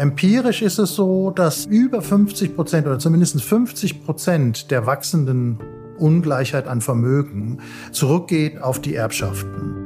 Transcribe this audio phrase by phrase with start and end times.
[0.00, 5.58] Empirisch ist es so, dass über 50 Prozent oder zumindest 50 Prozent der wachsenden
[5.98, 7.58] Ungleichheit an Vermögen
[7.92, 9.76] zurückgeht auf die Erbschaften.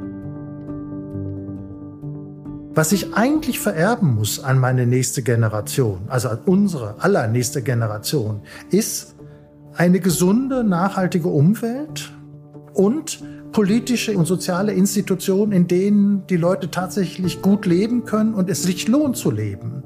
[2.73, 8.39] Was ich eigentlich vererben muss an meine nächste Generation, also an unsere allernächste Generation,
[8.69, 9.15] ist
[9.73, 12.13] eine gesunde, nachhaltige Umwelt
[12.73, 13.21] und
[13.51, 18.87] politische und soziale Institutionen, in denen die Leute tatsächlich gut leben können und es sich
[18.87, 19.83] lohnt zu leben.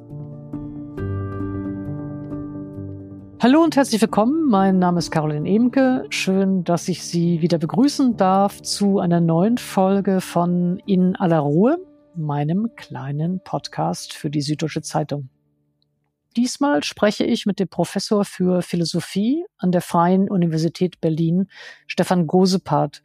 [3.42, 4.50] Hallo und herzlich willkommen.
[4.50, 6.04] Mein Name ist Caroline Emke.
[6.10, 11.78] Schön, dass ich Sie wieder begrüßen darf zu einer neuen Folge von In aller Ruhe,
[12.16, 15.30] meinem kleinen Podcast für die Süddeutsche Zeitung.
[16.36, 21.48] Diesmal spreche ich mit dem Professor für Philosophie an der Freien Universität Berlin,
[21.88, 23.02] Stefan Gosepart,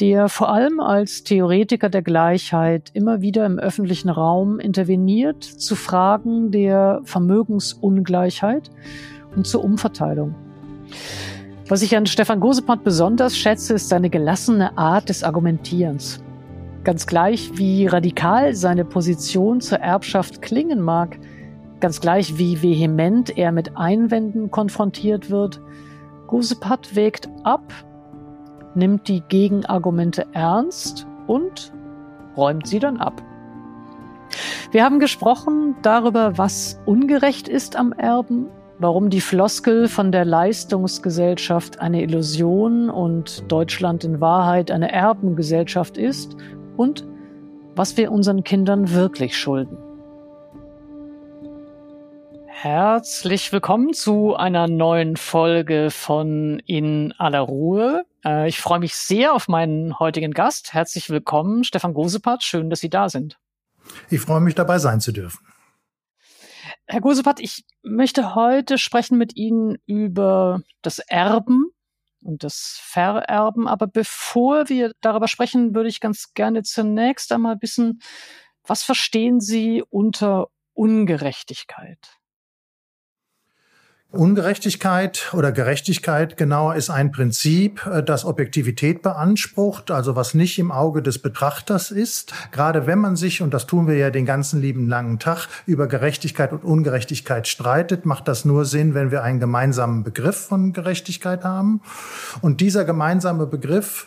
[0.00, 6.50] der vor allem als Theoretiker der Gleichheit immer wieder im öffentlichen Raum interveniert zu Fragen
[6.50, 8.70] der Vermögensungleichheit
[9.36, 10.34] und zur Umverteilung.
[11.68, 16.22] Was ich an Stefan Gosepart besonders schätze, ist seine gelassene Art des Argumentierens.
[16.84, 21.18] Ganz gleich, wie radikal seine Position zur Erbschaft klingen mag–
[21.82, 25.60] Ganz gleich, wie vehement er mit Einwänden konfrontiert wird,
[26.28, 27.72] Gusepat wägt ab,
[28.76, 31.72] nimmt die Gegenargumente ernst und
[32.36, 33.20] räumt sie dann ab.
[34.70, 38.46] Wir haben gesprochen darüber, was ungerecht ist am Erben,
[38.82, 46.36] warum die Floskel von der Leistungsgesellschaft eine Illusion und Deutschland in Wahrheit eine Erbengesellschaft ist
[46.76, 47.06] und
[47.76, 49.78] was wir unseren Kindern wirklich schulden.
[52.48, 58.04] Herzlich willkommen zu einer neuen Folge von In aller Ruhe.
[58.24, 60.72] Äh, ich freue mich sehr auf meinen heutigen Gast.
[60.74, 62.42] Herzlich willkommen, Stefan Gosepart.
[62.42, 63.38] Schön, dass Sie da sind.
[64.10, 65.51] Ich freue mich, dabei sein zu dürfen.
[66.86, 71.70] Herr Gosepart, ich möchte heute sprechen mit Ihnen über das Erben
[72.22, 73.68] und das Vererben.
[73.68, 78.00] Aber bevor wir darüber sprechen, würde ich ganz gerne zunächst einmal wissen,
[78.64, 82.21] was verstehen Sie unter Ungerechtigkeit?
[84.12, 90.70] Ungerechtigkeit oder Gerechtigkeit genauer ist ein Prinzip, äh, das Objektivität beansprucht, also was nicht im
[90.70, 92.34] Auge des Betrachters ist.
[92.52, 95.86] Gerade wenn man sich, und das tun wir ja den ganzen lieben langen Tag, über
[95.86, 101.42] Gerechtigkeit und Ungerechtigkeit streitet, macht das nur Sinn, wenn wir einen gemeinsamen Begriff von Gerechtigkeit
[101.42, 101.80] haben.
[102.42, 104.06] Und dieser gemeinsame Begriff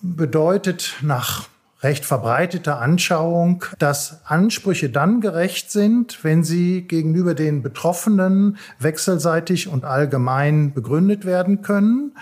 [0.00, 1.48] bedeutet nach
[1.82, 9.84] recht verbreitete Anschauung, dass Ansprüche dann gerecht sind, wenn sie gegenüber den Betroffenen wechselseitig und
[9.84, 12.12] allgemein begründet werden können.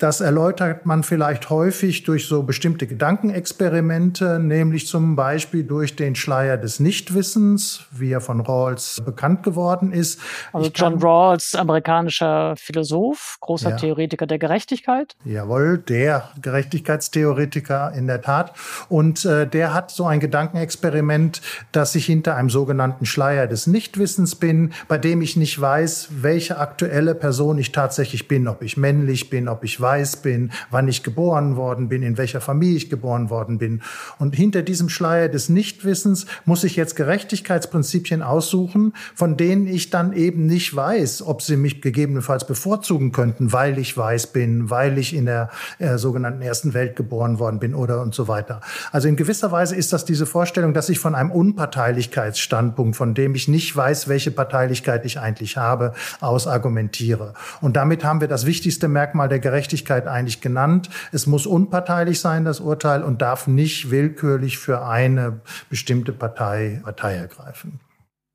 [0.00, 6.56] Das erläutert man vielleicht häufig durch so bestimmte Gedankenexperimente, nämlich zum Beispiel durch den Schleier
[6.56, 10.18] des Nichtwissens, wie er von Rawls bekannt geworden ist.
[10.54, 13.76] Also John Rawls, amerikanischer Philosoph, großer ja.
[13.76, 15.16] Theoretiker der Gerechtigkeit.
[15.26, 18.54] Jawohl, der Gerechtigkeitstheoretiker in der Tat.
[18.88, 24.36] Und äh, der hat so ein Gedankenexperiment, dass ich hinter einem sogenannten Schleier des Nichtwissens
[24.36, 29.28] bin, bei dem ich nicht weiß, welche aktuelle Person ich tatsächlich bin, ob ich männlich
[29.28, 32.90] bin, ob ich weiß, weiß bin, wann ich geboren worden bin, in welcher Familie ich
[32.90, 33.82] geboren worden bin.
[34.18, 40.12] Und hinter diesem Schleier des Nichtwissens muss ich jetzt Gerechtigkeitsprinzipien aussuchen, von denen ich dann
[40.12, 45.14] eben nicht weiß, ob sie mich gegebenenfalls bevorzugen könnten, weil ich weiß bin, weil ich
[45.14, 48.60] in der äh, sogenannten ersten Welt geboren worden bin oder und so weiter.
[48.92, 53.34] Also in gewisser Weise ist das diese Vorstellung, dass ich von einem Unparteilichkeitsstandpunkt, von dem
[53.34, 57.34] ich nicht weiß, welche Parteilichkeit ich eigentlich habe, aus argumentiere.
[57.60, 60.90] Und damit haben wir das wichtigste Merkmal der Gerechtigkeit Gerechtigkeit eigentlich genannt.
[61.12, 67.14] Es muss unparteilich sein, das Urteil, und darf nicht willkürlich für eine bestimmte Partei Partei
[67.14, 67.80] ergreifen.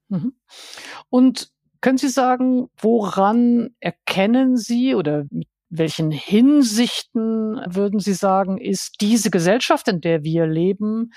[0.10, 0.34] Mhm.
[1.10, 1.50] Und
[1.82, 9.30] können Sie sagen, woran erkennen Sie oder mit welchen Hinsichten würden Sie sagen, ist diese
[9.30, 11.12] Gesellschaft, in der wir leben,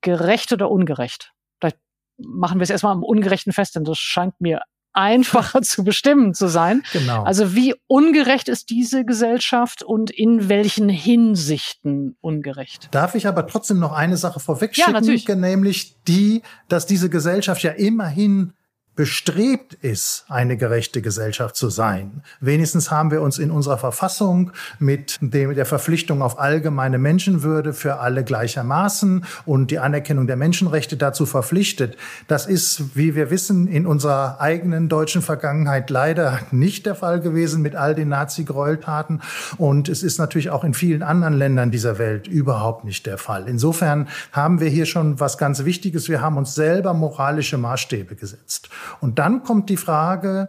[0.00, 1.32] gerecht oder ungerecht?
[1.60, 1.78] Vielleicht
[2.18, 4.60] machen wir es erstmal am Ungerechten fest, denn das scheint mir
[4.92, 6.82] einfacher zu bestimmen zu sein.
[6.92, 7.22] Genau.
[7.24, 12.88] Also wie ungerecht ist diese Gesellschaft und in welchen Hinsichten ungerecht?
[12.90, 15.28] Darf ich aber trotzdem noch eine Sache vorwegschicken, ja, natürlich.
[15.28, 18.52] nämlich die, dass diese Gesellschaft ja immerhin
[19.00, 22.20] bestrebt ist, eine gerechte Gesellschaft zu sein.
[22.40, 28.00] Wenigstens haben wir uns in unserer Verfassung mit dem, der Verpflichtung auf allgemeine Menschenwürde für
[28.00, 31.96] alle gleichermaßen und die Anerkennung der Menschenrechte dazu verpflichtet.
[32.28, 37.62] Das ist, wie wir wissen, in unserer eigenen deutschen Vergangenheit leider nicht der Fall gewesen
[37.62, 39.22] mit all den Nazi-Gräueltaten.
[39.56, 43.48] Und es ist natürlich auch in vielen anderen Ländern dieser Welt überhaupt nicht der Fall.
[43.48, 46.10] Insofern haben wir hier schon was ganz Wichtiges.
[46.10, 48.68] Wir haben uns selber moralische Maßstäbe gesetzt.
[49.00, 50.48] Und dann kommt die Frage,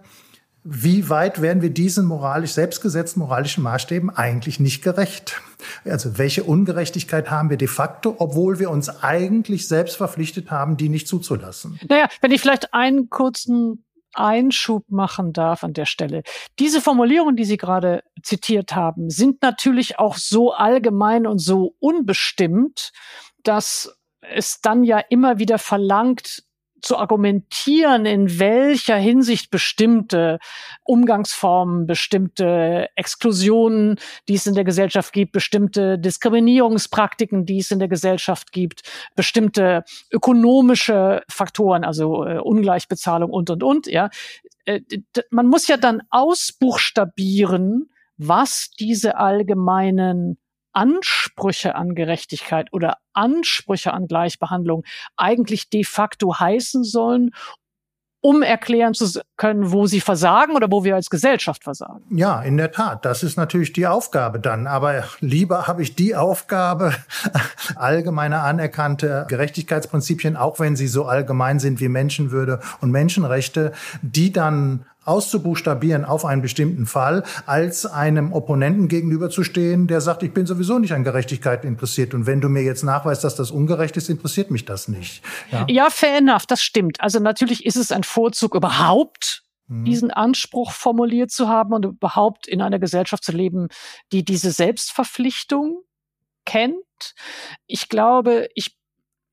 [0.64, 5.42] wie weit werden wir diesen moralisch selbstgesetzten moralischen Maßstäben eigentlich nicht gerecht?
[5.86, 10.90] Also welche Ungerechtigkeit haben wir de facto, obwohl wir uns eigentlich selbst verpflichtet haben, die
[10.90, 11.80] nicht zuzulassen?
[11.90, 16.24] Naja, wenn ich vielleicht einen kurzen Einschub machen darf an der Stelle.
[16.60, 22.92] Diese Formulierungen, die Sie gerade zitiert haben, sind natürlich auch so allgemein und so unbestimmt,
[23.44, 26.44] dass es dann ja immer wieder verlangt,
[26.82, 30.40] zu argumentieren, in welcher Hinsicht bestimmte
[30.84, 33.98] Umgangsformen, bestimmte Exklusionen,
[34.28, 38.82] die es in der Gesellschaft gibt, bestimmte Diskriminierungspraktiken, die es in der Gesellschaft gibt,
[39.16, 44.10] bestimmte ökonomische Faktoren, also äh, Ungleichbezahlung und, und, und, ja.
[44.66, 44.82] Äh,
[45.30, 50.38] man muss ja dann ausbuchstabieren, was diese allgemeinen
[50.74, 54.84] Ansprüche an Gerechtigkeit oder Ansprüche an Gleichbehandlung
[55.18, 57.32] eigentlich de facto heißen sollen,
[58.22, 62.04] um erklären zu können, wo sie versagen oder wo wir als Gesellschaft versagen.
[62.12, 63.04] Ja, in der Tat.
[63.04, 64.68] Das ist natürlich die Aufgabe dann.
[64.68, 66.94] Aber lieber habe ich die Aufgabe,
[67.76, 74.86] allgemeine anerkannte Gerechtigkeitsprinzipien, auch wenn sie so allgemein sind wie Menschenwürde und Menschenrechte, die dann
[75.04, 80.94] auszubuchstabieren auf einen bestimmten Fall, als einem Opponenten gegenüberzustehen, der sagt, ich bin sowieso nicht
[80.94, 82.14] an Gerechtigkeit interessiert.
[82.14, 85.24] Und wenn du mir jetzt nachweist, dass das ungerecht ist, interessiert mich das nicht.
[85.52, 87.02] Ja, ja fair enough, das stimmt.
[87.02, 89.86] Also natürlich ist es ein Vorzug überhaupt, mhm.
[89.86, 93.70] diesen Anspruch formuliert zu haben und überhaupt in einer Gesellschaft zu leben,
[94.12, 95.82] die diese Selbstverpflichtung
[96.46, 97.16] kennt.
[97.66, 98.76] Ich glaube, ich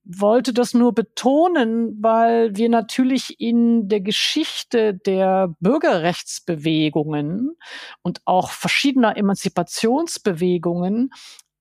[0.09, 7.57] wollte das nur betonen, weil wir natürlich in der Geschichte der Bürgerrechtsbewegungen
[8.03, 11.11] und auch verschiedener Emanzipationsbewegungen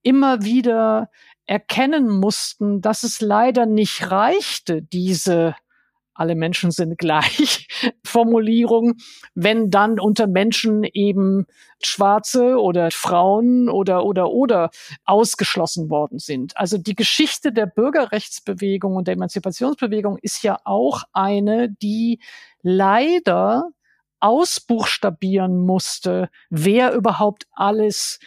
[0.02, 1.10] immer wieder
[1.44, 5.54] erkennen mussten, dass es leider nicht reichte, diese
[6.18, 7.68] alle Menschen sind gleich
[8.04, 8.94] Formulierung,
[9.34, 11.46] wenn dann unter Menschen eben
[11.80, 14.70] Schwarze oder Frauen oder oder oder
[15.04, 16.56] ausgeschlossen worden sind.
[16.56, 22.20] Also die Geschichte der Bürgerrechtsbewegung und der Emanzipationsbewegung ist ja auch eine, die
[22.62, 23.68] leider
[24.20, 28.18] ausbuchstabieren musste, wer überhaupt alles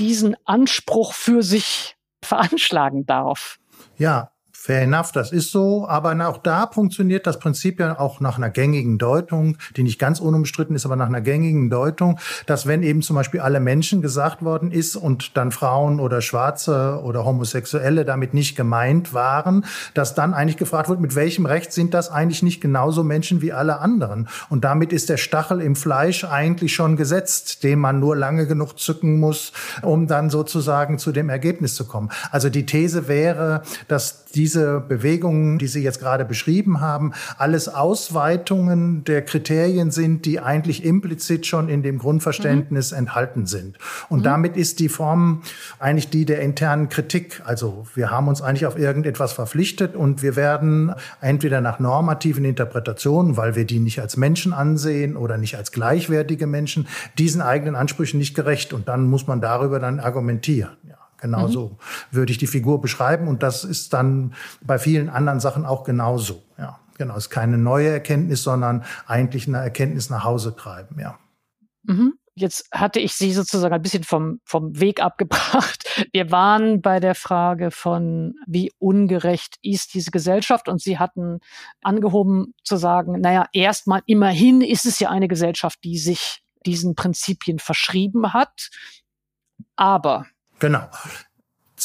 [0.00, 3.58] diesen Anspruch für sich veranschlagen darf.
[3.96, 4.32] Ja,
[4.66, 5.86] Fair enough, das ist so.
[5.86, 10.18] Aber auch da funktioniert das Prinzip ja auch nach einer gängigen Deutung, die nicht ganz
[10.18, 14.42] unumstritten ist, aber nach einer gängigen Deutung, dass wenn eben zum Beispiel alle Menschen gesagt
[14.42, 19.64] worden ist und dann Frauen oder Schwarze oder Homosexuelle damit nicht gemeint waren,
[19.94, 23.52] dass dann eigentlich gefragt wird, mit welchem Recht sind das eigentlich nicht genauso Menschen wie
[23.52, 24.28] alle anderen?
[24.48, 28.80] Und damit ist der Stachel im Fleisch eigentlich schon gesetzt, den man nur lange genug
[28.80, 29.52] zücken muss,
[29.82, 32.10] um dann sozusagen zu dem Ergebnis zu kommen.
[32.32, 39.04] Also die These wäre, dass diese Bewegungen, die Sie jetzt gerade beschrieben haben, alles Ausweitungen
[39.04, 42.98] der Kriterien sind, die eigentlich implizit schon in dem Grundverständnis mhm.
[42.98, 43.78] enthalten sind.
[44.08, 44.24] Und mhm.
[44.24, 45.42] damit ist die Form
[45.78, 47.42] eigentlich die der internen Kritik.
[47.44, 53.36] Also wir haben uns eigentlich auf irgendetwas verpflichtet und wir werden entweder nach normativen Interpretationen,
[53.36, 56.88] weil wir die nicht als Menschen ansehen oder nicht als gleichwertige Menschen,
[57.18, 58.72] diesen eigenen Ansprüchen nicht gerecht.
[58.72, 60.76] Und dann muss man darüber dann argumentieren.
[60.88, 61.05] Ja.
[61.18, 61.52] Genau mhm.
[61.52, 61.78] so
[62.10, 63.28] würde ich die Figur beschreiben.
[63.28, 66.42] Und das ist dann bei vielen anderen Sachen auch genauso.
[66.58, 67.14] Ja, genau.
[67.16, 70.98] Es ist keine neue Erkenntnis, sondern eigentlich eine Erkenntnis nach Hause treiben.
[70.98, 71.18] Ja.
[71.84, 72.14] Mhm.
[72.38, 75.84] Jetzt hatte ich Sie sozusagen ein bisschen vom, vom Weg abgebracht.
[76.12, 80.68] Wir waren bei der Frage von, wie ungerecht ist diese Gesellschaft?
[80.68, 81.38] Und Sie hatten
[81.82, 87.58] angehoben zu sagen, naja, erstmal immerhin ist es ja eine Gesellschaft, die sich diesen Prinzipien
[87.58, 88.68] verschrieben hat.
[89.76, 90.26] Aber
[90.58, 90.88] Genau.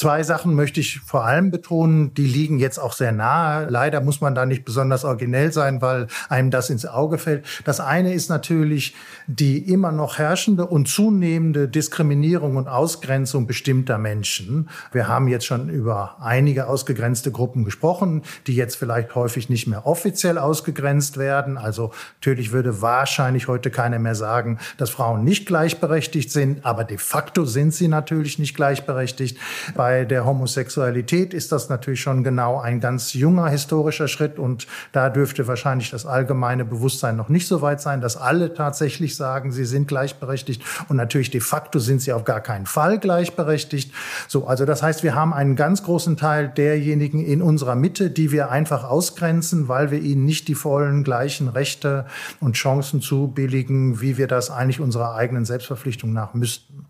[0.01, 3.67] Zwei Sachen möchte ich vor allem betonen, die liegen jetzt auch sehr nahe.
[3.69, 7.45] Leider muss man da nicht besonders originell sein, weil einem das ins Auge fällt.
[7.65, 8.95] Das eine ist natürlich
[9.27, 14.69] die immer noch herrschende und zunehmende Diskriminierung und Ausgrenzung bestimmter Menschen.
[14.91, 19.85] Wir haben jetzt schon über einige ausgegrenzte Gruppen gesprochen, die jetzt vielleicht häufig nicht mehr
[19.85, 21.59] offiziell ausgegrenzt werden.
[21.59, 26.97] Also natürlich würde wahrscheinlich heute keiner mehr sagen, dass Frauen nicht gleichberechtigt sind, aber de
[26.97, 29.37] facto sind sie natürlich nicht gleichberechtigt.
[29.75, 34.65] Bei Bei der Homosexualität ist das natürlich schon genau ein ganz junger historischer Schritt und
[34.93, 39.51] da dürfte wahrscheinlich das allgemeine Bewusstsein noch nicht so weit sein, dass alle tatsächlich sagen,
[39.51, 43.93] sie sind gleichberechtigt und natürlich de facto sind sie auf gar keinen Fall gleichberechtigt.
[44.29, 48.31] So, also das heißt, wir haben einen ganz großen Teil derjenigen in unserer Mitte, die
[48.31, 52.05] wir einfach ausgrenzen, weil wir ihnen nicht die vollen gleichen Rechte
[52.39, 56.85] und Chancen zubilligen, wie wir das eigentlich unserer eigenen Selbstverpflichtung nach müssten.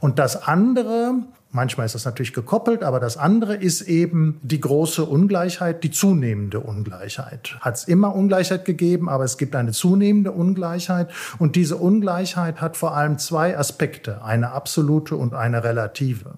[0.00, 1.14] Und das andere,
[1.50, 6.60] manchmal ist das natürlich gekoppelt, aber das andere ist eben die große Ungleichheit, die zunehmende
[6.60, 7.56] Ungleichheit.
[7.60, 11.10] Hat es immer Ungleichheit gegeben, aber es gibt eine zunehmende Ungleichheit.
[11.38, 16.34] Und diese Ungleichheit hat vor allem zwei Aspekte, eine absolute und eine relative.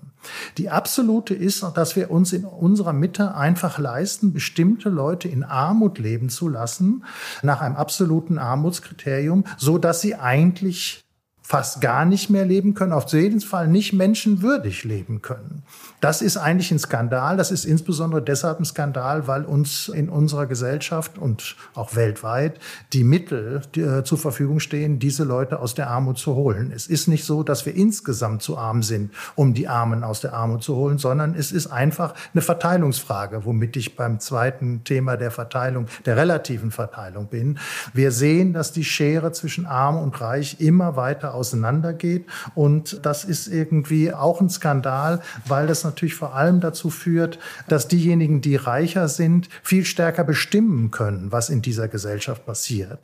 [0.59, 5.99] Die absolute ist, dass wir uns in unserer Mitte einfach leisten, bestimmte Leute in Armut
[5.99, 7.05] leben zu lassen,
[7.43, 11.03] nach einem absoluten Armutskriterium, so dass sie eigentlich
[11.51, 15.65] fast gar nicht mehr leben können, auf jeden Fall nicht menschenwürdig leben können.
[16.01, 17.37] Das ist eigentlich ein Skandal.
[17.37, 22.61] Das ist insbesondere deshalb ein Skandal, weil uns in unserer Gesellschaft und auch weltweit
[22.93, 26.71] die Mittel die, äh, zur Verfügung stehen, diese Leute aus der Armut zu holen.
[26.73, 30.35] Es ist nicht so, dass wir insgesamt zu arm sind, um die Armen aus der
[30.35, 35.33] Armut zu holen, sondern es ist einfach eine Verteilungsfrage, womit ich beim zweiten Thema der
[35.33, 37.59] Verteilung, der relativen Verteilung bin.
[37.93, 42.27] Wir sehen, dass die Schere zwischen arm und reich immer weiter auseinandergeht.
[42.55, 47.89] Und das ist irgendwie auch ein Skandal, weil das natürlich vor allem dazu führt, dass
[47.89, 53.01] diejenigen, die reicher sind, viel stärker bestimmen können, was in dieser Gesellschaft passiert.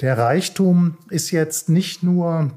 [0.00, 2.50] Der Reichtum ist jetzt nicht nur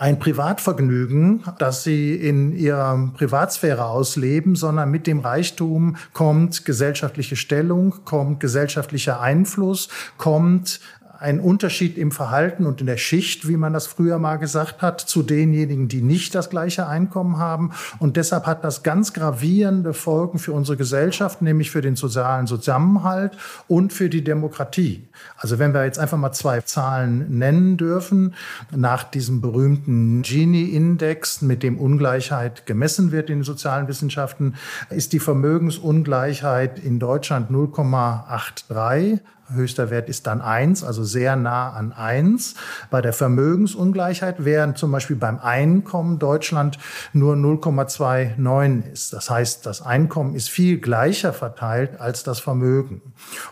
[0.00, 7.96] ein Privatvergnügen, das sie in ihrer Privatsphäre ausleben, sondern mit dem Reichtum kommt gesellschaftliche Stellung,
[8.06, 10.80] kommt gesellschaftlicher Einfluss, kommt
[11.20, 15.00] ein Unterschied im Verhalten und in der Schicht, wie man das früher mal gesagt hat,
[15.02, 17.72] zu denjenigen, die nicht das gleiche Einkommen haben.
[17.98, 23.36] Und deshalb hat das ganz gravierende Folgen für unsere Gesellschaft, nämlich für den sozialen Zusammenhalt
[23.68, 25.08] und für die Demokratie.
[25.36, 28.34] Also wenn wir jetzt einfach mal zwei Zahlen nennen dürfen,
[28.74, 34.54] nach diesem berühmten Gini-Index, mit dem Ungleichheit gemessen wird in den sozialen Wissenschaften,
[34.88, 39.20] ist die Vermögensungleichheit in Deutschland 0,83
[39.52, 42.54] höchster Wert ist dann eins, also sehr nah an eins.
[42.90, 46.78] Bei der Vermögensungleichheit, während zum Beispiel beim Einkommen Deutschland
[47.12, 49.12] nur 0,29 ist.
[49.12, 53.02] Das heißt, das Einkommen ist viel gleicher verteilt als das Vermögen.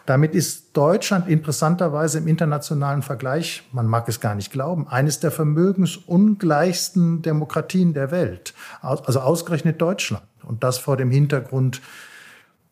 [0.06, 5.30] Damit ist Deutschland interessanterweise im internationalen Vergleich, man mag es gar nicht glauben, eines der
[5.30, 8.54] vermögensungleichsten Demokratien der Welt.
[8.80, 10.24] Also ausgerechnet Deutschland.
[10.44, 11.82] Und das vor dem Hintergrund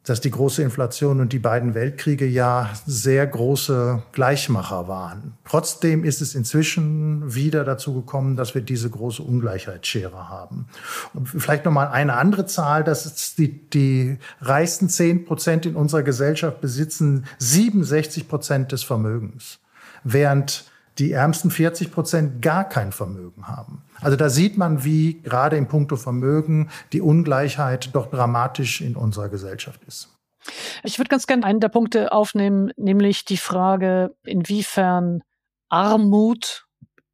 [0.07, 5.35] dass die große Inflation und die beiden Weltkriege ja sehr große Gleichmacher waren.
[5.45, 10.69] Trotzdem ist es inzwischen wieder dazu gekommen, dass wir diese große Ungleichheitsschere haben.
[11.13, 16.05] Und vielleicht noch mal eine andere Zahl, dass die, die reichsten zehn Prozent in unserer
[16.05, 19.59] Gesellschaft besitzen 67 Prozent des Vermögens,
[20.05, 23.83] während die ärmsten 40 Prozent gar kein Vermögen haben.
[24.01, 29.29] Also da sieht man, wie gerade im Punkto Vermögen die Ungleichheit doch dramatisch in unserer
[29.29, 30.13] Gesellschaft ist.
[30.85, 35.23] Ich würde ganz gerne einen der Punkte aufnehmen, nämlich die Frage, inwiefern
[35.69, 36.67] Armut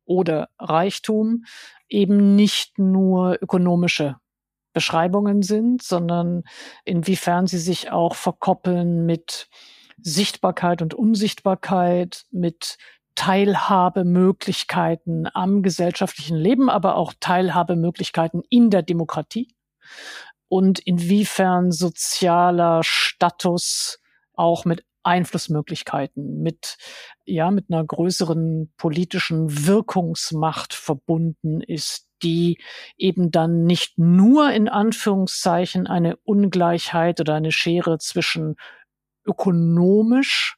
[0.04, 1.44] oder Reichtum
[1.88, 4.16] eben nicht nur ökonomische
[4.72, 6.44] Beschreibungen sind, sondern
[6.84, 9.48] inwiefern sie sich auch verkoppeln mit
[9.98, 12.76] Sichtbarkeit und Unsichtbarkeit, mit
[13.14, 19.54] Teilhabemöglichkeiten am gesellschaftlichen Leben, aber auch Teilhabemöglichkeiten in der Demokratie
[20.48, 24.00] und inwiefern sozialer Status
[24.34, 26.76] auch mit Einflussmöglichkeiten, mit,
[27.24, 32.58] ja, mit einer größeren politischen Wirkungsmacht verbunden ist, die
[32.96, 38.56] eben dann nicht nur in Anführungszeichen eine Ungleichheit oder eine Schere zwischen
[39.24, 40.56] ökonomisch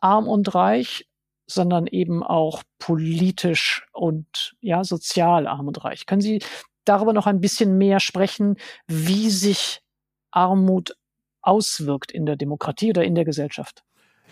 [0.00, 1.06] arm und reich
[1.46, 6.06] sondern eben auch politisch und ja, sozial arm und reich.
[6.06, 6.42] Können Sie
[6.84, 9.82] darüber noch ein bisschen mehr sprechen, wie sich
[10.30, 10.96] Armut
[11.42, 13.84] auswirkt in der Demokratie oder in der Gesellschaft?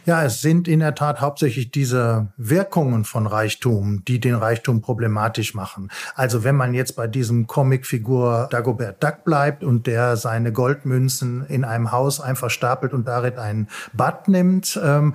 [0.06, 5.54] Ja, es sind in der Tat hauptsächlich diese Wirkungen von Reichtum, die den Reichtum problematisch
[5.54, 5.90] machen.
[6.14, 11.64] Also wenn man jetzt bei diesem Comicfigur Dagobert Duck bleibt und der seine Goldmünzen in
[11.64, 15.14] einem Haus einfach stapelt und darin ein Bad nimmt, ähm,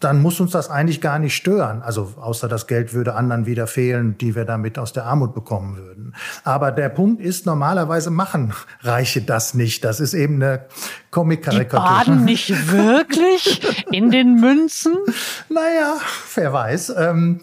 [0.00, 1.82] dann muss uns das eigentlich gar nicht stören.
[1.82, 5.76] Also außer das Geld würde anderen wieder fehlen, die wir damit aus der Armut bekommen
[5.76, 6.14] würden.
[6.44, 8.52] Aber der Punkt ist, normalerweise machen
[8.82, 9.84] Reiche das nicht.
[9.84, 10.66] Das ist eben eine
[11.10, 11.80] Comic-Karikatur.
[11.80, 14.96] Die baden nicht wirklich in den Münzen?
[15.48, 15.96] Naja,
[16.34, 16.94] wer weiß.
[16.96, 17.40] Ähm,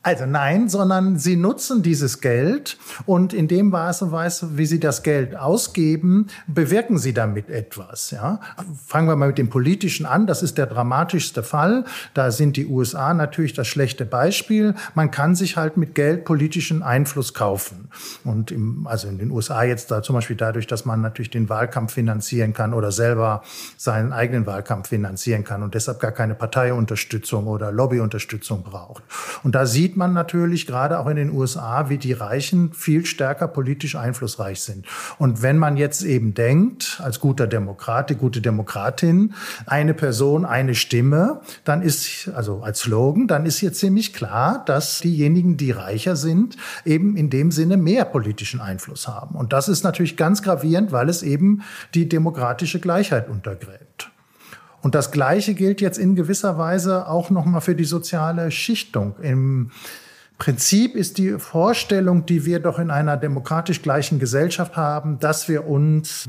[0.00, 4.10] Also nein, sondern sie nutzen dieses Geld und in dem Maße,
[4.56, 8.12] wie sie das Geld ausgeben, bewirken sie damit etwas.
[8.12, 8.40] Ja?
[8.86, 10.28] Fangen wir mal mit dem Politischen an.
[10.28, 11.84] Das ist der dramatischste Fall.
[12.14, 14.74] Da sind die USA natürlich das schlechte Beispiel.
[14.94, 17.90] Man kann sich halt mit Geld politischen Einfluss kaufen.
[18.22, 21.48] Und im, also in den USA jetzt da zum Beispiel dadurch, dass man natürlich den
[21.48, 23.42] Wahlkampf finanzieren kann oder selber
[23.76, 29.02] seinen eigenen Wahlkampf finanzieren kann und deshalb gar keine Parteiunterstützung oder Lobbyunterstützung braucht.
[29.42, 33.48] Und da sieht man natürlich gerade auch in den USA, wie die Reichen viel stärker
[33.48, 34.86] politisch einflussreich sind.
[35.18, 39.34] Und wenn man jetzt eben denkt, als guter Demokrat, die gute Demokratin,
[39.66, 45.00] eine Person, eine Stimme, dann ist, also als Slogan, dann ist hier ziemlich klar, dass
[45.00, 49.34] diejenigen, die reicher sind, eben in dem Sinne mehr politischen Einfluss haben.
[49.34, 51.62] Und das ist natürlich ganz gravierend, weil es eben
[51.94, 54.10] die demokratische Gleichheit untergräbt.
[54.82, 59.14] Und das Gleiche gilt jetzt in gewisser Weise auch nochmal für die soziale Schichtung.
[59.20, 59.70] Im
[60.38, 65.66] Prinzip ist die Vorstellung, die wir doch in einer demokratisch gleichen Gesellschaft haben, dass wir
[65.66, 66.28] uns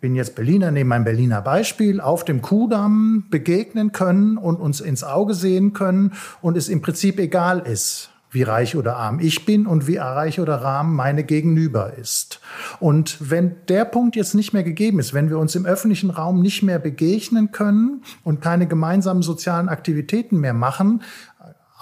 [0.00, 5.04] bin jetzt Berliner, nehme ein Berliner Beispiel, auf dem Kudamm begegnen können und uns ins
[5.04, 9.66] Auge sehen können und es im Prinzip egal ist, wie reich oder arm ich bin
[9.66, 12.40] und wie reich oder arm meine Gegenüber ist.
[12.78, 16.40] Und wenn der Punkt jetzt nicht mehr gegeben ist, wenn wir uns im öffentlichen Raum
[16.40, 21.02] nicht mehr begegnen können und keine gemeinsamen sozialen Aktivitäten mehr machen,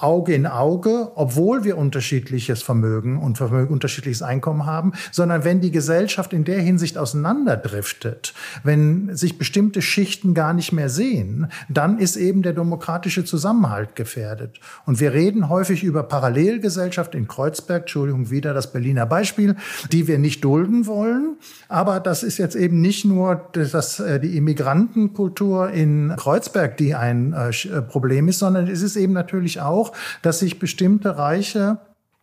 [0.01, 5.73] Auge in Auge, obwohl wir unterschiedliches Vermögen und Vermögen, unterschiedliches Einkommen haben, sondern wenn die
[5.73, 12.17] Gesellschaft in der Hinsicht auseinanderdriftet, wenn sich bestimmte Schichten gar nicht mehr sehen, dann ist
[12.17, 14.61] eben der demokratische Zusammenhalt gefährdet.
[14.87, 19.57] Und wir reden häufig über Parallelgesellschaft in Kreuzberg, Entschuldigung, wieder das Berliner Beispiel,
[19.91, 21.39] die wir nicht dulden wollen.
[21.69, 27.33] Aber das ist jetzt eben nicht nur das, äh, die Immigrantenkultur in Kreuzberg, die ein
[27.33, 29.93] äh, Problem ist, sondern es ist eben natürlich auch auch,
[30.23, 31.79] dass sich bestimmte Reiche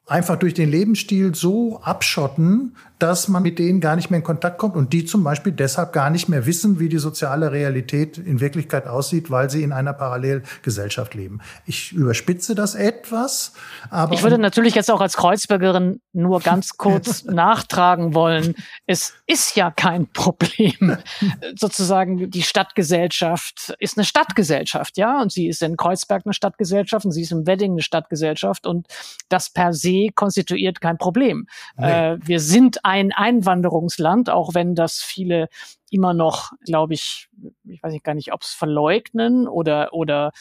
[0.07, 4.57] einfach durch den Lebensstil so abschotten, dass man mit denen gar nicht mehr in Kontakt
[4.57, 8.39] kommt und die zum Beispiel deshalb gar nicht mehr wissen, wie die soziale Realität in
[8.39, 11.41] Wirklichkeit aussieht, weil sie in einer Parallelgesellschaft leben.
[11.65, 13.53] Ich überspitze das etwas,
[13.89, 14.13] aber.
[14.13, 18.55] Ich würde natürlich jetzt auch als Kreuzbergerin nur ganz kurz nachtragen wollen.
[18.85, 20.97] Es ist ja kein Problem.
[21.59, 27.11] Sozusagen die Stadtgesellschaft ist eine Stadtgesellschaft, ja, und sie ist in Kreuzberg eine Stadtgesellschaft und
[27.11, 28.87] sie ist im Wedding eine Stadtgesellschaft und
[29.27, 31.47] das per se konstituiert kein Problem.
[31.77, 32.13] Nee.
[32.13, 35.49] Äh, wir sind ein Einwanderungsland, auch wenn das viele
[35.89, 37.29] immer noch, glaube ich,
[37.63, 40.31] ich weiß nicht gar nicht, ob es verleugnen oder, oder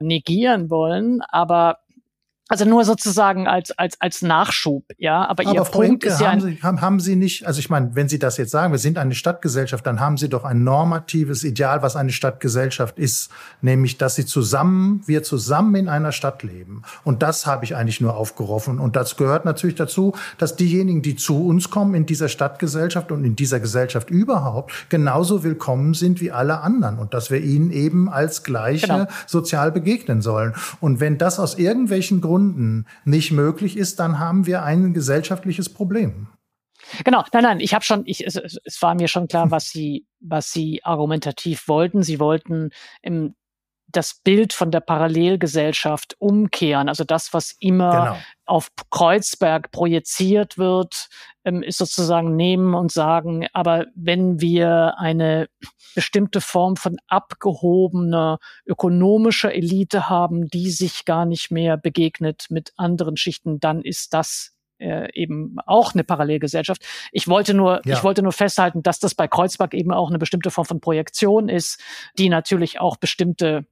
[0.00, 1.78] negieren wollen, aber
[2.48, 5.24] also nur sozusagen als, als, als Nachschub, ja.
[5.26, 6.32] Aber, Aber Ihr Frau Punkt Imke, ist ja.
[6.32, 8.78] Haben Sie, haben, haben Sie nicht, also ich meine, wenn Sie das jetzt sagen, wir
[8.78, 13.30] sind eine Stadtgesellschaft, dann haben Sie doch ein normatives Ideal, was eine Stadtgesellschaft ist,
[13.62, 16.82] nämlich, dass Sie zusammen, wir zusammen in einer Stadt leben.
[17.02, 18.78] Und das habe ich eigentlich nur aufgerufen.
[18.78, 23.24] Und das gehört natürlich dazu, dass diejenigen, die zu uns kommen in dieser Stadtgesellschaft und
[23.24, 26.98] in dieser Gesellschaft überhaupt, genauso willkommen sind wie alle anderen.
[26.98, 29.06] Und dass wir ihnen eben als Gleiche genau.
[29.26, 30.52] sozial begegnen sollen.
[30.80, 35.72] Und wenn das aus irgendwelchen Gründen Gründen nicht möglich ist, dann haben wir ein gesellschaftliches
[35.72, 36.26] Problem.
[37.04, 40.06] Genau, nein, nein, ich habe schon, ich, es, es war mir schon klar, was sie,
[40.20, 42.02] was sie argumentativ wollten.
[42.02, 42.70] Sie wollten
[43.02, 43.36] im
[43.96, 46.88] das Bild von der Parallelgesellschaft umkehren.
[46.88, 48.16] Also das, was immer genau.
[48.46, 51.08] auf Kreuzberg projiziert wird,
[51.44, 55.48] ähm, ist sozusagen nehmen und sagen, aber wenn wir eine
[55.94, 63.16] bestimmte Form von abgehobener ökonomischer Elite haben, die sich gar nicht mehr begegnet mit anderen
[63.16, 66.84] Schichten, dann ist das äh, eben auch eine Parallelgesellschaft.
[67.12, 67.94] Ich wollte nur, ja.
[67.94, 71.48] ich wollte nur festhalten, dass das bei Kreuzberg eben auch eine bestimmte Form von Projektion
[71.48, 71.80] ist,
[72.18, 73.66] die natürlich auch bestimmte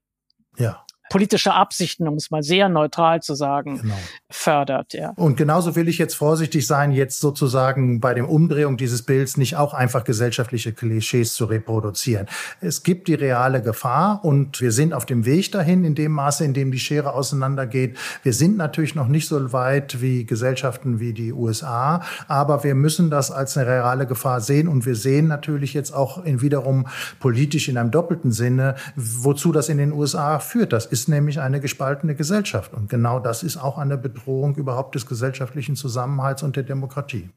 [0.58, 3.94] ja politische Absichten, um es mal sehr neutral zu sagen, genau.
[4.30, 4.94] fördert.
[4.94, 5.12] Ja.
[5.16, 9.56] Und genauso will ich jetzt vorsichtig sein, jetzt sozusagen bei dem Umdrehung dieses Bilds nicht
[9.56, 12.26] auch einfach gesellschaftliche Klischees zu reproduzieren.
[12.60, 16.44] Es gibt die reale Gefahr und wir sind auf dem Weg dahin, in dem Maße,
[16.44, 17.98] in dem die Schere auseinandergeht.
[18.22, 23.10] Wir sind natürlich noch nicht so weit wie Gesellschaften wie die USA, aber wir müssen
[23.10, 26.86] das als eine reale Gefahr sehen und wir sehen natürlich jetzt auch in wiederum
[27.20, 30.72] politisch in einem doppelten Sinne, wozu das in den USA führt.
[30.72, 32.72] Das ist ist nämlich eine gespaltene Gesellschaft.
[32.74, 37.30] Und genau das ist auch eine Bedrohung überhaupt des gesellschaftlichen Zusammenhalts und der Demokratie.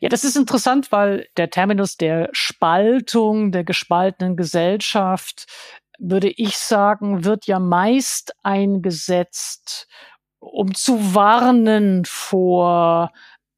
[0.00, 5.46] Ja, das ist interessant, weil der Terminus der Spaltung, der gespaltenen Gesellschaft,
[5.98, 9.86] würde ich sagen, wird ja meist eingesetzt,
[10.38, 13.10] um zu warnen vor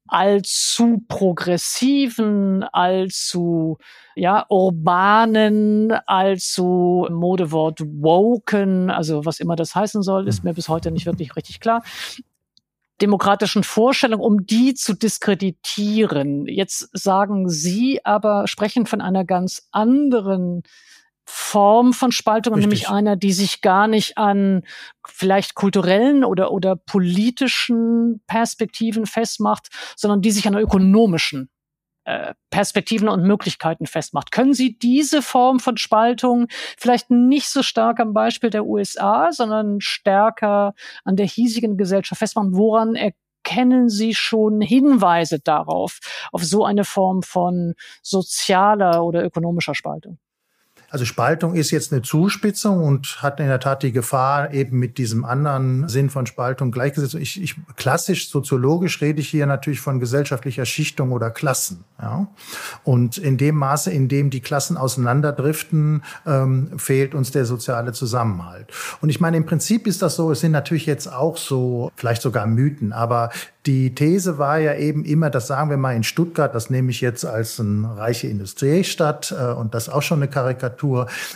[0.07, 3.77] allzu progressiven, allzu
[4.21, 10.51] ja, urbanen, allzu Modewort woken, also was immer das heißen soll, ist mhm.
[10.51, 11.81] mir bis heute nicht wirklich richtig klar.
[13.01, 16.45] demokratischen Vorstellungen, um die zu diskreditieren.
[16.45, 20.61] Jetzt sagen Sie aber, sprechen von einer ganz anderen
[21.25, 22.69] Form von Spaltung, Richtig.
[22.69, 24.61] nämlich einer, die sich gar nicht an
[25.03, 31.49] vielleicht kulturellen oder, oder politischen Perspektiven festmacht, sondern die sich an ökonomischen
[32.49, 34.31] Perspektiven und Möglichkeiten festmacht.
[34.31, 39.81] Können Sie diese Form von Spaltung vielleicht nicht so stark am Beispiel der USA, sondern
[39.81, 42.55] stärker an der hiesigen Gesellschaft festmachen?
[42.55, 45.99] Woran erkennen Sie schon Hinweise darauf,
[46.31, 50.17] auf so eine Form von sozialer oder ökonomischer Spaltung?
[50.91, 54.97] Also Spaltung ist jetzt eine Zuspitzung und hat in der Tat die Gefahr, eben mit
[54.97, 57.15] diesem anderen Sinn von Spaltung gleichgesetzt.
[57.15, 61.85] Ich, ich, klassisch soziologisch rede ich hier natürlich von gesellschaftlicher Schichtung oder Klassen.
[61.97, 62.27] Ja?
[62.83, 68.67] Und in dem Maße, in dem die Klassen auseinanderdriften, ähm, fehlt uns der soziale Zusammenhalt.
[68.99, 72.21] Und ich meine, im Prinzip ist das so, es sind natürlich jetzt auch so, vielleicht
[72.21, 73.29] sogar Mythen, aber
[73.65, 76.99] die These war ja eben immer, das sagen wir mal in Stuttgart, das nehme ich
[76.99, 80.80] jetzt als eine reiche Industriestadt äh, und das auch schon eine Karikatur,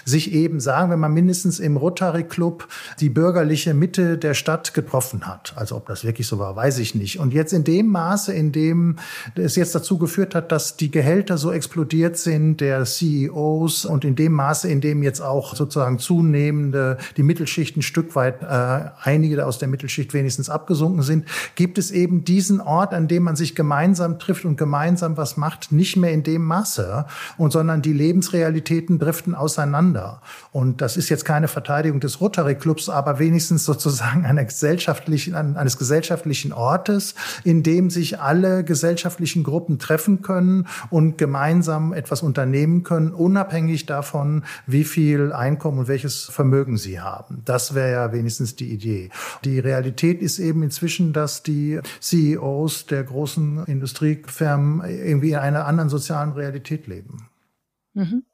[0.06, 2.68] sich eben, sagen wir mal, mindestens im Rotary Club
[3.00, 5.54] die bürgerliche Mitte der Stadt getroffen hat.
[5.56, 7.20] Also ob das wirklich so war, weiß ich nicht.
[7.20, 8.98] Und jetzt in dem Maße, in dem
[9.36, 14.16] es jetzt dazu geführt hat, dass die Gehälter so explodiert sind, der CEOs und in
[14.16, 19.46] dem Maße, in dem jetzt auch sozusagen zunehmende die Mittelschicht ein Stück weit, äh, einige
[19.46, 23.56] aus der Mittelschicht wenigstens abgesunken sind, gibt es eben diesen Ort, an dem man sich
[23.56, 27.06] gemeinsam trifft und gemeinsam was macht, nicht mehr in dem Maße,
[27.38, 30.22] und sondern die Lebensrealitäten driften auseinander.
[30.52, 35.78] Und das ist jetzt keine Verteidigung des Rotary Clubs, aber wenigstens sozusagen einer gesellschaftlichen, eines
[35.78, 43.12] gesellschaftlichen Ortes, in dem sich alle gesellschaftlichen Gruppen treffen können und gemeinsam etwas unternehmen können,
[43.12, 47.42] unabhängig davon, wie viel Einkommen und welches Vermögen sie haben.
[47.46, 49.10] Das wäre ja wenigstens die Idee.
[49.44, 55.90] Die Realität ist eben inzwischen, dass die CEOs der großen Industriefirmen irgendwie in einer anderen
[55.90, 57.28] sozialen Realität leben.
[57.96, 58.26] Mhm.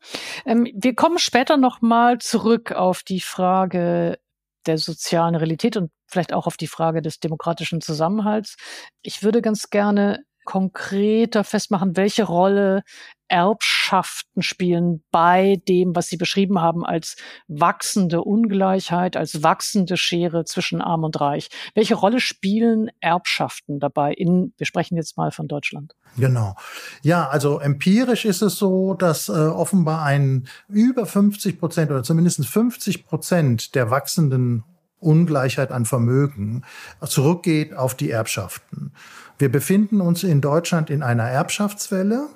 [0.45, 4.19] Ähm, wir kommen später noch mal zurück auf die Frage
[4.65, 8.57] der sozialen Realität und vielleicht auch auf die Frage des demokratischen Zusammenhalts.
[9.01, 12.83] Ich würde ganz gerne konkreter festmachen, welche Rolle
[13.31, 17.15] Erbschaften spielen bei dem, was Sie beschrieben haben als
[17.47, 21.47] wachsende Ungleichheit, als wachsende Schere zwischen Arm und Reich.
[21.73, 24.11] Welche Rolle spielen Erbschaften dabei?
[24.11, 25.95] In, wir sprechen jetzt mal von Deutschland.
[26.17, 26.55] Genau.
[27.03, 32.45] Ja, also empirisch ist es so, dass äh, offenbar ein über 50 Prozent oder zumindest
[32.45, 34.65] 50 Prozent der wachsenden
[35.01, 36.63] Ungleichheit an Vermögen
[37.01, 38.93] zurückgeht auf die Erbschaften.
[39.41, 42.27] Wir befinden uns in Deutschland in einer Erbschaftswelle.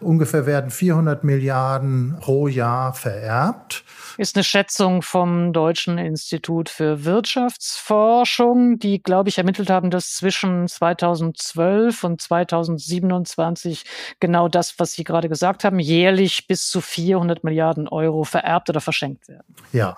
[0.00, 3.84] Ungefähr werden 400 Milliarden pro Jahr vererbt.
[4.18, 10.68] Ist eine Schätzung vom Deutschen Institut für Wirtschaftsforschung, die, glaube ich, ermittelt haben, dass zwischen
[10.68, 13.84] 2012 und 2027
[14.20, 18.80] genau das, was Sie gerade gesagt haben, jährlich bis zu 400 Milliarden Euro vererbt oder
[18.80, 19.54] verschenkt werden.
[19.72, 19.96] Ja,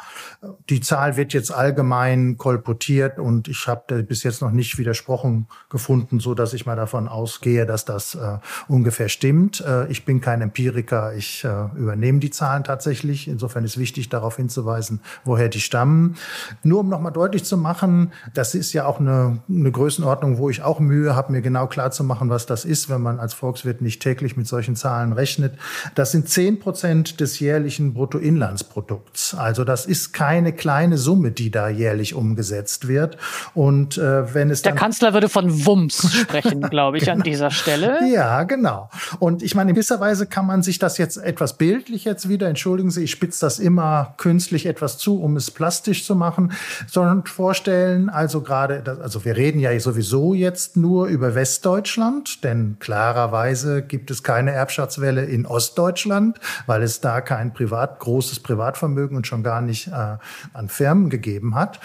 [0.68, 6.20] die Zahl wird jetzt allgemein kolportiert und ich habe bis jetzt noch nicht widersprochen gefunden,
[6.20, 9.61] so dass ich mal davon ausgehe, dass das äh, ungefähr stimmt.
[9.61, 13.28] Äh, ich bin kein Empiriker, ich äh, übernehme die Zahlen tatsächlich.
[13.28, 16.16] Insofern ist wichtig, darauf hinzuweisen, woher die stammen.
[16.64, 20.62] Nur um nochmal deutlich zu machen, das ist ja auch eine, eine Größenordnung, wo ich
[20.62, 23.83] auch Mühe habe, mir genau klar zu machen, was das ist, wenn man als Volkswirt
[23.83, 25.54] nicht täglich mit solchen Zahlen rechnet.
[25.94, 29.37] Das sind zehn Prozent des jährlichen Bruttoinlandsprodukts.
[29.37, 33.16] Also das ist keine kleine Summe, die da jährlich umgesetzt wird.
[33.54, 37.18] Und äh, wenn es der Kanzler würde von Wumms sprechen, glaube ich, genau.
[37.18, 38.00] an dieser Stelle.
[38.12, 38.90] Ja, genau.
[39.20, 42.90] Und ich meine, gewisser Weise kann man sich das jetzt etwas bildlich jetzt wieder, entschuldigen
[42.90, 46.52] Sie, ich spitze das immer künstlich etwas zu, um es plastisch zu machen,
[46.87, 53.82] sondern vorstellen, also gerade, also wir reden ja sowieso jetzt nur über Westdeutschland, denn klarerweise
[53.82, 59.42] gibt es keine Erbschaftswelle in Ostdeutschland, weil es da kein privat, großes Privatvermögen und schon
[59.42, 60.16] gar nicht äh,
[60.52, 61.80] an Firmen gegeben hat.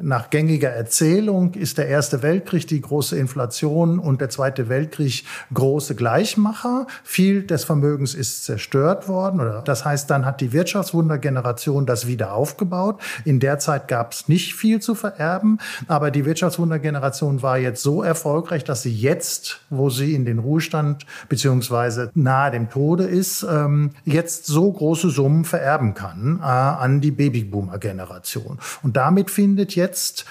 [0.00, 5.94] Nach gängiger Erzählung ist der Erste Weltkrieg die große Inflation und der Zweite Weltkrieg große
[5.94, 9.40] Gleichmacher viel des Vermögens ist zerstört worden.
[9.64, 13.00] Das heißt, dann hat die Wirtschaftswundergeneration das wieder aufgebaut.
[13.24, 18.02] In der Zeit gab es nicht viel zu vererben, aber die Wirtschaftswundergeneration war jetzt so
[18.02, 23.92] erfolgreich, dass sie jetzt, wo sie in den Ruhestand beziehungsweise nahe dem Tode ist, ähm,
[24.04, 28.58] jetzt so große Summen vererben kann äh, an die Babyboomer-Generation.
[28.82, 30.26] Und damit findet jetzt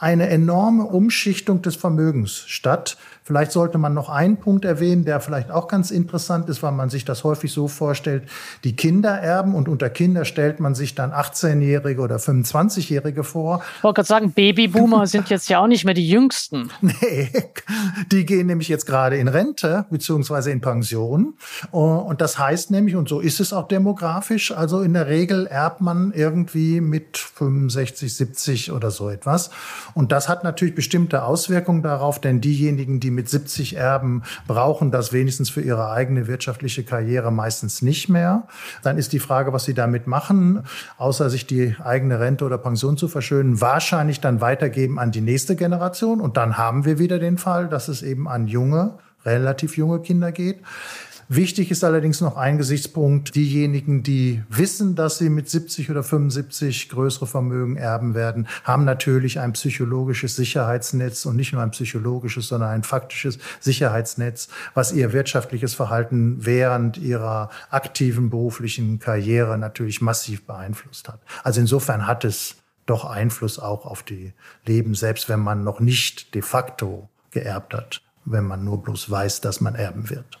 [0.00, 2.96] eine enorme Umschichtung des Vermögens statt
[3.30, 6.90] Vielleicht sollte man noch einen Punkt erwähnen, der vielleicht auch ganz interessant ist, weil man
[6.90, 8.24] sich das häufig so vorstellt,
[8.64, 13.62] die Kinder erben und unter Kinder stellt man sich dann 18-Jährige oder 25-Jährige vor.
[13.76, 16.70] Ich wollte gerade sagen, Babyboomer sind jetzt ja auch nicht mehr die Jüngsten.
[16.80, 17.30] Nee,
[18.10, 21.34] die gehen nämlich jetzt gerade in Rente beziehungsweise in Pension.
[21.70, 25.80] Und das heißt nämlich, und so ist es auch demografisch, also in der Regel erbt
[25.80, 29.50] man irgendwie mit 65, 70 oder so etwas.
[29.94, 35.12] Und das hat natürlich bestimmte Auswirkungen darauf, denn diejenigen, die mit 70 erben, brauchen das
[35.12, 38.46] wenigstens für ihre eigene wirtschaftliche Karriere meistens nicht mehr.
[38.82, 40.64] Dann ist die Frage, was sie damit machen,
[40.98, 45.56] außer sich die eigene Rente oder Pension zu verschönen, wahrscheinlich dann weitergeben an die nächste
[45.56, 46.20] Generation.
[46.20, 50.32] Und dann haben wir wieder den Fall, dass es eben an junge, relativ junge Kinder
[50.32, 50.60] geht.
[51.32, 53.36] Wichtig ist allerdings noch ein Gesichtspunkt.
[53.36, 59.38] Diejenigen, die wissen, dass sie mit 70 oder 75 größere Vermögen erben werden, haben natürlich
[59.38, 65.72] ein psychologisches Sicherheitsnetz und nicht nur ein psychologisches, sondern ein faktisches Sicherheitsnetz, was ihr wirtschaftliches
[65.72, 71.20] Verhalten während ihrer aktiven beruflichen Karriere natürlich massiv beeinflusst hat.
[71.44, 74.32] Also insofern hat es doch Einfluss auch auf die
[74.66, 79.42] Leben, selbst wenn man noch nicht de facto geerbt hat, wenn man nur bloß weiß,
[79.42, 80.39] dass man erben wird.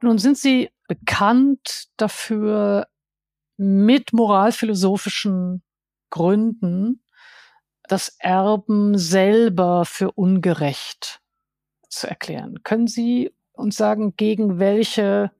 [0.00, 2.86] Nun sind Sie bekannt dafür,
[3.56, 5.62] mit moralphilosophischen
[6.10, 7.02] Gründen
[7.84, 11.20] das Erben selber für ungerecht
[11.88, 12.62] zu erklären.
[12.62, 15.30] Können Sie uns sagen, gegen welche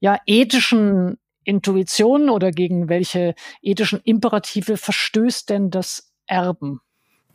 [0.00, 6.80] ja, ethischen Intuitionen oder gegen welche ethischen Imperative verstößt denn das Erben?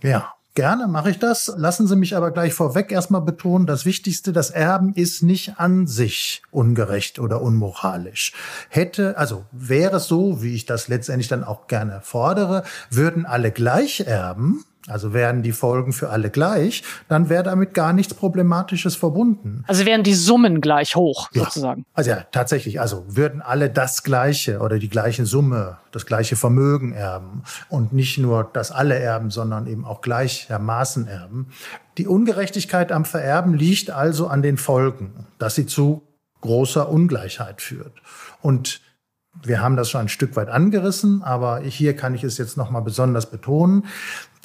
[0.01, 1.51] Ja, Gerne mache ich das.
[1.57, 5.87] Lassen Sie mich aber gleich vorweg erstmal betonen, das Wichtigste, das Erben ist nicht an
[5.87, 8.33] sich ungerecht oder unmoralisch.
[8.69, 13.51] Hätte, also wäre es so, wie ich das letztendlich dann auch gerne fordere, würden alle
[13.51, 18.95] gleich erben, also wären die Folgen für alle gleich, dann wäre damit gar nichts Problematisches
[18.95, 19.63] verbunden.
[19.67, 21.45] Also wären die Summen gleich hoch, ja.
[21.45, 21.85] sozusagen.
[21.93, 22.81] Also ja, tatsächlich.
[22.81, 28.17] Also würden alle das Gleiche oder die gleiche Summe, das gleiche Vermögen erben und nicht
[28.17, 31.47] nur das alle erben, sondern eben auch gleichermaßen erben.
[31.97, 36.01] Die Ungerechtigkeit am Vererben liegt also an den Folgen, dass sie zu
[36.41, 37.93] großer Ungleichheit führt.
[38.41, 38.81] Und
[39.41, 42.69] wir haben das schon ein Stück weit angerissen, aber hier kann ich es jetzt noch
[42.69, 43.85] mal besonders betonen.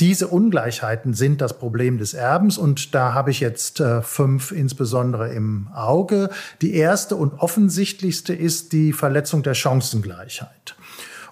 [0.01, 5.33] Diese Ungleichheiten sind das Problem des Erbens und da habe ich jetzt äh, fünf insbesondere
[5.33, 6.31] im Auge.
[6.63, 10.77] Die erste und offensichtlichste ist die Verletzung der Chancengleichheit.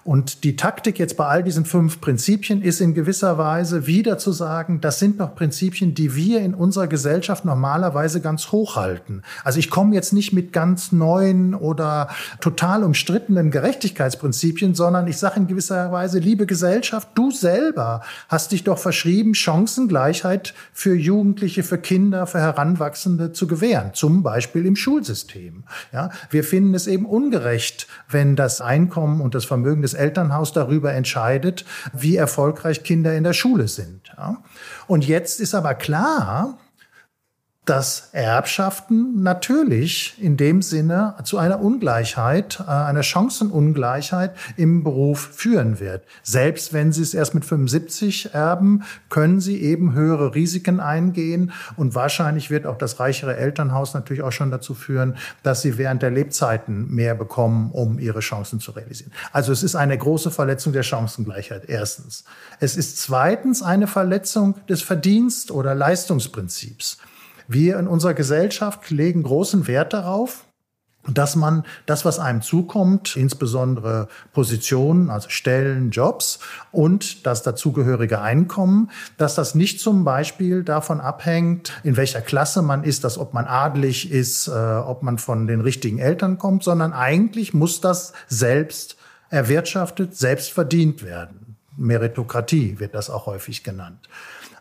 [0.07, 4.31] Und die Taktik jetzt bei all diesen fünf Prinzipien ist in gewisser Weise wieder zu
[4.31, 9.21] sagen, das sind doch Prinzipien, die wir in unserer Gesellschaft normalerweise ganz hoch halten.
[9.43, 12.07] Also ich komme jetzt nicht mit ganz neuen oder
[12.39, 18.63] total umstrittenen Gerechtigkeitsprinzipien, sondern ich sage in gewisser Weise, liebe Gesellschaft, du selber hast dich
[18.63, 23.89] doch verschrieben, Chancengleichheit für Jugendliche, für Kinder, für Heranwachsende zu gewähren.
[23.93, 25.65] Zum Beispiel im Schulsystem.
[25.91, 30.93] Ja, wir finden es eben ungerecht, wenn das Einkommen und das Vermögen des Elternhaus darüber
[30.93, 34.15] entscheidet, wie erfolgreich Kinder in der Schule sind.
[34.87, 36.57] Und jetzt ist aber klar,
[37.67, 45.81] dass Erbschaften natürlich in dem Sinne zu einer Ungleichheit, äh, einer Chancenungleichheit im Beruf führen
[45.81, 46.03] wird.
[46.23, 51.93] Selbst wenn Sie es erst mit 75 erben, können Sie eben höhere Risiken eingehen und
[51.93, 56.11] wahrscheinlich wird auch das reichere Elternhaus natürlich auch schon dazu führen, dass Sie während der
[56.11, 59.11] Lebzeiten mehr bekommen, um Ihre Chancen zu realisieren.
[59.33, 62.23] Also es ist eine große Verletzung der Chancengleichheit, erstens.
[62.61, 66.97] Es ist zweitens eine Verletzung des Verdienst- oder Leistungsprinzips.
[67.47, 70.45] Wir in unserer Gesellschaft legen großen Wert darauf,
[71.07, 76.39] dass man das, was einem zukommt, insbesondere Positionen, also Stellen, Jobs
[76.71, 82.83] und das dazugehörige Einkommen, dass das nicht zum Beispiel davon abhängt, in welcher Klasse man
[82.83, 86.93] ist, dass ob man adelig ist, äh, ob man von den richtigen Eltern kommt, sondern
[86.93, 88.97] eigentlich muss das selbst
[89.29, 91.46] erwirtschaftet, selbst verdient werden.
[91.77, 94.09] Meritokratie wird das auch häufig genannt.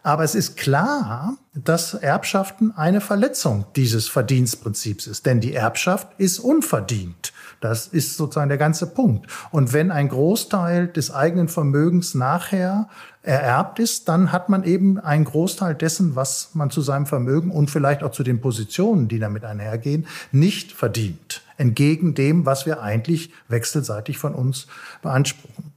[0.06, 5.26] Aber es ist klar, dass Erbschaften eine Verletzung dieses Verdienstprinzips ist.
[5.26, 7.32] Denn die Erbschaft ist unverdient.
[7.60, 9.26] Das ist sozusagen der ganze Punkt.
[9.50, 12.88] Und wenn ein Großteil des eigenen Vermögens nachher
[13.22, 17.70] ererbt ist, dann hat man eben einen Großteil dessen, was man zu seinem Vermögen und
[17.70, 21.42] vielleicht auch zu den Positionen, die damit einhergehen, nicht verdient.
[21.56, 24.68] Entgegen dem, was wir eigentlich wechselseitig von uns
[25.02, 25.72] beanspruchen.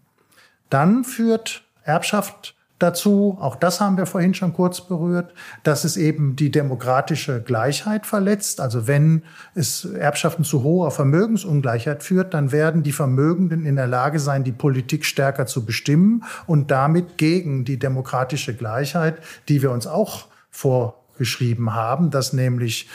[0.70, 6.36] Dann führt Erbschaft dazu, auch das haben wir vorhin schon kurz berührt, dass es eben
[6.36, 8.62] die demokratische Gleichheit verletzt.
[8.62, 14.20] Also wenn es Erbschaften zu hoher Vermögensungleichheit führt, dann werden die Vermögenden in der Lage
[14.20, 19.18] sein, die Politik stärker zu bestimmen und damit gegen die demokratische Gleichheit,
[19.50, 22.90] die wir uns auch vor geschrieben haben, dass nämlich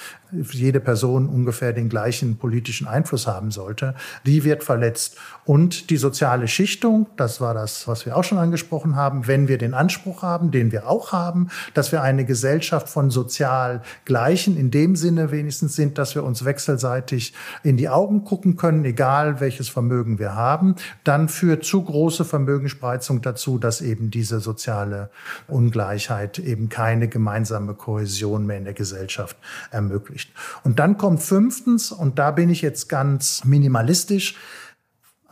[0.51, 3.94] jede Person ungefähr den gleichen politischen Einfluss haben sollte,
[4.27, 5.16] die wird verletzt.
[5.44, 9.59] Und die soziale Schichtung, das war das, was wir auch schon angesprochen haben, wenn wir
[9.59, 14.70] den Anspruch haben, den wir auch haben, dass wir eine Gesellschaft von sozial Gleichen in
[14.70, 19.68] dem Sinne wenigstens sind, dass wir uns wechselseitig in die Augen gucken können, egal welches
[19.68, 25.11] Vermögen wir haben, dann führt zu große Vermögensspreizung dazu, dass eben diese soziale
[25.49, 29.37] Ungleichheit eben keine gemeinsame Kohäsion mehr in der Gesellschaft
[29.70, 30.23] ermöglicht.
[30.62, 34.37] Und dann kommt fünftens, und da bin ich jetzt ganz minimalistisch,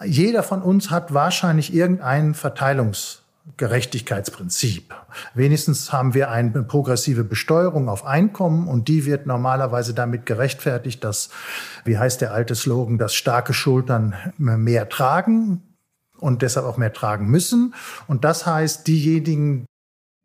[0.05, 4.93] jeder von uns hat wahrscheinlich irgendein Verteilungsgerechtigkeitsprinzip.
[5.35, 11.31] Wenigstens haben wir eine progressive Besteuerung auf Einkommen und die wird normalerweise damit gerechtfertigt, dass,
[11.85, 15.63] wie heißt der alte Slogan, dass starke Schultern mehr tragen
[16.19, 17.75] und deshalb auch mehr tragen müssen.
[18.07, 19.67] Und das heißt, diejenigen,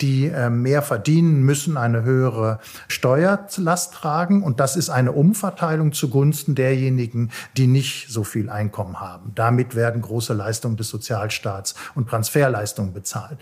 [0.02, 4.44] die äh, mehr verdienen, müssen eine höhere Steuerlast tragen.
[4.44, 9.32] Und das ist eine Umverteilung zugunsten derjenigen, die nicht so viel Einkommen haben.
[9.34, 13.38] Damit werden große Leistungen des Sozialstaats und Transferleistungen bezahlt.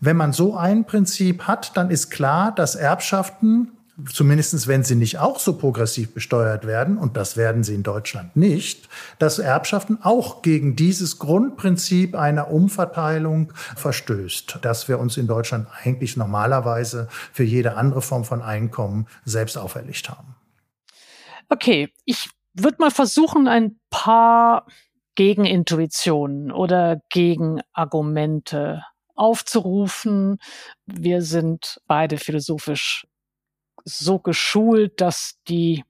[0.00, 3.72] Wenn man so ein Prinzip hat, dann ist klar, dass Erbschaften
[4.06, 8.36] zumindestens wenn sie nicht auch so progressiv besteuert werden, und das werden sie in Deutschland
[8.36, 15.66] nicht, dass Erbschaften auch gegen dieses Grundprinzip einer Umverteilung verstößt, dass wir uns in Deutschland
[15.82, 20.36] eigentlich normalerweise für jede andere Form von Einkommen selbst auferlegt haben.
[21.48, 24.66] Okay, ich würde mal versuchen, ein paar
[25.14, 28.84] Gegenintuitionen oder Gegenargumente
[29.16, 30.38] aufzurufen.
[30.86, 33.04] Wir sind beide philosophisch
[33.84, 35.84] so geschult, dass die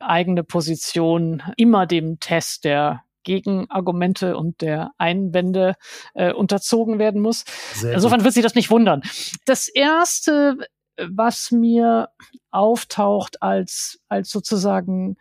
[0.00, 5.74] eigene Position immer dem Test der Gegenargumente und der Einwände
[6.14, 7.44] äh, unterzogen werden muss.
[7.74, 8.24] Sehr Insofern gut.
[8.24, 9.02] wird Sie das nicht wundern.
[9.44, 10.56] Das erste,
[10.96, 12.08] was mir
[12.50, 15.16] auftaucht als, als sozusagen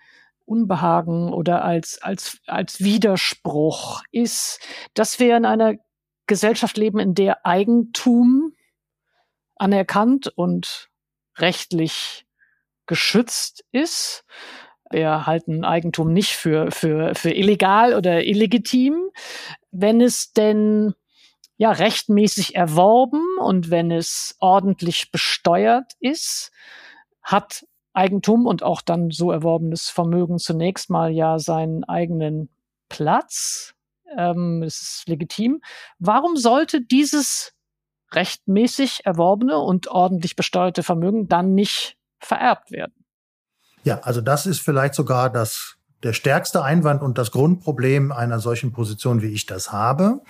[0.46, 4.62] Unbehagen oder als, als, als Widerspruch ist,
[4.94, 5.76] dass wir in einer
[6.28, 8.54] Gesellschaft leben, in der Eigentum
[9.58, 10.87] anerkannt und
[11.40, 12.26] rechtlich
[12.86, 14.24] geschützt ist.
[14.90, 19.10] Wir halten Eigentum nicht für, für, für illegal oder illegitim.
[19.72, 20.94] Wenn es denn
[21.58, 26.52] ja rechtmäßig erworben und wenn es ordentlich besteuert ist,
[27.22, 32.50] hat Eigentum und auch dann so erworbenes Vermögen zunächst mal ja seinen eigenen
[32.90, 33.74] Platz.
[34.16, 35.62] Ähm, es ist legitim.
[36.00, 37.57] Warum sollte dieses
[38.12, 42.94] rechtmäßig erworbene und ordentlich besteuerte Vermögen dann nicht vererbt werden.
[43.84, 48.72] Ja, also das ist vielleicht sogar das der stärkste Einwand und das Grundproblem einer solchen
[48.72, 50.22] Position, wie ich das habe.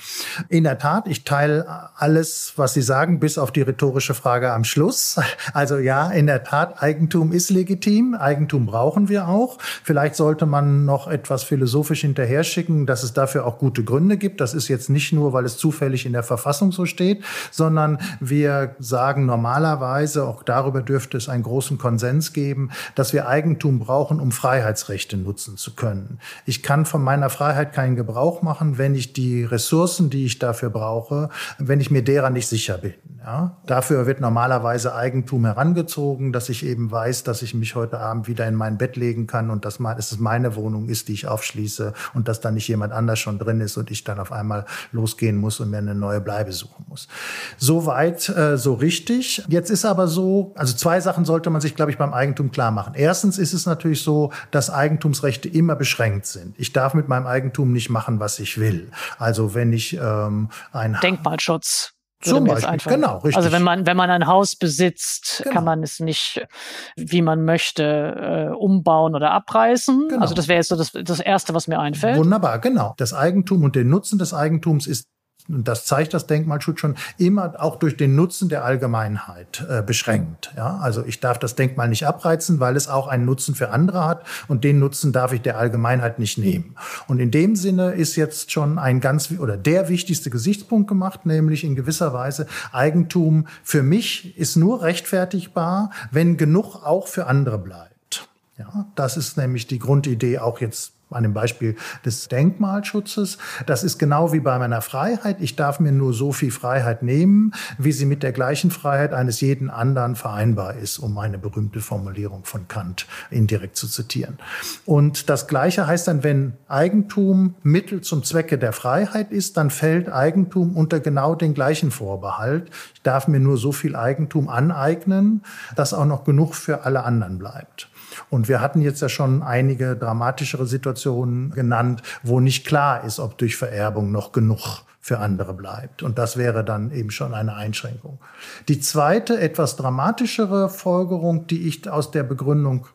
[0.48, 4.64] In der Tat, ich teile alles, was Sie sagen, bis auf die rhetorische Frage am
[4.64, 5.20] Schluss.
[5.54, 9.58] Also ja, in der Tat, Eigentum ist legitim, Eigentum brauchen wir auch.
[9.84, 14.40] Vielleicht sollte man noch etwas philosophisch hinterher schicken, dass es dafür auch gute Gründe gibt.
[14.40, 18.76] Das ist jetzt nicht nur, weil es zufällig in der Verfassung so steht, sondern wir
[18.80, 24.32] sagen normalerweise, auch darüber dürfte es einen großen Konsens geben, dass wir Eigentum brauchen, um
[24.32, 26.20] Freiheitsrechte nutzen zu können.
[26.46, 30.70] Ich kann von meiner Freiheit keinen Gebrauch machen, wenn ich die Ressourcen, die ich dafür
[30.70, 32.94] brauche, wenn ich mir derer nicht sicher bin.
[33.28, 33.58] Ja?
[33.66, 38.48] Dafür wird normalerweise Eigentum herangezogen, dass ich eben weiß, dass ich mich heute Abend wieder
[38.48, 42.30] in mein Bett legen kann und dass es meine Wohnung ist, die ich aufschließe und
[42.30, 45.60] dass da nicht jemand anders schon drin ist und ich dann auf einmal losgehen muss
[45.60, 47.10] und mir eine neue Bleibe suchen muss.
[47.58, 49.44] So weit, äh, so richtig.
[49.50, 52.72] Jetzt ist aber so, also zwei Sachen sollte man sich, glaube ich, beim Eigentum klar
[52.72, 52.94] machen.
[52.96, 56.56] Erstens ist es natürlich so, dass Eigentumsrechte immer beschränkt sind.
[56.58, 58.92] Ich darf mit meinem Eigentum nicht machen, was ich will.
[59.18, 61.94] Also wenn ich ähm, ein Denkmalschutz.
[62.20, 63.38] Zum Beispiel, genau, richtig.
[63.38, 65.54] Also wenn man, wenn man ein Haus besitzt, genau.
[65.54, 66.48] kann man es nicht,
[66.96, 70.08] wie man möchte, äh, umbauen oder abreißen.
[70.10, 70.22] Genau.
[70.22, 72.18] Also das wäre jetzt so das, das Erste, was mir einfällt.
[72.18, 72.96] Wunderbar, genau.
[72.98, 75.06] Das Eigentum und der Nutzen des Eigentums ist
[75.50, 80.54] und das zeigt das Denkmalschutz schon, immer auch durch den Nutzen der Allgemeinheit äh, beschränkt.
[80.58, 80.78] Ja?
[80.78, 84.26] Also ich darf das Denkmal nicht abreizen, weil es auch einen Nutzen für andere hat
[84.48, 86.76] und den Nutzen darf ich der Allgemeinheit nicht nehmen.
[87.08, 91.64] Und in dem Sinne ist jetzt schon ein ganz oder der wichtigste Gesichtspunkt gemacht, nämlich
[91.64, 98.28] in gewisser Weise Eigentum für mich ist nur rechtfertigbar, wenn genug auch für andere bleibt.
[98.58, 103.38] Ja, das ist nämlich die Grundidee auch jetzt an dem Beispiel des Denkmalschutzes.
[103.66, 105.38] Das ist genau wie bei meiner Freiheit.
[105.40, 109.42] Ich darf mir nur so viel Freiheit nehmen, wie sie mit der gleichen Freiheit eines
[109.42, 114.38] jeden anderen vereinbar ist, um eine berühmte Formulierung von Kant indirekt zu zitieren.
[114.86, 120.10] Und das Gleiche heißt dann, wenn Eigentum Mittel zum Zwecke der Freiheit ist, dann fällt
[120.12, 122.70] Eigentum unter genau den gleichen Vorbehalt.
[122.94, 125.44] Ich darf mir nur so viel Eigentum aneignen,
[125.76, 127.90] dass auch noch genug für alle anderen bleibt.
[128.30, 133.38] Und wir hatten jetzt ja schon einige dramatischere Situationen genannt, wo nicht klar ist, ob
[133.38, 136.04] durch Vererbung noch genug für andere bleibt.
[136.04, 138.20] Und das wäre dann eben schon eine Einschränkung.
[138.68, 142.88] Die zweite, etwas dramatischere Folgerung, die ich aus der Begründung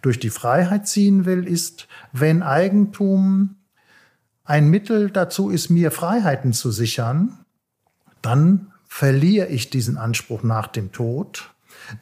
[0.00, 3.56] durch die Freiheit ziehen will, ist, wenn Eigentum
[4.44, 7.38] ein Mittel dazu ist, mir Freiheiten zu sichern,
[8.22, 11.50] dann verliere ich diesen Anspruch nach dem Tod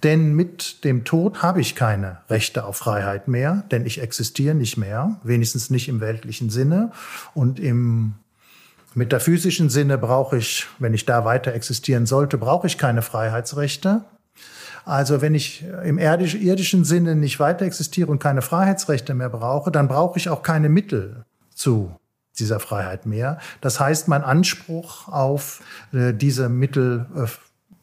[0.02, 4.76] denn mit dem Tod habe ich keine Rechte auf Freiheit mehr, denn ich existiere nicht
[4.76, 6.92] mehr, wenigstens nicht im weltlichen Sinne.
[7.34, 8.14] Und im
[8.94, 14.02] metaphysischen Sinne brauche ich, wenn ich da weiter existieren sollte, brauche ich keine Freiheitsrechte.
[14.84, 19.88] Also wenn ich im irdischen Sinne nicht weiter existiere und keine Freiheitsrechte mehr brauche, dann
[19.88, 21.24] brauche ich auch keine Mittel
[21.54, 21.96] zu
[22.38, 23.38] dieser Freiheit mehr.
[23.60, 25.60] Das heißt, mein Anspruch auf
[25.92, 27.26] äh, diese Mittel äh,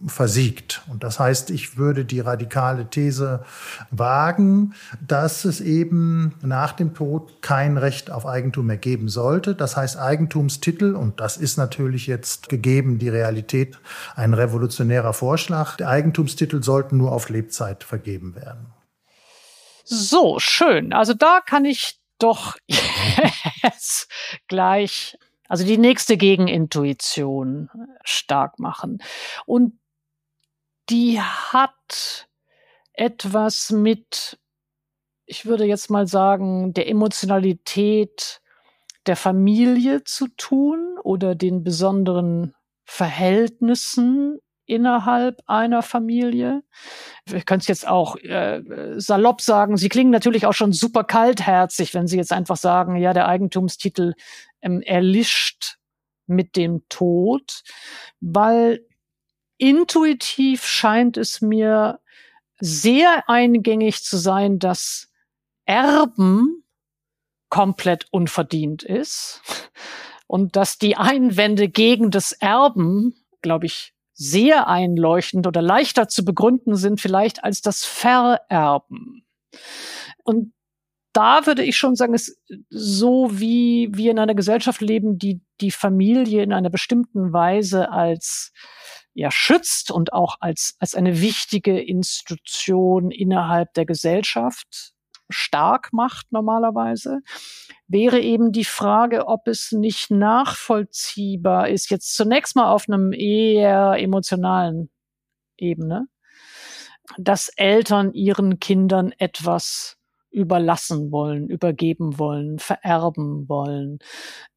[0.07, 0.81] versiegt.
[0.89, 3.43] Und das heißt, ich würde die radikale These
[3.91, 9.55] wagen, dass es eben nach dem Tod kein Recht auf Eigentum mehr geben sollte.
[9.55, 13.79] Das heißt, Eigentumstitel, und das ist natürlich jetzt gegeben die Realität,
[14.15, 18.67] ein revolutionärer Vorschlag, Eigentumstitel sollten nur auf Lebzeit vergeben werden.
[19.85, 20.93] So, schön.
[20.93, 22.55] Also da kann ich doch
[23.63, 24.07] jetzt
[24.47, 25.17] gleich
[25.53, 27.69] also die nächste Gegenintuition
[28.03, 28.97] stark machen.
[29.45, 29.73] Und
[30.89, 32.27] die hat
[32.93, 34.39] etwas mit,
[35.25, 38.41] ich würde jetzt mal sagen, der Emotionalität
[39.05, 42.55] der Familie zu tun oder den besonderen
[42.85, 46.63] Verhältnissen innerhalb einer Familie.
[47.25, 48.61] Wir können es jetzt auch äh,
[48.95, 49.75] salopp sagen.
[49.75, 54.13] Sie klingen natürlich auch schon super kaltherzig, wenn Sie jetzt einfach sagen, ja, der Eigentumstitel
[54.61, 55.77] ähm, erlischt
[56.27, 57.63] mit dem Tod,
[58.21, 58.85] weil
[59.63, 62.01] intuitiv scheint es mir
[62.59, 65.09] sehr eingängig zu sein, dass
[65.65, 66.65] Erben
[67.47, 69.41] komplett unverdient ist
[70.27, 76.75] und dass die Einwände gegen das Erben, glaube ich, sehr einleuchtend oder leichter zu begründen
[76.75, 79.25] sind vielleicht als das Vererben.
[80.25, 80.51] Und
[81.13, 82.37] da würde ich schon sagen, es
[82.69, 88.51] so wie wir in einer Gesellschaft leben, die die Familie in einer bestimmten Weise als
[89.13, 94.93] ja schützt und auch als, als eine wichtige Institution innerhalb der Gesellschaft
[95.29, 97.19] stark macht normalerweise,
[97.87, 103.95] wäre eben die Frage, ob es nicht nachvollziehbar ist, jetzt zunächst mal auf einem eher
[103.97, 104.89] emotionalen
[105.57, 106.07] Ebene,
[107.17, 109.97] dass Eltern ihren Kindern etwas
[110.31, 113.99] überlassen wollen, übergeben wollen, vererben wollen.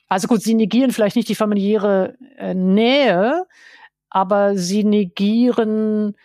[0.08, 3.44] Also gut, sie negieren vielleicht nicht die familiäre äh, Nähe,
[4.16, 6.16] aber sie negieren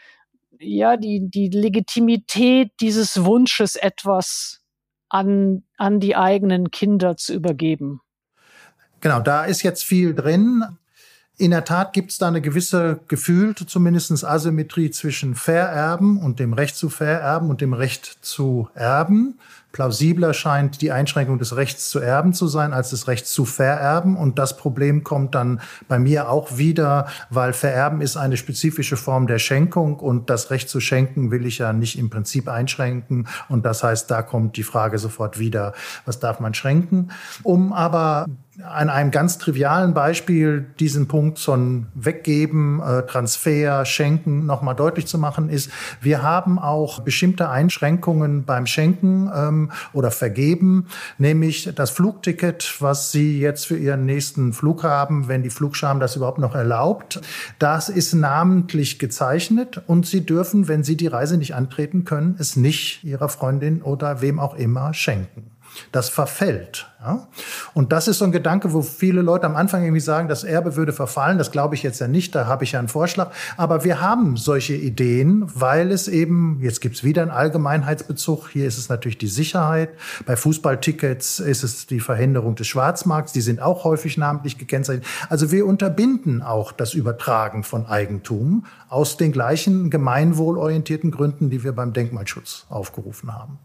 [0.58, 4.62] ja die, die Legitimität dieses Wunsches, etwas
[5.10, 8.00] an, an die eigenen Kinder zu übergeben.
[9.02, 10.64] Genau, da ist jetzt viel drin.
[11.42, 16.54] In der Tat gibt es da eine gewisse gefühlte zumindest Asymmetrie zwischen Vererben und dem
[16.54, 19.40] Recht zu vererben und dem Recht zu erben
[19.72, 24.18] plausibler scheint die Einschränkung des Rechts zu erben zu sein, als des Rechts zu vererben.
[24.18, 29.28] Und das Problem kommt dann bei mir auch wieder, weil Vererben ist eine spezifische Form
[29.28, 33.28] der Schenkung und das Recht zu schenken will ich ja nicht im Prinzip einschränken.
[33.50, 35.74] Und das heißt, da kommt die Frage sofort wieder,
[36.06, 37.12] was darf man schränken?
[37.44, 38.26] Um aber
[38.64, 45.18] an einem ganz trivialen Beispiel diesen Punkt von Weggeben, äh, Transfer, Schenken nochmal deutlich zu
[45.18, 50.88] machen, ist, wir haben auch bestimmte Einschränkungen beim Schenken ähm, oder Vergeben,
[51.18, 56.16] nämlich das Flugticket, was Sie jetzt für Ihren nächsten Flug haben, wenn die Flugscham das
[56.16, 57.22] überhaupt noch erlaubt.
[57.60, 62.56] Das ist namentlich gezeichnet und Sie dürfen, wenn Sie die Reise nicht antreten können, es
[62.56, 65.52] nicht Ihrer Freundin oder wem auch immer schenken.
[65.92, 66.88] Das verfällt.
[67.04, 67.28] Ja?
[67.74, 70.76] Und das ist so ein Gedanke, wo viele Leute am Anfang irgendwie sagen, das Erbe
[70.76, 71.38] würde verfallen.
[71.38, 73.32] Das glaube ich jetzt ja nicht, da habe ich ja einen Vorschlag.
[73.58, 78.68] Aber wir haben solche Ideen, weil es eben, jetzt gibt es wieder einen Allgemeinheitsbezug, hier
[78.68, 79.90] ist es natürlich die Sicherheit.
[80.26, 85.06] Bei Fußballtickets ist es die Verhinderung des Schwarzmarkts, die sind auch häufig namentlich gekennzeichnet.
[85.30, 91.72] Also wir unterbinden auch das Übertragen von Eigentum aus den gleichen gemeinwohlorientierten Gründen, die wir
[91.72, 93.60] beim Denkmalschutz aufgerufen haben.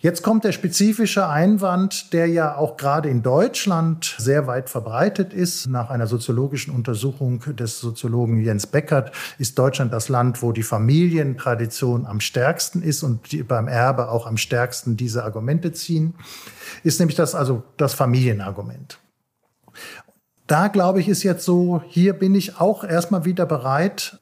[0.00, 5.66] Jetzt kommt der spezifische Einwand, der ja auch gerade in Deutschland sehr weit verbreitet ist.
[5.66, 12.06] Nach einer soziologischen Untersuchung des Soziologen Jens Beckert ist Deutschland das Land, wo die Familientradition
[12.06, 16.14] am stärksten ist und die beim Erbe auch am stärksten diese Argumente ziehen.
[16.84, 19.00] Ist nämlich das also das Familienargument.
[20.46, 24.20] Da glaube ich, ist jetzt so, hier bin ich auch erstmal wieder bereit,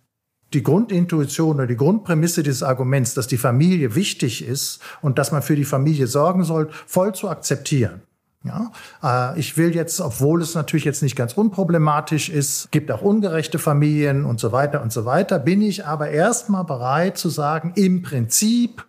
[0.52, 5.42] die Grundintuition oder die Grundprämisse dieses Arguments, dass die Familie wichtig ist und dass man
[5.42, 8.02] für die Familie sorgen soll, voll zu akzeptieren.
[8.44, 8.70] Ja,
[9.02, 13.58] äh, ich will jetzt, obwohl es natürlich jetzt nicht ganz unproblematisch ist, gibt auch ungerechte
[13.58, 18.02] Familien und so weiter und so weiter, bin ich aber erstmal bereit zu sagen, im
[18.02, 18.84] Prinzip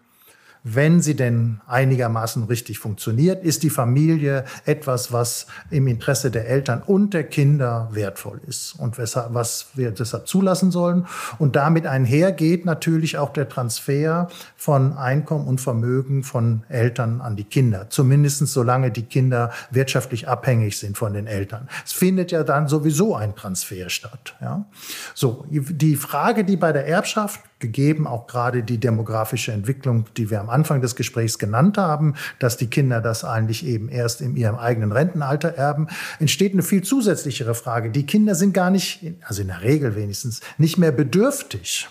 [0.74, 6.82] wenn sie denn einigermaßen richtig funktioniert, ist die Familie etwas, was im Interesse der Eltern
[6.86, 11.08] und der Kinder wertvoll ist und was wir deshalb zulassen sollen.
[11.40, 17.46] Und damit einhergeht natürlich auch der Transfer von Einkommen und Vermögen von Eltern an die
[17.46, 21.70] Kinder, zumindest solange die Kinder wirtschaftlich abhängig sind von den Eltern.
[21.86, 24.36] Es findet ja dann sowieso ein Transfer statt.
[24.42, 24.66] Ja?
[25.14, 30.40] So, die Frage, die bei der Erbschaft gegeben, auch gerade die demografische Entwicklung, die wir
[30.40, 34.56] am Anfang des Gesprächs genannt haben, dass die Kinder das eigentlich eben erst in ihrem
[34.56, 35.88] eigenen Rentenalter erben,
[36.20, 37.90] entsteht eine viel zusätzlichere Frage.
[37.90, 41.90] Die Kinder sind gar nicht, also in der Regel wenigstens, nicht mehr bedürftig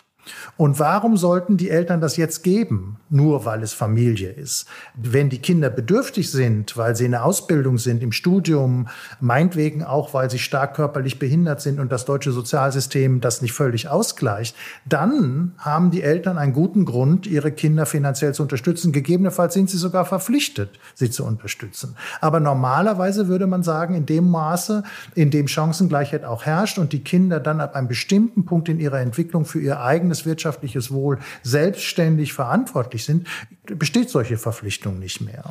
[0.56, 4.66] und warum sollten die Eltern das jetzt geben, nur weil es Familie ist?
[4.94, 8.88] Wenn die Kinder bedürftig sind, weil sie in der Ausbildung sind, im Studium,
[9.20, 13.88] meinetwegen auch, weil sie stark körperlich behindert sind und das deutsche Sozialsystem das nicht völlig
[13.88, 18.92] ausgleicht, dann haben die Eltern einen guten Grund, ihre Kinder finanziell zu unterstützen.
[18.92, 21.96] Gegebenenfalls sind sie sogar verpflichtet, sie zu unterstützen.
[22.20, 24.82] Aber normalerweise würde man sagen, in dem Maße,
[25.14, 29.00] in dem Chancengleichheit auch herrscht und die Kinder dann ab einem bestimmten Punkt in ihrer
[29.00, 33.28] Entwicklung für ihr eigenes wirtschaftliches Wohl selbstständig verantwortlich sind,
[33.64, 35.44] besteht solche Verpflichtung nicht mehr.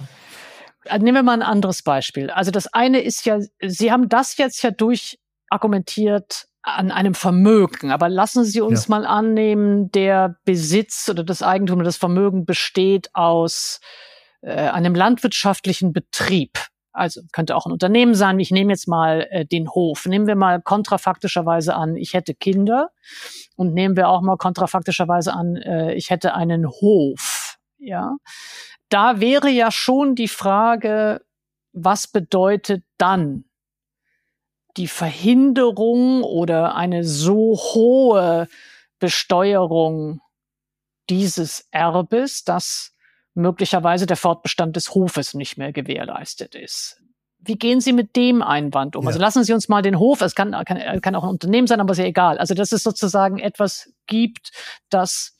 [0.85, 2.29] Äh, nehmen wir mal ein anderes Beispiel.
[2.29, 7.91] Also das eine ist ja, Sie haben das jetzt ja durchargumentiert an einem Vermögen.
[7.91, 8.89] Aber lassen Sie uns ja.
[8.89, 13.79] mal annehmen, der Besitz oder das Eigentum oder das Vermögen besteht aus
[14.41, 16.57] äh, einem landwirtschaftlichen Betrieb.
[16.91, 18.39] Also könnte auch ein Unternehmen sein.
[18.39, 20.05] Ich nehme jetzt mal äh, den Hof.
[20.05, 22.89] Nehmen wir mal kontrafaktischerweise an, ich hätte Kinder
[23.55, 27.34] und nehmen wir auch mal kontrafaktischerweise an, äh, ich hätte einen Hof.
[27.85, 28.17] Ja,
[28.89, 31.21] da wäre ja schon die Frage,
[31.71, 33.45] was bedeutet dann
[34.77, 38.47] die Verhinderung oder eine so hohe
[38.99, 40.19] Besteuerung
[41.09, 42.93] dieses Erbes, dass
[43.35, 47.01] möglicherweise der Fortbestand des Hofes nicht mehr gewährleistet ist.
[47.37, 49.03] Wie gehen Sie mit dem Einwand um?
[49.03, 49.09] Ja.
[49.09, 51.79] Also lassen Sie uns mal den Hof, es kann, kann, kann auch ein Unternehmen sein,
[51.79, 52.39] aber ist ja egal.
[52.39, 54.51] Also dass es sozusagen etwas gibt,
[54.89, 55.34] das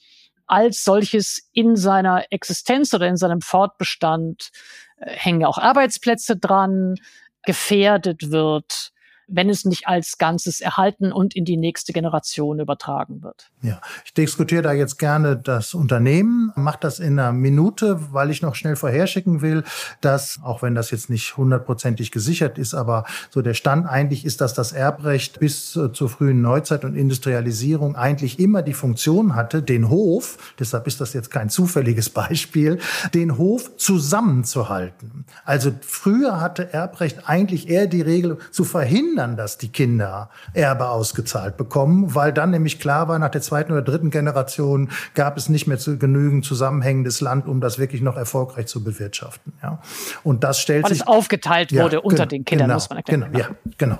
[0.47, 4.51] als solches in seiner Existenz oder in seinem Fortbestand
[4.97, 6.95] äh, hängen auch Arbeitsplätze dran,
[7.43, 8.91] gefährdet wird
[9.27, 13.49] wenn es nicht als Ganzes erhalten und in die nächste Generation übertragen wird.
[13.61, 18.41] Ja, ich diskutiere da jetzt gerne das Unternehmen, mache das in einer Minute, weil ich
[18.41, 19.63] noch schnell vorherschicken will,
[20.01, 24.41] dass, auch wenn das jetzt nicht hundertprozentig gesichert ist, aber so der Stand eigentlich ist,
[24.41, 29.63] dass das Erbrecht bis äh, zur frühen Neuzeit und Industrialisierung eigentlich immer die Funktion hatte,
[29.63, 32.79] den Hof, deshalb ist das jetzt kein zufälliges Beispiel,
[33.13, 35.25] den Hof zusammenzuhalten.
[35.43, 40.89] Also früher hatte Erbrecht eigentlich eher die Regel zu verhindern, verhindern, dass die Kinder Erbe
[40.89, 45.49] ausgezahlt bekommen, weil dann nämlich klar war, nach der zweiten oder dritten Generation gab es
[45.49, 49.53] nicht mehr zu genügend zusammenhängendes Land, um das wirklich noch erfolgreich zu bewirtschaften.
[49.63, 49.79] Ja.
[50.23, 50.99] Und das stellt weil sich.
[50.99, 53.31] Weil es aufgeteilt ja, wurde unter genau, den Kindern, genau, muss man erklären.
[53.31, 53.99] Genau, ja, genau.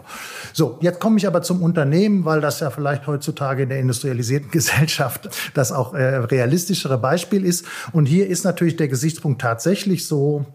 [0.54, 4.52] So, jetzt komme ich aber zum Unternehmen, weil das ja vielleicht heutzutage in der industrialisierten
[4.56, 7.66] Gesellschaft das auch äh, realistischere Beispiel ist.
[7.92, 10.46] Und hier ist natürlich der Gesichtspunkt tatsächlich so,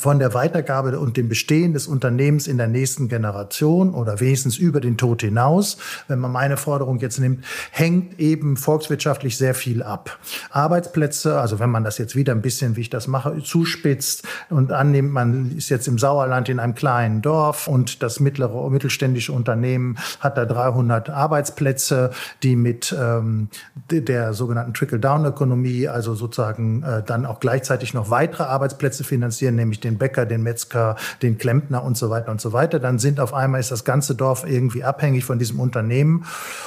[0.00, 4.80] von der Weitergabe und dem Bestehen des Unternehmens in der nächsten Generation oder wenigstens über
[4.80, 5.76] den Tod hinaus,
[6.08, 10.18] wenn man meine Forderung jetzt nimmt, hängt eben volkswirtschaftlich sehr viel ab.
[10.50, 14.72] Arbeitsplätze, also wenn man das jetzt wieder ein bisschen, wie ich das mache, zuspitzt und
[14.72, 19.98] annimmt, man ist jetzt im Sauerland in einem kleinen Dorf und das mittlere mittelständische Unternehmen
[20.20, 22.10] hat da 300 Arbeitsplätze,
[22.42, 23.48] die mit ähm,
[23.90, 29.89] der sogenannten Trickle-Down-Ökonomie, also sozusagen äh, dann auch gleichzeitig noch weitere Arbeitsplätze finanzieren, nämlich den
[29.90, 32.78] den Bäcker, den Metzger, den Klempner und so weiter und so weiter.
[32.78, 36.24] Dann sind auf einmal ist das ganze Dorf irgendwie abhängig von diesem Unternehmen.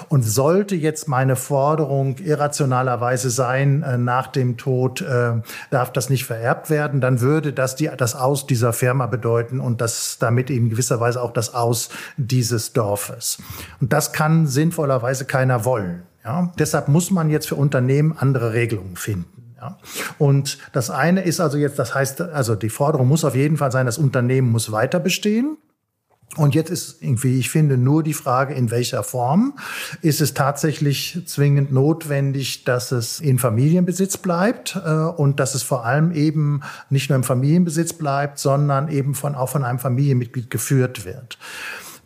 [0.09, 6.25] Und sollte jetzt meine Forderung irrationalerweise sein, äh, nach dem Tod äh, darf das nicht
[6.25, 10.69] vererbt werden, dann würde das die, das Aus dieser Firma bedeuten und das damit eben
[10.69, 13.37] gewisserweise auch das Aus dieses Dorfes.
[13.79, 16.03] Und das kann sinnvollerweise keiner wollen.
[16.23, 16.51] Ja?
[16.57, 19.32] Deshalb muss man jetzt für Unternehmen andere Regelungen finden.
[19.63, 19.77] Ja.
[20.17, 23.71] Und das eine ist also jetzt, das heißt, also die Forderung muss auf jeden Fall
[23.71, 25.57] sein, das Unternehmen muss weiter bestehen.
[26.35, 29.53] Und jetzt ist irgendwie, ich finde, nur die Frage, in welcher Form.
[30.01, 35.85] Ist es tatsächlich zwingend notwendig, dass es in Familienbesitz bleibt äh, und dass es vor
[35.85, 41.05] allem eben nicht nur im Familienbesitz bleibt, sondern eben von, auch von einem Familienmitglied geführt
[41.05, 41.37] wird.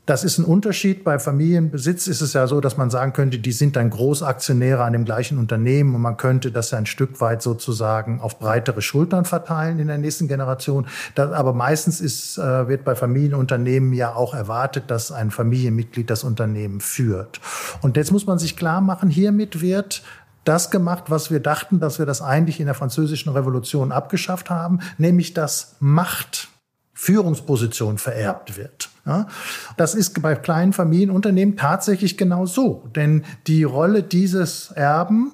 [0.08, 1.04] Das ist ein Unterschied.
[1.04, 4.94] Bei Familienbesitz ist es ja so, dass man sagen könnte, die sind dann Großaktionäre an
[4.94, 9.80] dem gleichen Unternehmen und man könnte das ein Stück weit sozusagen auf breitere Schultern verteilen
[9.80, 10.88] in der nächsten Generation.
[11.16, 16.24] Das, aber meistens ist, äh, wird bei Familienunternehmen ja auch erwartet, dass ein Familienmitglied das
[16.24, 17.42] Unternehmen führt.
[17.82, 20.04] Und jetzt muss man sich klar machen, hiermit wird
[20.46, 24.80] das gemacht, was wir dachten, dass wir das eigentlich in der französischen Revolution abgeschafft haben,
[24.98, 26.48] nämlich dass Macht
[26.94, 28.87] Führungsposition vererbt wird.
[29.08, 29.28] Ja,
[29.78, 32.84] das ist bei kleinen Familienunternehmen tatsächlich genau so.
[32.94, 35.32] Denn die Rolle dieses Erben,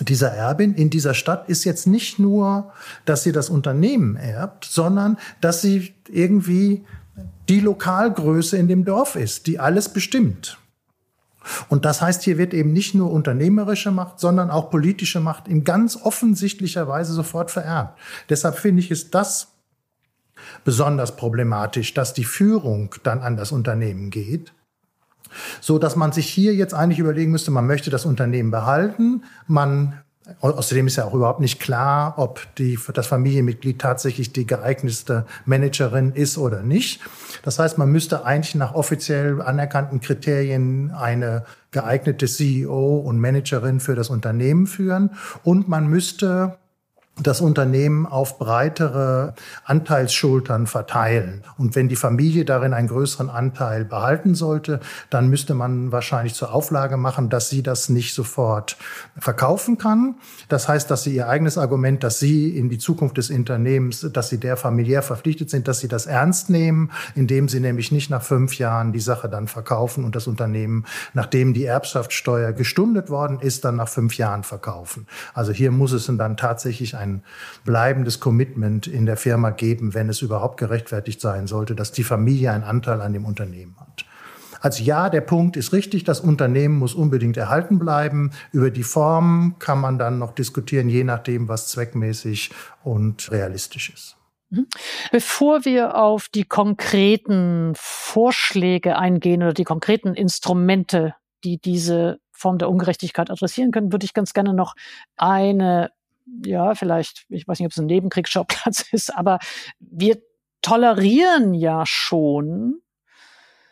[0.00, 2.72] dieser Erbin in dieser Stadt ist jetzt nicht nur,
[3.04, 6.86] dass sie das Unternehmen erbt, sondern dass sie irgendwie
[7.50, 10.56] die Lokalgröße in dem Dorf ist, die alles bestimmt.
[11.68, 15.64] Und das heißt, hier wird eben nicht nur unternehmerische Macht, sondern auch politische Macht in
[15.64, 17.98] ganz offensichtlicher Weise sofort vererbt.
[18.30, 19.51] Deshalb finde ich, ist das
[20.64, 24.52] besonders problematisch, dass die Führung dann an das Unternehmen geht.
[25.60, 30.02] So dass man sich hier jetzt eigentlich überlegen müsste, man möchte das Unternehmen behalten, man
[30.40, 36.12] Außerdem ist ja auch überhaupt nicht klar, ob die, das Familienmitglied tatsächlich die geeignetste Managerin
[36.12, 37.00] ist oder nicht.
[37.42, 43.96] Das heißt, man müsste eigentlich nach offiziell anerkannten Kriterien eine geeignete CEO und Managerin für
[43.96, 45.10] das Unternehmen führen.
[45.42, 46.56] Und man müsste
[47.20, 49.34] das Unternehmen auf breitere
[49.64, 51.44] Anteilsschultern verteilen.
[51.58, 56.54] Und wenn die Familie darin einen größeren Anteil behalten sollte, dann müsste man wahrscheinlich zur
[56.54, 58.78] Auflage machen, dass sie das nicht sofort
[59.18, 60.14] verkaufen kann.
[60.48, 64.30] Das heißt, dass sie ihr eigenes Argument, dass sie in die Zukunft des Unternehmens, dass
[64.30, 68.22] sie der familiär verpflichtet sind, dass sie das ernst nehmen, indem sie nämlich nicht nach
[68.22, 73.66] fünf Jahren die Sache dann verkaufen und das Unternehmen, nachdem die Erbschaftssteuer gestundet worden ist,
[73.66, 75.06] dann nach fünf Jahren verkaufen.
[75.34, 77.22] Also hier muss es dann tatsächlich ein
[77.64, 82.52] bleibendes Commitment in der Firma geben, wenn es überhaupt gerechtfertigt sein sollte, dass die Familie
[82.52, 84.04] einen Anteil an dem Unternehmen hat.
[84.62, 88.30] Also ja, der Punkt ist richtig, das Unternehmen muss unbedingt erhalten bleiben.
[88.52, 92.50] Über die Form kann man dann noch diskutieren, je nachdem, was zweckmäßig
[92.84, 94.16] und realistisch ist.
[94.50, 94.68] Mhm.
[95.10, 102.68] Bevor wir auf die konkreten Vorschläge eingehen oder die konkreten Instrumente, die diese Form der
[102.68, 104.74] Ungerechtigkeit adressieren können, würde ich ganz gerne noch
[105.16, 105.90] eine
[106.44, 109.38] ja, vielleicht, ich weiß nicht, ob es ein Nebenkriegsschauplatz ist, aber
[109.78, 110.22] wir
[110.62, 112.80] tolerieren ja schon,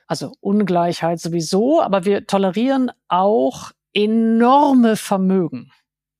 [0.06, 5.72] also Ungleichheit sowieso, aber wir tolerieren auch enorme Vermögen.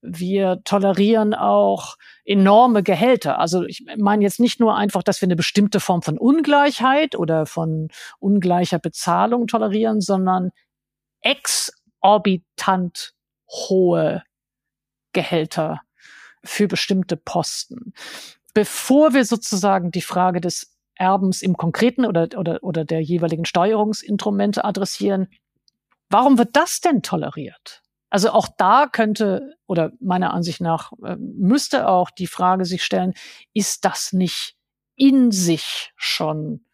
[0.02, 3.38] Wir tolerieren auch enorme Gehälter.
[3.38, 7.44] Also ich meine jetzt nicht nur einfach, dass wir eine bestimmte Form von Ungleichheit oder
[7.44, 10.52] von ungleicher Bezahlung tolerieren, sondern
[11.20, 13.12] exorbitant
[13.50, 14.22] hohe
[15.12, 15.82] Gehälter
[16.44, 17.92] für bestimmte Posten.
[18.54, 24.64] Bevor wir sozusagen die Frage des Erbens im Konkreten oder, oder, oder der jeweiligen Steuerungsinstrumente
[24.64, 25.28] adressieren,
[26.10, 27.82] warum wird das denn toleriert?
[28.10, 33.14] Also auch da könnte oder meiner Ansicht nach äh, müsste auch die Frage sich stellen,
[33.54, 34.56] ist das nicht
[34.96, 36.66] in sich schon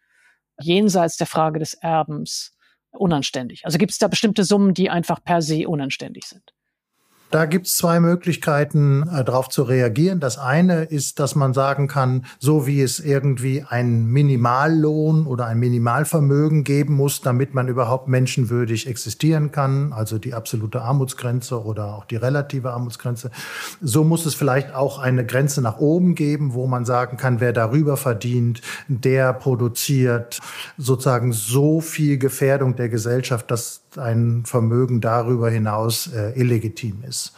[0.59, 2.57] jenseits der Frage des Erbens
[2.89, 3.65] unanständig?
[3.65, 6.53] Also gibt es da bestimmte Summen, die einfach per se unanständig sind?
[7.29, 10.21] Da gibt's zwei Möglichkeiten, äh, darauf zu reagieren.
[10.21, 15.59] Das eine ist, dass man sagen kann, so wie es irgendwie einen Minimallohn oder ein
[15.59, 22.05] Minimalvermögen geben muss, damit man überhaupt menschenwürdig existieren kann, also die absolute Armutsgrenze oder auch
[22.05, 23.29] die relative Armutsgrenze,
[23.81, 27.51] so muss es vielleicht auch eine Grenze nach oben geben, wo man sagen kann, wer
[27.51, 30.39] darüber verdient, der produziert
[30.77, 37.33] sozusagen so viel Gefährdung der Gesellschaft, dass ein Vermögen darüber hinaus äh, illegitim ist.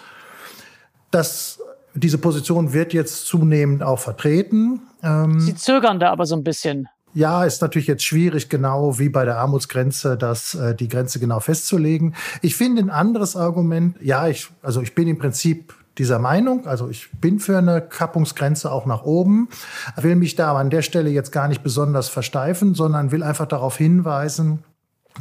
[1.12, 1.60] Das,
[1.94, 4.82] diese Position wird jetzt zunehmend auch vertreten.
[5.04, 6.88] Ähm, Sie zögern da aber so ein bisschen.
[7.14, 11.40] Ja, ist natürlich jetzt schwierig, genau wie bei der Armutsgrenze, das, äh, die Grenze genau
[11.40, 12.16] festzulegen.
[12.42, 16.66] Ich finde ein anderes Argument, ja, ich, also ich bin im Prinzip dieser Meinung.
[16.66, 19.50] Also ich bin für eine Kappungsgrenze auch nach oben,
[19.98, 23.48] will mich da aber an der Stelle jetzt gar nicht besonders versteifen, sondern will einfach
[23.48, 24.64] darauf hinweisen,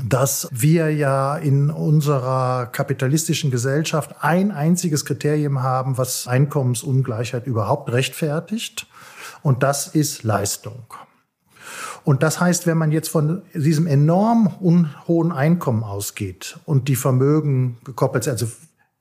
[0.06, 8.86] dass wir ja in unserer kapitalistischen Gesellschaft ein einziges Kriterium haben, was Einkommensungleichheit überhaupt rechtfertigt.
[9.42, 10.84] Und das ist Leistung.
[12.04, 14.60] Und das heißt, wenn man jetzt von diesem enorm
[15.06, 18.46] hohen Einkommen ausgeht und die Vermögen gekoppelt sind, also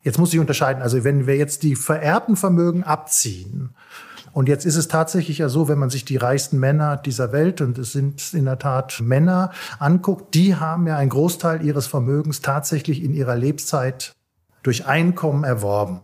[0.07, 0.81] Jetzt muss ich unterscheiden.
[0.81, 3.71] Also wenn wir jetzt die vererbten Vermögen abziehen,
[4.33, 7.61] und jetzt ist es tatsächlich ja so, wenn man sich die reichsten Männer dieser Welt,
[7.61, 12.41] und es sind in der Tat Männer, anguckt, die haben ja einen Großteil ihres Vermögens
[12.41, 14.13] tatsächlich in ihrer Lebenszeit
[14.63, 16.01] durch Einkommen erworben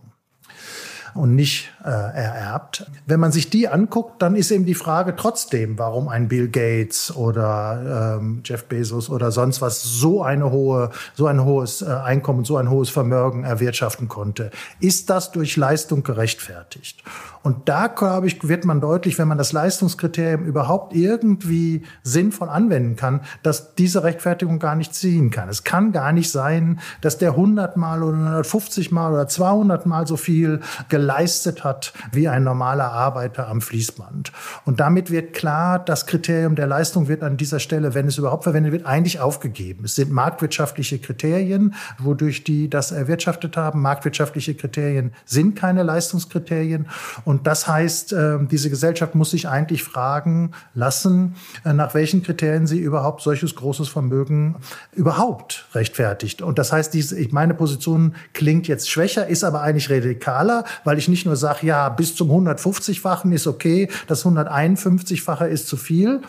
[1.13, 2.85] und nicht äh, ererbt.
[3.05, 7.15] Wenn man sich die anguckt, dann ist eben die Frage trotzdem, warum ein Bill Gates
[7.15, 12.45] oder ähm, Jeff Bezos oder sonst was so eine hohe, so ein hohes äh, Einkommen,
[12.45, 14.49] so ein hohes Vermögen erwirtschaften konnte.
[14.79, 17.03] Ist das durch Leistung gerechtfertigt?
[17.43, 22.95] Und da, glaube ich, wird man deutlich, wenn man das Leistungskriterium überhaupt irgendwie sinnvoll anwenden
[22.95, 25.49] kann, dass diese Rechtfertigung gar nicht ziehen kann.
[25.49, 30.07] Es kann gar nicht sein, dass der 100 mal oder 150 mal oder 200 mal
[30.07, 34.31] so viel geleistet hat wie ein normaler Arbeiter am Fließband.
[34.63, 38.43] Und damit wird klar, das Kriterium der Leistung wird an dieser Stelle, wenn es überhaupt
[38.43, 39.83] verwendet wird, eigentlich aufgegeben.
[39.83, 43.81] Es sind marktwirtschaftliche Kriterien, wodurch die das erwirtschaftet haben.
[43.81, 46.87] Marktwirtschaftliche Kriterien sind keine Leistungskriterien.
[47.25, 52.67] Und das heißt, ähm, diese Gesellschaft muss sich eigentlich fragen lassen, äh, nach welchen Kriterien
[52.67, 54.55] sie überhaupt solches großes Vermögen
[54.91, 56.41] überhaupt rechtfertigt.
[56.41, 56.95] Und das heißt,
[57.31, 61.89] meine Position klingt jetzt schwächer, ist aber eigentlich radikaler, weil ich nicht nur sage, ja,
[61.89, 66.21] bis zum 150-fachen ist okay, das 151-fache ist zu viel.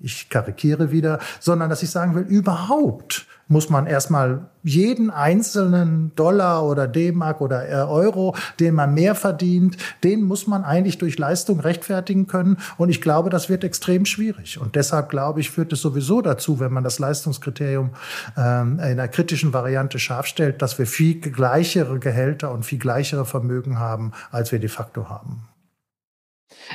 [0.00, 6.64] Ich karikiere wieder, sondern dass ich sagen will, überhaupt muss man erstmal jeden einzelnen Dollar
[6.64, 11.58] oder D-Mark oder äh, Euro, den man mehr verdient, den muss man eigentlich durch Leistung
[11.58, 12.58] rechtfertigen können.
[12.78, 14.60] Und ich glaube, das wird extrem schwierig.
[14.60, 17.90] Und deshalb glaube ich, führt es sowieso dazu, wenn man das Leistungskriterium
[18.36, 23.24] ähm, in einer kritischen Variante scharf stellt, dass wir viel gleichere Gehälter und viel gleichere
[23.24, 25.49] Vermögen haben, als wir de facto haben.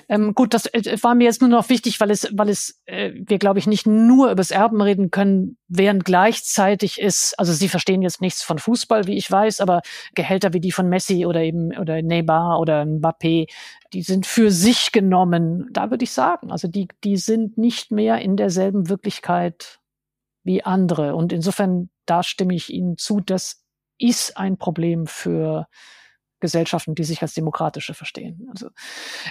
[0.10, 3.12] Ähm, gut, das äh, war mir jetzt nur noch wichtig, weil es, weil es, äh,
[3.16, 7.70] wir glaube ich nicht nur über das Erben reden können, während gleichzeitig ist, also Sie
[7.70, 9.82] verstehen jetzt nichts von Fußball, wie ich weiß, aber
[10.14, 13.48] Gehälter wie die von Messi oder eben oder Neymar oder Mbappé,
[13.94, 15.70] die sind für sich genommen.
[15.72, 19.80] Da würde ich sagen, also die, die sind nicht mehr in derselben Wirklichkeit
[20.44, 21.16] wie andere.
[21.16, 23.64] Und insofern, da stimme ich Ihnen zu, das
[23.98, 25.68] ist ein Problem für
[26.46, 28.48] Gesellschaften, die sich als demokratische verstehen.
[28.52, 28.70] Also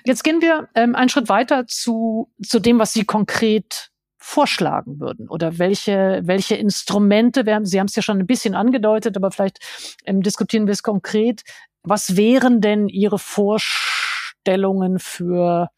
[0.04, 5.28] jetzt gehen wir ähm, einen Schritt weiter zu, zu dem, was Sie konkret vorschlagen würden
[5.28, 9.30] oder welche, welche Instrumente, wir haben, Sie haben es ja schon ein bisschen angedeutet, aber
[9.30, 9.58] vielleicht
[10.06, 11.42] ähm, diskutieren wir es konkret.
[11.82, 15.68] Was wären denn Ihre Vorstellungen für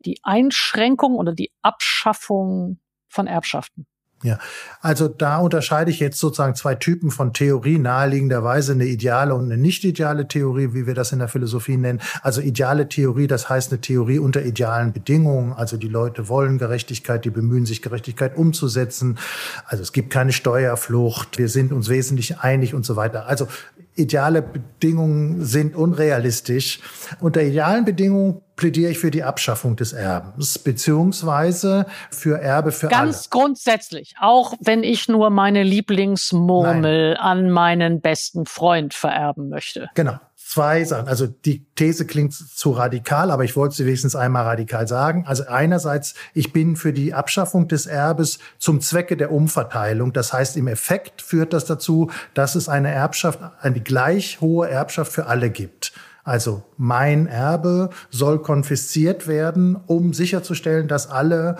[0.00, 3.86] die Einschränkung oder die Abschaffung von Erbschaften?
[4.24, 4.38] Ja,
[4.80, 9.56] also da unterscheide ich jetzt sozusagen zwei Typen von Theorie, naheliegenderweise eine ideale und eine
[9.56, 12.00] nicht ideale Theorie, wie wir das in der Philosophie nennen.
[12.22, 15.52] Also ideale Theorie, das heißt eine Theorie unter idealen Bedingungen.
[15.52, 19.18] Also die Leute wollen Gerechtigkeit, die bemühen sich, Gerechtigkeit umzusetzen.
[19.66, 23.26] Also es gibt keine Steuerflucht, wir sind uns wesentlich einig und so weiter.
[23.26, 23.48] Also
[23.96, 26.80] ideale Bedingungen sind unrealistisch.
[27.20, 32.94] Unter idealen Bedingungen plädiere ich für die Abschaffung des Erbens, beziehungsweise für Erbe für Ganz
[32.94, 33.10] alle.
[33.10, 37.16] Ganz grundsätzlich, auch wenn ich nur meine Lieblingsmurmel Nein.
[37.16, 39.88] an meinen besten Freund vererben möchte.
[39.94, 40.18] Genau.
[40.44, 41.08] Zwei Sachen.
[41.08, 45.24] Also die These klingt zu radikal, aber ich wollte sie wenigstens einmal radikal sagen.
[45.26, 50.12] Also einerseits, ich bin für die Abschaffung des Erbes zum Zwecke der Umverteilung.
[50.12, 55.12] Das heißt, im Effekt führt das dazu, dass es eine Erbschaft, eine gleich hohe Erbschaft
[55.12, 55.94] für alle gibt.
[56.24, 61.58] Also mein Erbe soll konfisziert werden, um sicherzustellen, dass alle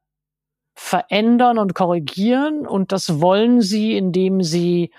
[0.75, 4.91] verändern und korrigieren und das wollen Sie, indem Sie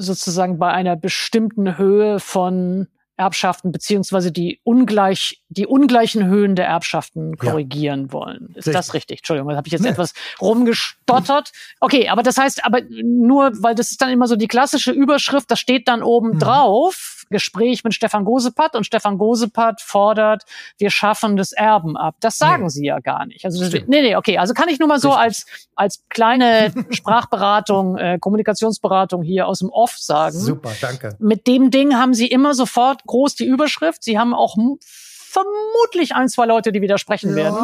[0.00, 2.88] sozusagen bei einer bestimmten Höhe von
[3.20, 8.12] Erbschaften beziehungsweise die ungleich die ungleichen Höhen der Erbschaften korrigieren ja.
[8.12, 8.46] wollen.
[8.54, 8.72] Ist richtig.
[8.72, 9.18] das richtig?
[9.18, 9.90] Entschuldigung, da habe ich jetzt nee.
[9.90, 11.52] etwas rumgestottert.
[11.80, 15.50] Okay, aber das heißt, aber nur, weil das ist dann immer so die klassische Überschrift,
[15.50, 16.38] das steht dann oben mhm.
[16.38, 20.44] drauf Gespräch mit Stefan Gosepat und Stefan Gosepat fordert,
[20.78, 22.16] wir schaffen das Erben ab.
[22.20, 22.68] Das sagen nee.
[22.68, 23.44] sie ja gar nicht.
[23.44, 24.38] Also das, nee, nee, okay.
[24.38, 29.70] Also kann ich nur mal so als als kleine Sprachberatung, äh, Kommunikationsberatung hier aus dem
[29.70, 30.38] Off sagen.
[30.38, 31.16] Super, danke.
[31.18, 34.02] Mit dem Ding haben sie immer sofort groß die Überschrift.
[34.02, 37.36] Sie haben auch vermutlich ein, zwei Leute, die widersprechen ja.
[37.36, 37.58] werden.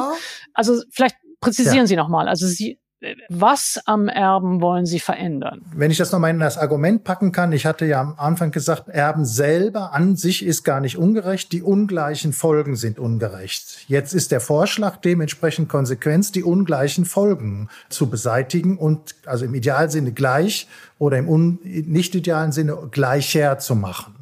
[0.54, 1.86] Also vielleicht präzisieren ja.
[1.86, 2.28] Sie nochmal.
[2.28, 2.78] Also Sie
[3.28, 5.62] was am Erben wollen Sie verändern?
[5.74, 8.88] Wenn ich das nochmal in das Argument packen kann, ich hatte ja am Anfang gesagt,
[8.88, 13.84] Erben selber an sich ist gar nicht ungerecht, die ungleichen Folgen sind ungerecht.
[13.88, 20.12] Jetzt ist der Vorschlag dementsprechend Konsequenz, die ungleichen Folgen zu beseitigen und also im Idealsinne
[20.12, 20.66] gleich
[20.98, 24.14] oder im nicht idealen Sinne gleicher zu machen.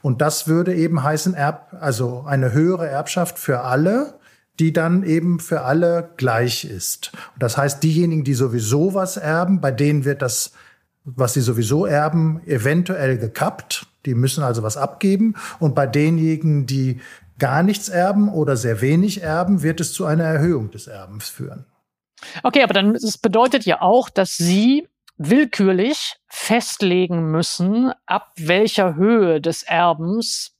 [0.00, 4.14] Und das würde eben heißen, Erb, also eine höhere Erbschaft für alle,
[4.60, 7.12] die dann eben für alle gleich ist.
[7.38, 10.52] Das heißt, diejenigen, die sowieso was erben, bei denen wird das,
[11.04, 13.86] was sie sowieso erben, eventuell gekappt.
[14.04, 15.34] Die müssen also was abgeben.
[15.58, 17.00] Und bei denjenigen, die
[17.38, 21.64] gar nichts erben oder sehr wenig erben, wird es zu einer Erhöhung des Erbens führen.
[22.42, 24.86] Okay, aber dann das bedeutet ja auch, dass Sie
[25.16, 30.54] willkürlich festlegen müssen, ab welcher Höhe des Erbens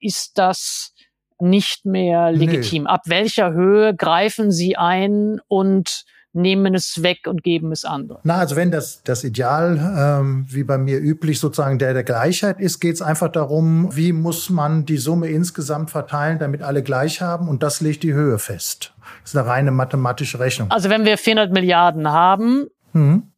[0.00, 0.94] ist das
[1.40, 2.84] nicht mehr legitim.
[2.84, 2.88] Nee.
[2.88, 8.20] Ab welcher Höhe greifen Sie ein und nehmen es weg und geben es anderen?
[8.24, 12.60] Na, also wenn das, das Ideal, ähm, wie bei mir üblich, sozusagen der der Gleichheit
[12.60, 17.20] ist, geht es einfach darum, wie muss man die Summe insgesamt verteilen, damit alle gleich
[17.20, 18.94] haben und das legt die Höhe fest.
[19.22, 20.70] Das ist eine reine mathematische Rechnung.
[20.70, 23.32] Also wenn wir 400 Milliarden haben, mhm.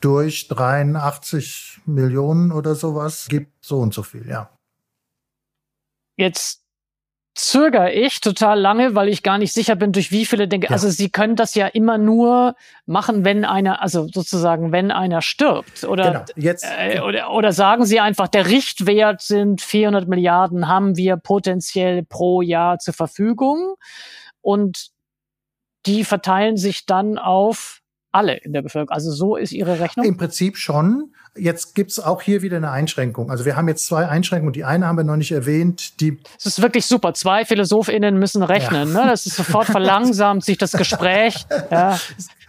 [0.00, 4.50] durch 83 Millionen oder sowas, gibt so und so viel, ja.
[6.16, 6.61] Jetzt
[7.34, 10.66] zögere ich total lange, weil ich gar nicht sicher bin, durch wie viele denke.
[10.66, 10.72] Ja.
[10.72, 12.54] Also sie können das ja immer nur
[12.84, 15.84] machen, wenn einer, also sozusagen, wenn einer stirbt.
[15.84, 16.24] Oder, genau.
[16.36, 22.04] Jetzt, äh, oder, oder sagen sie einfach, der Richtwert sind 400 Milliarden, haben wir potenziell
[22.04, 23.76] pro Jahr zur Verfügung.
[24.42, 24.90] Und
[25.86, 27.80] die verteilen sich dann auf
[28.12, 28.90] alle in der Bevölkerung.
[28.90, 30.04] Also so ist ihre Rechnung?
[30.04, 31.14] Im Prinzip schon.
[31.34, 33.30] Jetzt gibt's auch hier wieder eine Einschränkung.
[33.30, 34.52] Also wir haben jetzt zwei Einschränkungen.
[34.52, 36.00] Die eine haben wir noch nicht erwähnt.
[36.00, 37.14] Die das ist wirklich super.
[37.14, 38.92] Zwei PhilosophInnen müssen rechnen.
[38.92, 39.04] Ja.
[39.04, 39.10] Ne?
[39.10, 41.46] Das ist sofort verlangsamt sich das Gespräch.
[41.70, 41.98] Ja.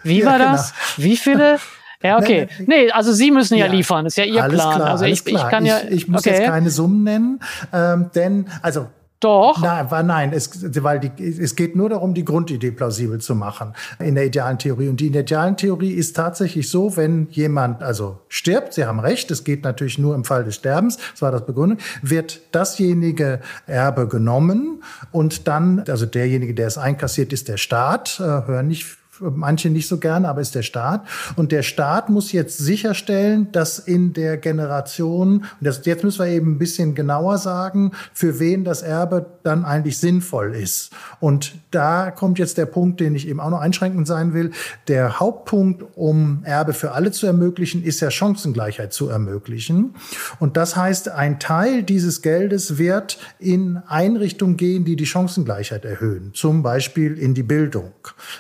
[0.04, 0.74] Wie ja, war das?
[0.96, 1.08] Genau.
[1.08, 1.60] Wie viele?
[2.04, 2.48] Ja, okay.
[2.66, 4.76] Nee, also Sie müssen ja, ja, liefern, das ist ja Ihr alles Plan.
[4.76, 5.80] Klar, also ich, ich kann ja.
[5.86, 6.32] Ich, ich muss okay.
[6.32, 7.40] jetzt keine Summen nennen,
[7.72, 8.88] ähm, denn also
[9.24, 9.62] doch.
[9.62, 10.50] Nein, nein, es,
[10.84, 14.90] weil die, es geht nur darum, die Grundidee plausibel zu machen in der idealen Theorie.
[14.90, 19.44] Und die idealen Theorie ist tatsächlich so, wenn jemand also stirbt, Sie haben recht, es
[19.44, 24.84] geht natürlich nur im Fall des Sterbens, das war das Begründung, wird dasjenige Erbe genommen
[25.12, 29.88] und dann, also derjenige, der es einkassiert, ist der Staat, äh, hören nicht manche nicht
[29.88, 31.08] so gerne, aber ist der Staat.
[31.36, 36.54] Und der Staat muss jetzt sicherstellen, dass in der Generation, das, jetzt müssen wir eben
[36.54, 40.92] ein bisschen genauer sagen, für wen das Erbe dann eigentlich sinnvoll ist.
[41.20, 44.52] Und da kommt jetzt der Punkt, den ich eben auch noch einschränkend sein will.
[44.88, 49.96] Der Hauptpunkt, um Erbe für alle zu ermöglichen, ist ja Chancengleichheit zu ermöglichen.
[50.40, 56.32] Und das heißt, ein Teil dieses Geldes wird in Einrichtungen gehen, die die Chancengleichheit erhöhen.
[56.34, 57.92] Zum Beispiel in die Bildung.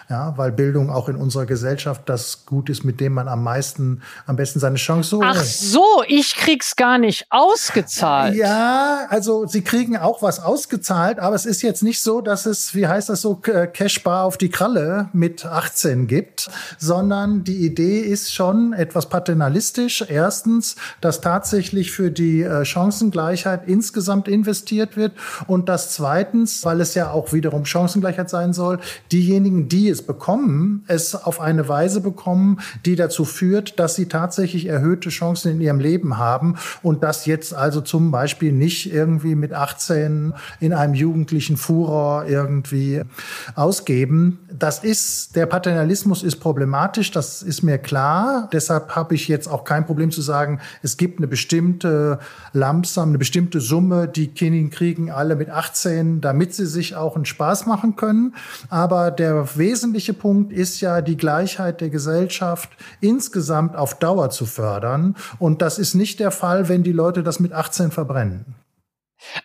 [0.09, 3.43] Ja, weil Bildung Bildung auch in unserer Gesellschaft das Gut ist, mit dem man am
[3.43, 5.21] meisten, am besten seine Chance so.
[5.21, 8.35] Ach so, ich krieg's gar nicht ausgezahlt.
[8.35, 12.73] Ja, also sie kriegen auch was ausgezahlt, aber es ist jetzt nicht so, dass es,
[12.75, 18.33] wie heißt das so, Cashbar auf die Kralle mit 18 gibt, sondern die Idee ist
[18.33, 20.05] schon etwas paternalistisch.
[20.07, 25.11] Erstens, dass tatsächlich für die äh, Chancengleichheit insgesamt investiert wird
[25.47, 28.79] und dass zweitens, weil es ja auch wiederum Chancengleichheit sein soll,
[29.11, 30.52] diejenigen, die es bekommen,
[30.87, 35.79] es auf eine Weise bekommen, die dazu führt, dass sie tatsächlich erhöhte Chancen in ihrem
[35.79, 41.57] Leben haben und das jetzt also zum Beispiel nicht irgendwie mit 18 in einem jugendlichen
[41.57, 43.01] Furor irgendwie
[43.55, 44.39] ausgeben.
[44.51, 48.49] Das ist, der Paternalismus ist problematisch, das ist mir klar.
[48.53, 52.19] Deshalb habe ich jetzt auch kein Problem zu sagen, es gibt eine bestimmte
[52.53, 57.25] Lamsam, eine bestimmte Summe, die Kinder kriegen alle mit 18, damit sie sich auch einen
[57.25, 58.35] Spaß machen können.
[58.69, 62.69] Aber der wesentliche Punkt ist ja, die Gleichheit der Gesellschaft
[63.01, 65.15] insgesamt auf Dauer zu fördern.
[65.39, 68.55] Und das ist nicht der Fall, wenn die Leute das mit 18 verbrennen.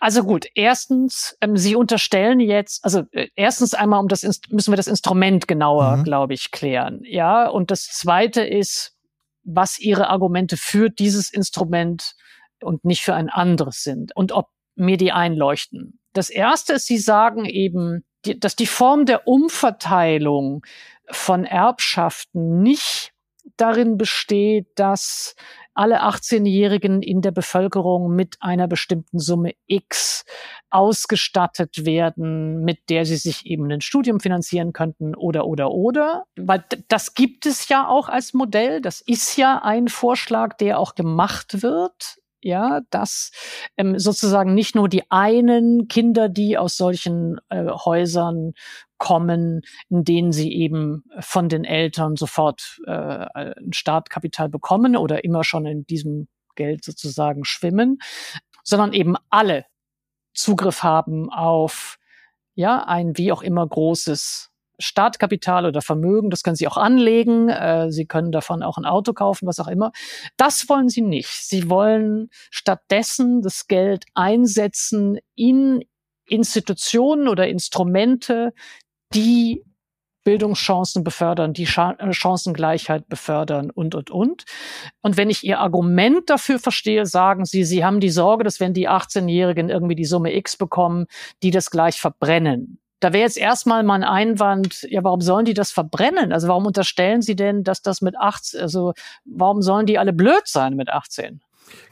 [0.00, 4.76] Also gut, erstens, ähm, Sie unterstellen jetzt, also äh, erstens einmal um das müssen wir
[4.76, 6.04] das Instrument genauer, mhm.
[6.04, 7.00] glaube ich, klären.
[7.04, 8.96] Ja, und das zweite ist,
[9.44, 12.14] was Ihre Argumente für dieses Instrument
[12.60, 16.00] und nicht für ein anderes sind und ob mir die einleuchten.
[16.12, 20.64] Das erste ist, Sie sagen eben, die, dass die Form der Umverteilung
[21.10, 23.12] von Erbschaften nicht
[23.56, 25.34] darin besteht, dass
[25.78, 30.24] alle 18-Jährigen in der Bevölkerung mit einer bestimmten Summe X
[30.70, 36.24] ausgestattet werden, mit der sie sich eben ein Studium finanzieren könnten oder oder oder.
[36.36, 38.80] Weil das gibt es ja auch als Modell.
[38.80, 43.30] Das ist ja ein Vorschlag, der auch gemacht wird ja, dass
[43.76, 48.52] ähm, sozusagen nicht nur die einen Kinder, die aus solchen äh, Häusern
[48.98, 55.44] kommen, in denen sie eben von den Eltern sofort äh, ein Startkapital bekommen oder immer
[55.44, 57.98] schon in diesem Geld sozusagen schwimmen,
[58.64, 59.64] sondern eben alle
[60.34, 61.98] Zugriff haben auf
[62.54, 64.47] ja ein wie auch immer großes
[64.78, 69.12] Startkapital oder Vermögen, das können Sie auch anlegen, äh, Sie können davon auch ein Auto
[69.12, 69.92] kaufen, was auch immer.
[70.36, 71.28] Das wollen Sie nicht.
[71.28, 75.84] Sie wollen stattdessen das Geld einsetzen in
[76.28, 78.52] Institutionen oder Instrumente,
[79.14, 79.64] die
[80.28, 84.44] Bildungschancen befördern, die äh, Chancengleichheit befördern und, und, und.
[85.00, 88.74] Und wenn ich Ihr Argument dafür verstehe, sagen Sie, Sie haben die Sorge, dass wenn
[88.74, 91.06] die 18-Jährigen irgendwie die Summe X bekommen,
[91.42, 92.78] die das gleich verbrennen.
[93.00, 96.32] Da wäre jetzt erstmal mein Einwand, ja, warum sollen die das verbrennen?
[96.32, 98.92] Also warum unterstellen Sie denn, dass das mit 18, also
[99.24, 101.40] warum sollen die alle blöd sein mit 18?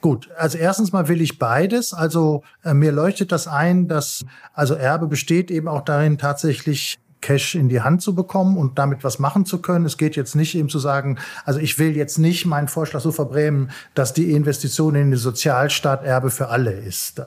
[0.00, 1.92] Gut, also erstens mal will ich beides.
[1.92, 7.54] Also äh, mir leuchtet das ein, dass also Erbe besteht eben auch darin, tatsächlich Cash
[7.54, 9.84] in die Hand zu bekommen und damit was machen zu können.
[9.84, 13.10] Es geht jetzt nicht eben zu sagen, also ich will jetzt nicht meinen Vorschlag so
[13.10, 17.22] verbrämen, dass die Investition in den Sozialstaat Erbe für alle ist.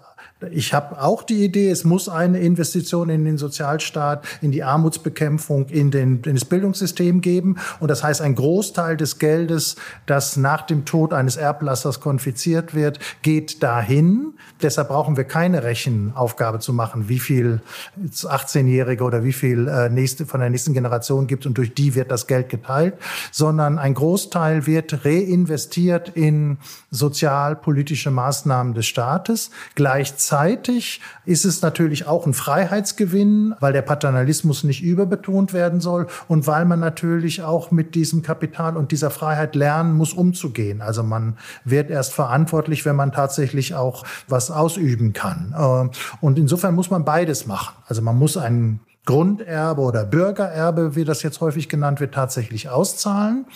[0.51, 5.67] Ich habe auch die Idee, es muss eine Investition in den Sozialstaat, in die Armutsbekämpfung,
[5.67, 7.57] in, den, in das Bildungssystem geben.
[7.81, 9.75] Und das heißt, ein Großteil des Geldes,
[10.05, 14.33] das nach dem Tod eines Erblassers konfiziert wird, geht dahin.
[14.61, 17.59] Deshalb brauchen wir keine Rechenaufgabe zu machen, wie viel
[17.99, 22.11] 18-Jährige oder wie viel äh, nächste, von der nächsten Generation gibt und durch die wird
[22.11, 22.93] das Geld geteilt,
[23.31, 26.59] sondern ein Großteil wird reinvestiert in
[26.91, 29.51] sozialpolitische Maßnahmen des Staates.
[29.75, 36.05] Gleichzeitig Gleichzeitig ist es natürlich auch ein Freiheitsgewinn, weil der Paternalismus nicht überbetont werden soll
[36.27, 40.83] und weil man natürlich auch mit diesem Kapital und dieser Freiheit lernen muss, umzugehen.
[40.83, 45.55] Also man wird erst verantwortlich, wenn man tatsächlich auch was ausüben kann.
[45.57, 47.75] Äh, und insofern muss man beides machen.
[47.87, 53.47] Also man muss einen Grunderbe oder Bürgererbe, wie das jetzt häufig genannt wird, tatsächlich auszahlen.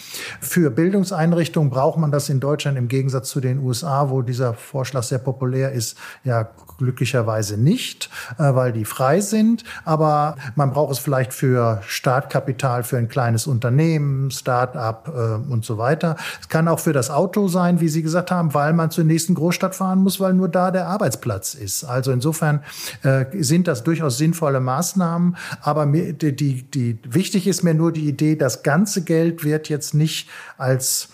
[0.42, 5.04] Für Bildungseinrichtungen braucht man das in Deutschland im Gegensatz zu den USA, wo dieser Vorschlag
[5.04, 6.50] sehr populär ist, ja
[6.84, 9.64] glücklicherweise nicht, äh, weil die frei sind.
[9.86, 15.78] Aber man braucht es vielleicht für Startkapital für ein kleines Unternehmen, Start-up äh, und so
[15.78, 16.18] weiter.
[16.42, 19.34] Es kann auch für das Auto sein, wie Sie gesagt haben, weil man zur nächsten
[19.34, 21.84] Großstadt fahren muss, weil nur da der Arbeitsplatz ist.
[21.84, 22.64] Also insofern
[23.04, 25.38] äh, sind das durchaus sinnvolle Maßnahmen.
[25.62, 29.70] Aber mir, die, die, die, wichtig ist mir nur die Idee, das ganze Geld wird
[29.70, 31.10] jetzt nicht als,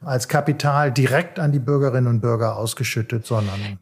[0.00, 3.78] als Kapital direkt an die Bürgerinnen und Bürger ausgeschüttet, sondern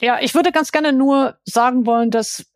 [0.00, 0.18] ja.
[0.20, 2.46] Ich würde ganz gerne nur sagen wollen, dass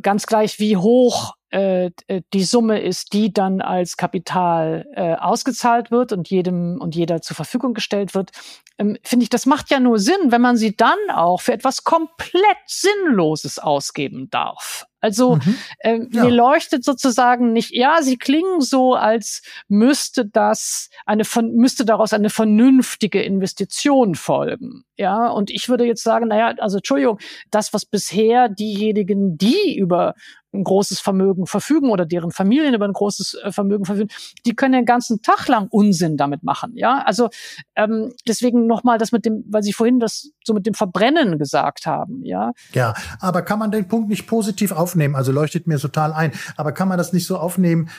[0.00, 1.90] ganz gleich wie hoch äh,
[2.34, 7.36] die Summe ist, die dann als Kapital äh, ausgezahlt wird und jedem und jeder zur
[7.36, 8.32] Verfügung gestellt wird,
[8.78, 11.84] ähm, finde ich, das macht ja nur Sinn, wenn man sie dann auch für etwas
[11.84, 14.87] komplett Sinnloses ausgeben darf.
[15.00, 15.54] Also mhm.
[15.78, 16.24] äh, ja.
[16.24, 22.12] mir leuchtet sozusagen nicht, ja, sie klingen so, als müsste das eine von müsste daraus
[22.12, 24.84] eine vernünftige Investition folgen.
[24.96, 27.18] Ja, und ich würde jetzt sagen, naja, also Entschuldigung,
[27.50, 30.14] das, was bisher diejenigen, die über
[30.52, 34.08] ein großes Vermögen verfügen oder deren Familien über ein großes äh, Vermögen verfügen,
[34.46, 36.72] die können den ganzen Tag lang Unsinn damit machen.
[36.74, 37.28] Ja, also
[37.76, 41.86] ähm, deswegen nochmal das mit dem, weil Sie vorhin das so mit dem Verbrennen gesagt
[41.86, 42.24] haben.
[42.24, 45.14] Ja, ja, aber kann man den Punkt nicht positiv aufnehmen?
[45.14, 46.32] Also leuchtet mir total ein.
[46.56, 47.90] Aber kann man das nicht so aufnehmen?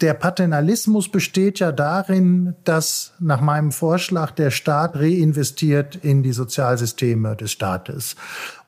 [0.00, 7.36] Der Paternalismus besteht ja darin, dass nach meinem Vorschlag der Staat reinvestiert in die Sozialsysteme
[7.36, 8.16] des Staates.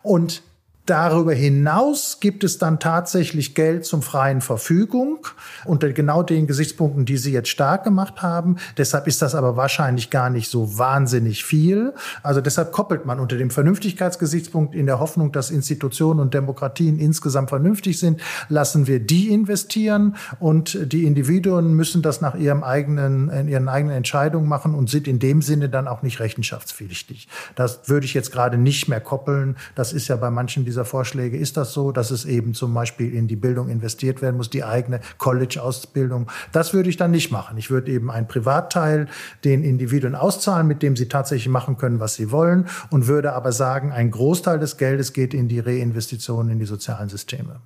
[0.02, 0.42] Und
[0.86, 5.26] Darüber hinaus gibt es dann tatsächlich Geld zum freien Verfügung
[5.64, 8.56] unter genau den Gesichtspunkten, die Sie jetzt stark gemacht haben.
[8.78, 11.92] Deshalb ist das aber wahrscheinlich gar nicht so wahnsinnig viel.
[12.22, 17.48] Also deshalb koppelt man unter dem Vernünftigkeitsgesichtspunkt in der Hoffnung, dass Institutionen und Demokratien insgesamt
[17.48, 23.48] vernünftig sind, lassen wir die investieren und die Individuen müssen das nach ihrem eigenen, in
[23.48, 27.26] ihren eigenen Entscheidungen machen und sind in dem Sinne dann auch nicht rechenschaftspflichtig.
[27.56, 29.56] Das würde ich jetzt gerade nicht mehr koppeln.
[29.74, 33.14] Das ist ja bei manchen dieser Vorschläge ist das so, dass es eben zum Beispiel
[33.14, 36.30] in die Bildung investiert werden muss, die eigene College-Ausbildung.
[36.52, 37.58] Das würde ich dann nicht machen.
[37.58, 39.08] Ich würde eben einen Privatteil
[39.44, 43.52] den Individuen auszahlen, mit dem sie tatsächlich machen können, was sie wollen, und würde aber
[43.52, 47.60] sagen, ein Großteil des Geldes geht in die Reinvestitionen in die sozialen Systeme.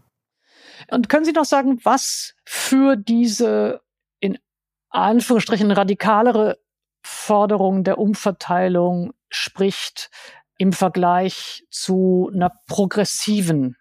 [0.91, 3.81] Und können Sie noch sagen, was für diese
[4.21, 4.39] in
[4.91, 6.59] Anführungsstrichen radikalere
[7.03, 10.11] Forderung der Umverteilung spricht,
[10.61, 13.79] im Vergleich zu einer progressiven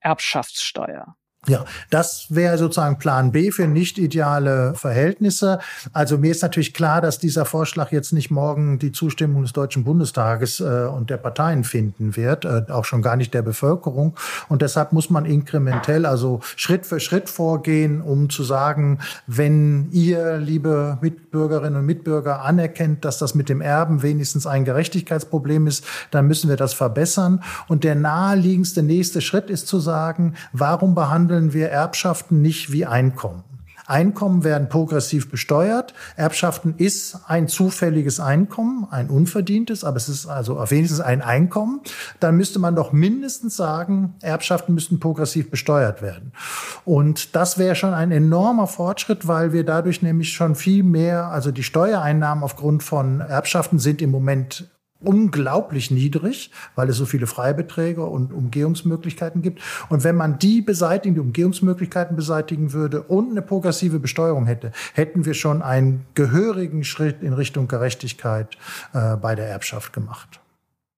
[0.00, 1.14] Erbschaftssteuer?
[1.48, 5.58] Ja, das wäre sozusagen Plan B für nicht ideale Verhältnisse.
[5.92, 9.82] Also mir ist natürlich klar, dass dieser Vorschlag jetzt nicht morgen die Zustimmung des Deutschen
[9.82, 14.14] Bundestages äh, und der Parteien finden wird, äh, auch schon gar nicht der Bevölkerung.
[14.48, 20.38] Und deshalb muss man inkrementell, also Schritt für Schritt vorgehen, um zu sagen, wenn ihr,
[20.38, 26.28] liebe Mitbürgerinnen und Mitbürger, anerkennt, dass das mit dem Erben wenigstens ein Gerechtigkeitsproblem ist, dann
[26.28, 27.42] müssen wir das verbessern.
[27.66, 32.84] Und der naheliegendste nächste Schritt ist zu sagen, warum behandeln behandeln wir Erbschaften nicht wie
[32.84, 33.44] Einkommen.
[33.86, 35.92] Einkommen werden progressiv besteuert.
[36.16, 41.80] Erbschaften ist ein zufälliges Einkommen, ein unverdientes, aber es ist also wenigstens ein Einkommen.
[42.20, 46.32] Dann müsste man doch mindestens sagen, Erbschaften müssten progressiv besteuert werden.
[46.84, 51.50] Und das wäre schon ein enormer Fortschritt, weil wir dadurch nämlich schon viel mehr, also
[51.50, 54.68] die Steuereinnahmen aufgrund von Erbschaften sind im Moment
[55.04, 59.60] unglaublich niedrig, weil es so viele Freibeträge und Umgehungsmöglichkeiten gibt.
[59.88, 65.24] Und wenn man die beseitigen, die Umgehungsmöglichkeiten beseitigen würde und eine progressive Besteuerung hätte, hätten
[65.24, 68.56] wir schon einen gehörigen Schritt in Richtung Gerechtigkeit
[68.92, 70.40] äh, bei der Erbschaft gemacht.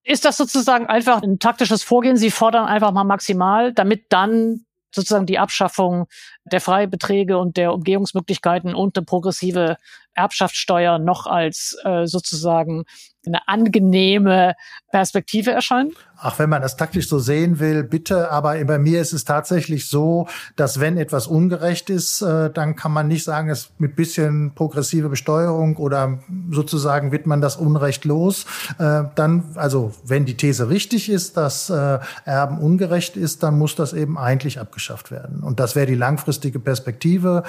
[0.04, 2.16] Ist das sozusagen einfach ein taktisches Vorgehen?
[2.16, 6.06] Sie fordern einfach mal maximal, damit dann sozusagen die Abschaffung
[6.44, 9.76] der Freibeträge und der Umgehungsmöglichkeiten und eine progressive
[10.14, 12.84] Erbschaftssteuer noch als äh, sozusagen
[13.26, 14.54] eine angenehme
[14.90, 15.92] Perspektive erscheinen?
[16.18, 18.30] Ach, wenn man das taktisch so sehen will, bitte.
[18.30, 22.92] Aber bei mir ist es tatsächlich so, dass wenn etwas ungerecht ist, äh, dann kann
[22.92, 26.18] man nicht sagen, es mit bisschen progressive Besteuerung oder
[26.50, 28.44] sozusagen wird man das Unrecht los.
[28.78, 33.74] Äh, dann, also wenn die These richtig ist, dass äh, Erben ungerecht ist, dann muss
[33.74, 35.42] das eben eigentlich abgeschafft werden.
[35.42, 37.42] Und das wäre die langfristige Perspektive.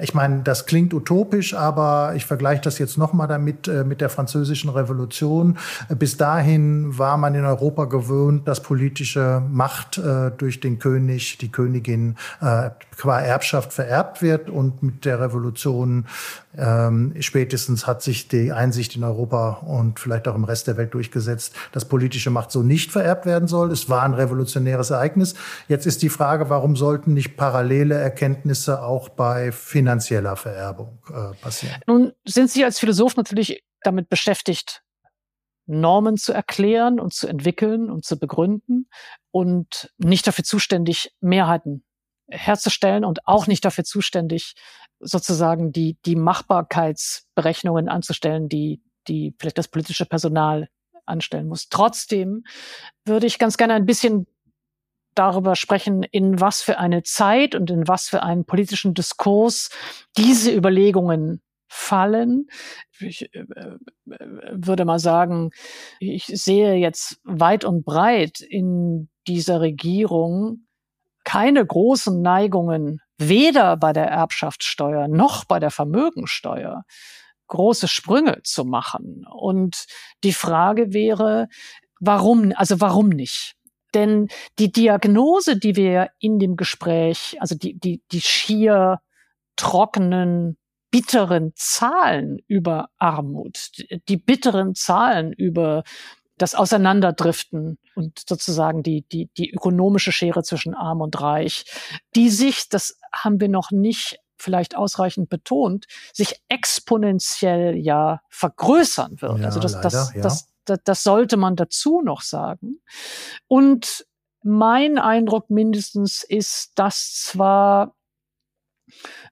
[0.00, 4.70] Ich meine, das klingt utopisch, aber ich vergleiche das jetzt nochmal damit mit der französischen
[4.70, 5.58] Revolution.
[5.98, 11.50] Bis dahin war man in Europa gewöhnt, dass politische Macht äh, durch den König, die
[11.50, 14.50] Königin äh, qua Erbschaft vererbt wird.
[14.50, 16.06] Und mit der Revolution
[16.56, 20.94] ähm, spätestens hat sich die Einsicht in Europa und vielleicht auch im Rest der Welt
[20.94, 23.70] durchgesetzt, dass politische Macht so nicht vererbt werden soll.
[23.70, 25.34] Es war ein revolutionäres Ereignis.
[25.68, 31.76] Jetzt ist die Frage, warum sollten nicht parallele Erkenntnisse auch bei finanzieller Vererbung äh, passieren?
[31.86, 34.82] Nun sind Sie als Philosoph natürlich damit beschäftigt,
[35.66, 38.88] Normen zu erklären und zu entwickeln und zu begründen
[39.32, 41.84] und nicht dafür zuständig, Mehrheiten
[42.28, 44.54] herzustellen und auch nicht dafür zuständig,
[45.00, 50.68] sozusagen die, die Machbarkeitsberechnungen anzustellen, die, die vielleicht das politische Personal
[51.04, 51.68] anstellen muss.
[51.68, 52.44] Trotzdem
[53.04, 54.26] würde ich ganz gerne ein bisschen
[55.14, 59.70] darüber sprechen, in was für eine Zeit und in was für einen politischen Diskurs
[60.16, 62.48] diese Überlegungen fallen.
[63.00, 63.76] Ich äh, äh,
[64.52, 65.50] würde mal sagen,
[66.00, 70.65] ich sehe jetzt weit und breit in dieser Regierung
[71.26, 76.84] keine großen Neigungen, weder bei der Erbschaftssteuer noch bei der Vermögensteuer
[77.48, 79.26] große Sprünge zu machen.
[79.28, 79.86] Und
[80.22, 81.48] die Frage wäre,
[81.98, 83.54] warum, also warum nicht?
[83.92, 84.28] Denn
[84.60, 89.00] die Diagnose, die wir in dem Gespräch, also die, die, die schier
[89.56, 90.56] trockenen
[90.92, 93.70] bitteren Zahlen über Armut,
[94.08, 95.82] die bitteren Zahlen über
[96.38, 101.64] das Auseinanderdriften und sozusagen die, die, die ökonomische Schere zwischen Arm und Reich,
[102.14, 109.38] die sich, das haben wir noch nicht vielleicht ausreichend betont, sich exponentiell ja vergrößern wird.
[109.38, 110.20] Ja, also das, leider, das, ja.
[110.20, 112.80] das, das, das sollte man dazu noch sagen.
[113.48, 114.06] Und
[114.42, 117.96] mein Eindruck mindestens ist, dass zwar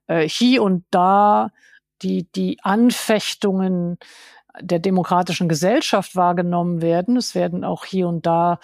[0.06, 1.50] äh, hier und da
[2.02, 3.98] die, die Anfechtungen
[4.60, 7.16] der demokratischen Gesellschaft wahrgenommen werden.
[7.16, 8.58] Es werden auch hier und da,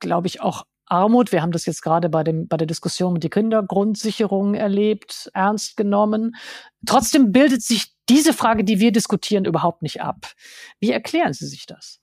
[0.00, 3.22] glaube ich, auch Armut, wir haben das jetzt gerade bei, dem, bei der Diskussion mit
[3.22, 6.36] der Kindergrundsicherung erlebt, ernst genommen.
[6.84, 10.32] Trotzdem bildet sich diese Frage, die wir diskutieren, überhaupt nicht ab.
[10.80, 12.01] Wie erklären Sie sich das?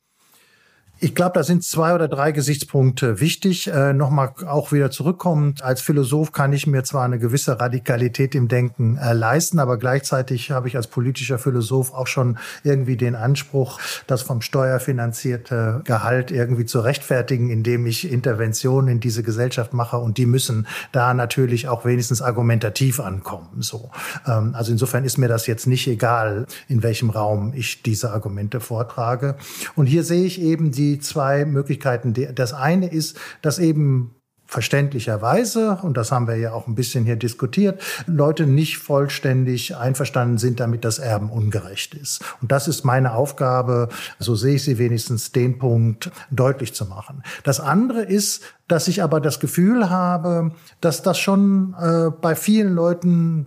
[1.02, 3.68] Ich glaube, da sind zwei oder drei Gesichtspunkte wichtig.
[3.68, 5.64] Äh, Nochmal auch wieder zurückkommend.
[5.64, 10.52] Als Philosoph kann ich mir zwar eine gewisse Radikalität im Denken äh, leisten, aber gleichzeitig
[10.52, 16.66] habe ich als politischer Philosoph auch schon irgendwie den Anspruch, das vom steuerfinanzierte Gehalt irgendwie
[16.66, 21.86] zu rechtfertigen, indem ich Interventionen in diese Gesellschaft mache und die müssen da natürlich auch
[21.86, 23.48] wenigstens argumentativ ankommen.
[23.60, 23.90] So,
[24.28, 28.60] ähm, also insofern ist mir das jetzt nicht egal, in welchem Raum ich diese Argumente
[28.60, 29.38] vortrage.
[29.76, 32.16] Und hier sehe ich eben die zwei Möglichkeiten.
[32.34, 34.16] Das eine ist, dass eben
[34.50, 40.40] verständlicherweise, und das haben wir ja auch ein bisschen hier diskutiert, Leute nicht vollständig einverstanden
[40.40, 42.24] sind damit, dass Erben ungerecht ist.
[42.42, 47.22] Und das ist meine Aufgabe, so sehe ich sie wenigstens, den Punkt deutlich zu machen.
[47.44, 52.74] Das andere ist, dass ich aber das Gefühl habe, dass das schon äh, bei vielen
[52.74, 53.46] Leuten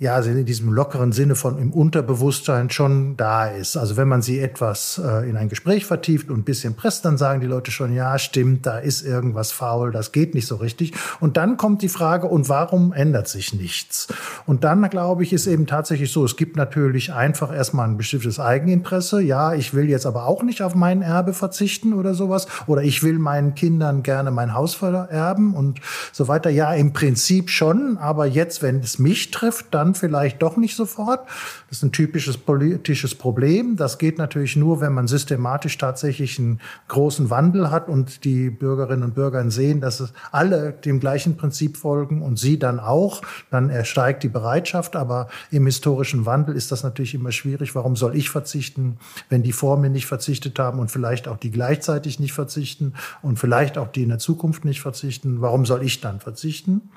[0.00, 3.76] ja, in diesem lockeren Sinne von im Unterbewusstsein schon da ist.
[3.76, 7.18] Also wenn man sie etwas äh, in ein Gespräch vertieft und ein bisschen presst, dann
[7.18, 10.94] sagen die Leute schon, ja, stimmt, da ist irgendwas faul, das geht nicht so richtig.
[11.20, 14.08] Und dann kommt die Frage, und warum ändert sich nichts?
[14.46, 18.40] Und dann, glaube ich, ist eben tatsächlich so, es gibt natürlich einfach erstmal ein bestimmtes
[18.40, 19.20] Eigeninteresse.
[19.20, 22.46] Ja, ich will jetzt aber auch nicht auf mein Erbe verzichten oder sowas.
[22.66, 25.80] Oder ich will meinen Kindern gerne mein Haus vererben und
[26.10, 26.48] so weiter.
[26.48, 27.98] Ja, im Prinzip schon.
[27.98, 31.26] Aber jetzt, wenn es mich trifft, dann dann vielleicht doch nicht sofort.
[31.68, 33.76] Das ist ein typisches politisches Problem.
[33.76, 39.04] Das geht natürlich nur, wenn man systematisch tatsächlich einen großen Wandel hat und die Bürgerinnen
[39.04, 43.22] und Bürger sehen, dass es alle dem gleichen Prinzip folgen und sie dann auch.
[43.50, 44.96] Dann ersteigt die Bereitschaft.
[44.96, 47.74] Aber im historischen Wandel ist das natürlich immer schwierig.
[47.74, 48.98] Warum soll ich verzichten,
[49.28, 53.38] wenn die vor mir nicht verzichtet haben und vielleicht auch die gleichzeitig nicht verzichten und
[53.38, 55.40] vielleicht auch die in der Zukunft nicht verzichten?
[55.40, 56.90] Warum soll ich dann verzichten?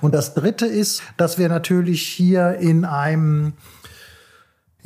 [0.00, 3.54] Und das Dritte ist, dass wir natürlich hier in einem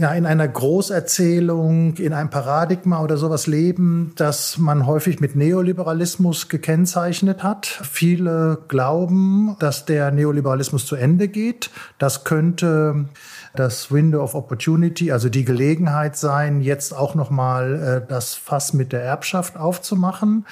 [0.00, 6.48] ja, in einer Großerzählung, in einem Paradigma oder sowas leben, das man häufig mit Neoliberalismus
[6.48, 7.66] gekennzeichnet hat.
[7.66, 11.68] Viele glauben, dass der Neoliberalismus zu Ende geht.
[11.98, 13.10] Das könnte
[13.54, 18.72] das Window of Opportunity, also die Gelegenheit sein, jetzt auch noch mal äh, das Fass
[18.72, 20.46] mit der Erbschaft aufzumachen.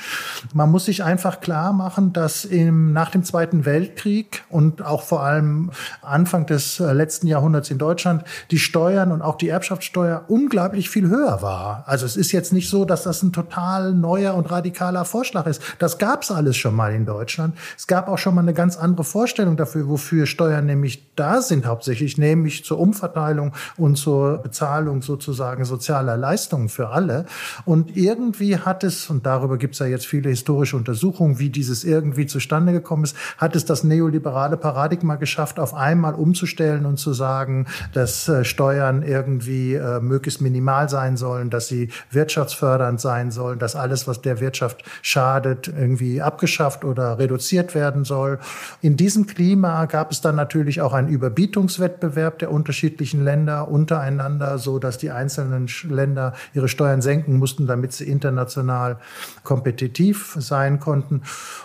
[0.52, 5.22] Man muss sich einfach klar machen, dass im, nach dem Zweiten Weltkrieg und auch vor
[5.22, 5.70] allem
[6.02, 11.08] Anfang des äh, letzten Jahrhunderts in Deutschland die Steuern und auch die Erbschaftssteuer unglaublich viel
[11.08, 11.84] höher war.
[11.86, 15.62] Also es ist jetzt nicht so, dass das ein total neuer und radikaler Vorschlag ist.
[15.78, 17.56] Das gab es alles schon mal in Deutschland.
[17.76, 21.66] Es gab auch schon mal eine ganz andere Vorstellung dafür, wofür Steuern nämlich da sind
[21.66, 27.26] hauptsächlich, nämlich zur Umverteilung und zur Bezahlung sozusagen sozialer Leistungen für alle.
[27.66, 31.84] Und irgendwie hat es, und darüber gibt es ja jetzt viele historische Untersuchungen, wie dieses
[31.84, 37.12] irgendwie zustande gekommen ist, hat es das neoliberale Paradigma geschafft, auf einmal umzustellen und zu
[37.12, 43.58] sagen, dass äh, Steuern irgendwie äh, möglichst minimal sein sollen, dass sie wirtschaftsfördernd sein sollen,
[43.58, 48.38] dass alles, was der Wirtschaft schadet, irgendwie abgeschafft oder reduziert werden soll.
[48.80, 54.58] In diesem Klima gab es dann natürlich auch einen Überbietungswettbewerb der unterschiedlichen unterschiedlichen Länder untereinander,
[54.58, 58.98] so dass die einzelnen Länder ihre Steuern senken mussten, damit sie international
[59.42, 61.22] kompetitiv sein konnten.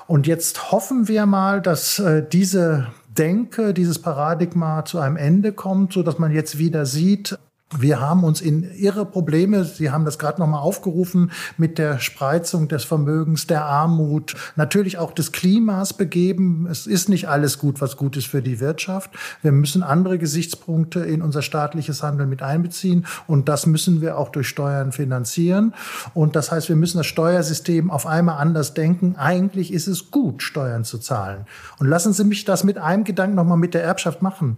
[0.07, 5.93] Und jetzt hoffen wir mal, dass äh, diese Denke, dieses Paradigma zu einem Ende kommt,
[5.93, 7.37] so dass man jetzt wieder sieht,
[7.79, 12.67] wir haben uns in irre Probleme, Sie haben das gerade nochmal aufgerufen, mit der Spreizung
[12.67, 16.67] des Vermögens, der Armut, natürlich auch des Klimas begeben.
[16.69, 19.11] Es ist nicht alles gut, was gut ist für die Wirtschaft.
[19.41, 24.29] Wir müssen andere Gesichtspunkte in unser staatliches Handeln mit einbeziehen und das müssen wir auch
[24.29, 25.73] durch Steuern finanzieren.
[26.13, 29.15] Und das heißt, wir müssen das Steuersystem auf einmal anders denken.
[29.17, 31.45] Eigentlich ist es gut, Steuern zu zahlen.
[31.79, 34.57] Und lassen Sie mich das mit einem Gedanken nochmal mit der Erbschaft machen.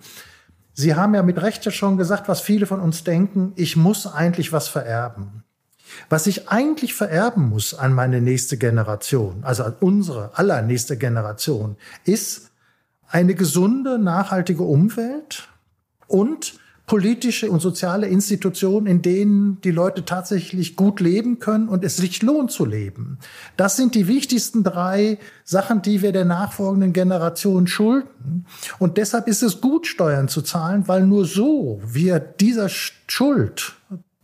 [0.77, 4.51] Sie haben ja mit Recht schon gesagt, was viele von uns denken, ich muss eigentlich
[4.51, 5.43] was vererben.
[6.09, 12.51] Was ich eigentlich vererben muss an meine nächste Generation, also an unsere allernächste Generation, ist
[13.07, 15.47] eine gesunde, nachhaltige Umwelt
[16.07, 21.97] und politische und soziale Institutionen, in denen die Leute tatsächlich gut leben können und es
[21.97, 23.17] sich lohnt zu leben.
[23.57, 28.45] Das sind die wichtigsten drei Sachen, die wir der nachfolgenden Generation schulden.
[28.77, 33.73] Und deshalb ist es gut, Steuern zu zahlen, weil nur so wir dieser Schuld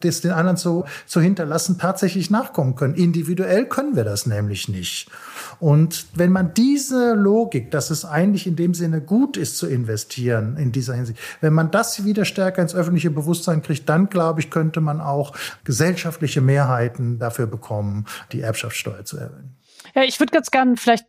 [0.04, 2.96] das den anderen zu, zu hinterlassen, tatsächlich nachkommen können.
[2.96, 5.10] Individuell können wir das nämlich nicht.
[5.62, 10.58] Und wenn man diese Logik, dass es eigentlich in dem Sinne gut ist zu investieren
[10.58, 14.50] in dieser Hinsicht, wenn man das wieder stärker ins öffentliche Bewusstsein kriegt, dann glaube ich,
[14.50, 15.34] könnte man auch
[15.64, 19.56] gesellschaftliche Mehrheiten dafür bekommen, die Erbschaftssteuer zu erhöhen.
[19.94, 21.06] Ja, ich würde ganz gerne vielleicht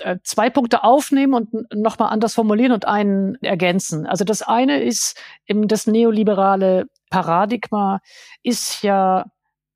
[0.00, 4.06] äh, zwei Punkte aufnehmen und nochmal anders formulieren und einen ergänzen.
[4.06, 8.00] Also das eine ist eben das neoliberale Paradigma
[8.42, 9.24] ist ja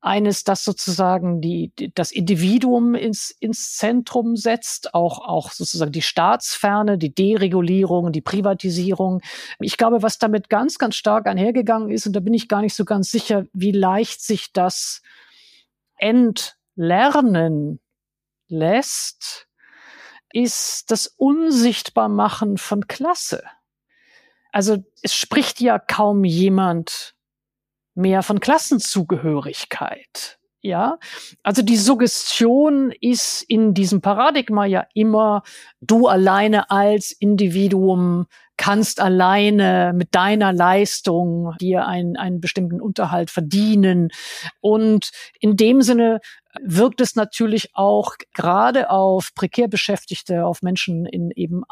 [0.01, 6.97] eines, das sozusagen die, das Individuum ins, ins Zentrum setzt, auch, auch sozusagen die Staatsferne,
[6.97, 9.21] die Deregulierung, die Privatisierung.
[9.59, 12.75] Ich glaube, was damit ganz, ganz stark einhergegangen ist, und da bin ich gar nicht
[12.75, 15.01] so ganz sicher, wie leicht sich das
[15.97, 17.81] entlernen
[18.47, 19.47] lässt,
[20.31, 23.43] ist das Unsichtbarmachen von Klasse.
[24.51, 27.15] Also es spricht ja kaum jemand
[27.99, 30.39] mehr von Klassenzugehörigkeit.
[30.61, 30.97] Ja,
[31.41, 35.43] also die Suggestion ist in diesem Paradigma ja immer,
[35.79, 38.25] du alleine als Individuum
[38.59, 44.09] kannst alleine mit deiner Leistung dir einen, einen bestimmten Unterhalt verdienen.
[44.59, 46.19] Und in dem Sinne
[46.61, 51.63] wirkt es natürlich auch gerade auf prekär Beschäftigte, auf Menschen in eben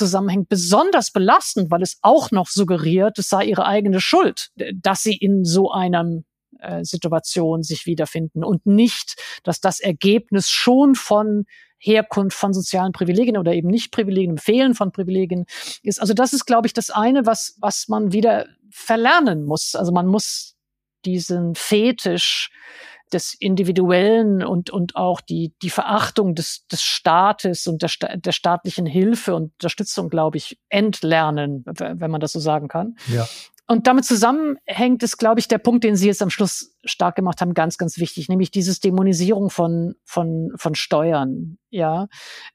[0.00, 5.14] Armutszusammenhängen besonders belastend, weil es auch noch suggeriert, es sei ihre eigene Schuld, dass sie
[5.14, 6.24] in so einem
[6.58, 11.44] äh, Situation sich wiederfinden und nicht, dass das Ergebnis schon von
[11.78, 15.46] Herkunft von sozialen Privilegien oder eben nicht Privilegien, Fehlen von Privilegien
[15.82, 16.00] ist.
[16.00, 19.74] Also das ist, glaube ich, das eine, was, was man wieder verlernen muss.
[19.74, 20.56] Also man muss
[21.06, 22.50] diesen Fetisch
[23.12, 28.86] des Individuellen und, und auch die, die Verachtung des, des Staates und der, der staatlichen
[28.86, 32.96] Hilfe und Unterstützung, glaube ich, entlernen, wenn man das so sagen kann.
[33.08, 33.28] Ja.
[33.66, 37.40] Und damit zusammenhängt es, glaube ich, der Punkt, den Sie jetzt am Schluss stark gemacht
[37.40, 41.56] haben, ganz, ganz wichtig, nämlich dieses Dämonisierung von, von, von Steuern.
[41.70, 42.08] Ja,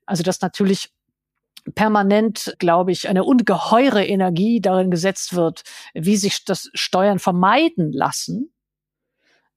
[0.06, 0.92] also dass natürlich
[1.74, 5.64] permanent, glaube ich, eine ungeheure Energie darin gesetzt wird,
[5.94, 8.52] wie sich das Steuern vermeiden lassen,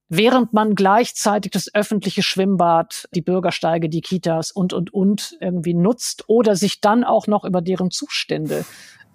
[0.08, 6.24] während man gleichzeitig das öffentliche Schwimmbad, die Bürgersteige, die Kitas und, und, und irgendwie nutzt
[6.28, 8.64] oder sich dann auch noch über deren Zustände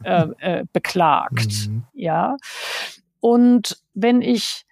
[0.04, 1.70] äh, äh, beklagt.
[1.70, 1.84] Mhm.
[1.94, 2.38] Ja.
[3.20, 4.66] Und wenn ich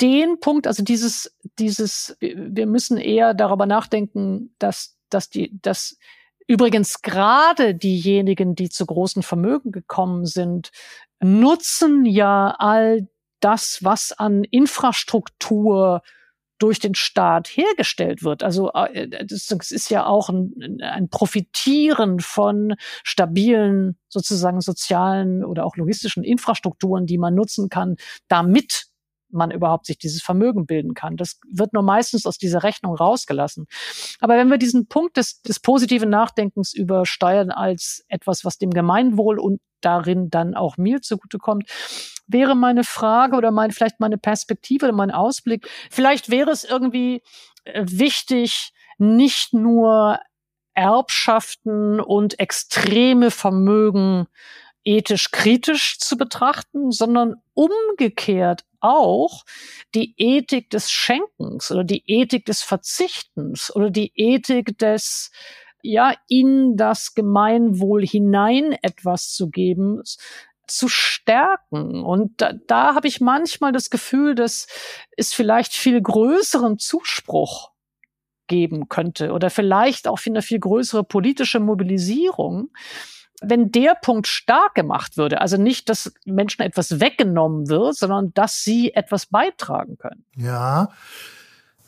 [0.00, 5.98] den Punkt, also dieses, dieses, wir müssen eher darüber nachdenken, dass, dass die, dass
[6.46, 10.70] übrigens gerade diejenigen, die zu großen Vermögen gekommen sind,
[11.20, 13.08] nutzen ja all
[13.44, 16.02] das, was an Infrastruktur
[16.58, 18.42] durch den Staat hergestellt wird.
[18.42, 25.76] Also äh, das ist ja auch ein, ein Profitieren von stabilen sozusagen sozialen oder auch
[25.76, 27.96] logistischen Infrastrukturen, die man nutzen kann,
[28.28, 28.86] damit
[29.30, 31.16] man überhaupt sich dieses Vermögen bilden kann.
[31.16, 33.66] Das wird nur meistens aus dieser Rechnung rausgelassen.
[34.20, 38.70] Aber wenn wir diesen Punkt des, des positiven Nachdenkens über Steuern als etwas, was dem
[38.70, 41.68] Gemeinwohl und darin dann auch mir zugutekommt,
[42.26, 45.68] wäre meine Frage oder mein, vielleicht meine Perspektive oder mein Ausblick.
[45.90, 47.22] Vielleicht wäre es irgendwie
[47.64, 50.20] äh, wichtig, nicht nur
[50.74, 54.26] Erbschaften und extreme Vermögen
[54.84, 59.44] ethisch kritisch zu betrachten, sondern umgekehrt auch
[59.94, 65.30] die Ethik des Schenkens oder die Ethik des Verzichtens oder die Ethik des
[65.84, 70.02] ja in das Gemeinwohl hinein etwas zu geben,
[70.66, 72.02] zu stärken.
[72.02, 74.66] Und da, da habe ich manchmal das Gefühl, dass
[75.16, 77.72] es vielleicht viel größeren Zuspruch
[78.46, 82.70] geben könnte oder vielleicht auch eine viel größere politische Mobilisierung,
[83.42, 88.62] wenn der Punkt stark gemacht würde, also nicht, dass Menschen etwas weggenommen wird, sondern dass
[88.62, 90.24] sie etwas beitragen können.
[90.36, 90.90] Ja,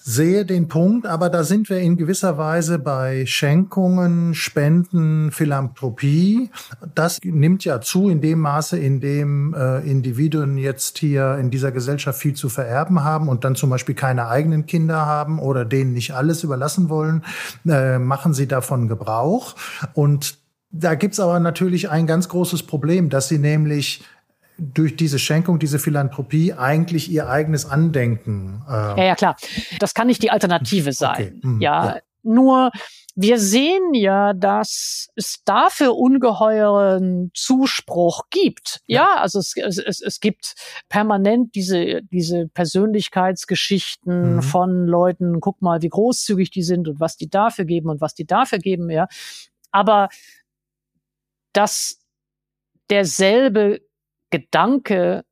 [0.09, 6.49] sehe den Punkt, aber da sind wir in gewisser Weise bei Schenkungen, Spenden, Philanthropie.
[6.95, 11.73] Das nimmt ja zu in dem Maße, in dem äh, Individuen jetzt hier in dieser
[11.73, 15.93] Gesellschaft viel zu vererben haben und dann zum Beispiel keine eigenen Kinder haben oder denen
[15.93, 17.25] nicht alles überlassen wollen,
[17.67, 19.57] äh, machen sie davon Gebrauch.
[19.93, 20.39] Und
[20.71, 24.05] da gibt's aber natürlich ein ganz großes Problem, dass sie nämlich
[24.59, 28.63] durch diese Schenkung, diese Philanthropie eigentlich ihr eigenes Andenken.
[28.69, 29.37] Äh ja, ja, klar.
[29.79, 31.11] Das kann nicht die Alternative sein.
[31.11, 31.41] Okay.
[31.43, 32.71] Mhm, ja, ja, nur
[33.19, 38.81] wir sehen ja, dass es dafür ungeheuren Zuspruch gibt.
[38.87, 40.55] Ja, ja also es, es, es gibt
[40.91, 44.43] permanent diese, diese Persönlichkeitsgeschichten mhm.
[44.43, 48.15] von Leuten, guck mal, wie großzügig die sind und was die dafür geben und was
[48.15, 49.07] die dafür geben, ja.
[49.71, 50.09] Aber
[51.55, 52.01] dass
[52.91, 53.81] derselbe
[54.31, 55.25] Gedanke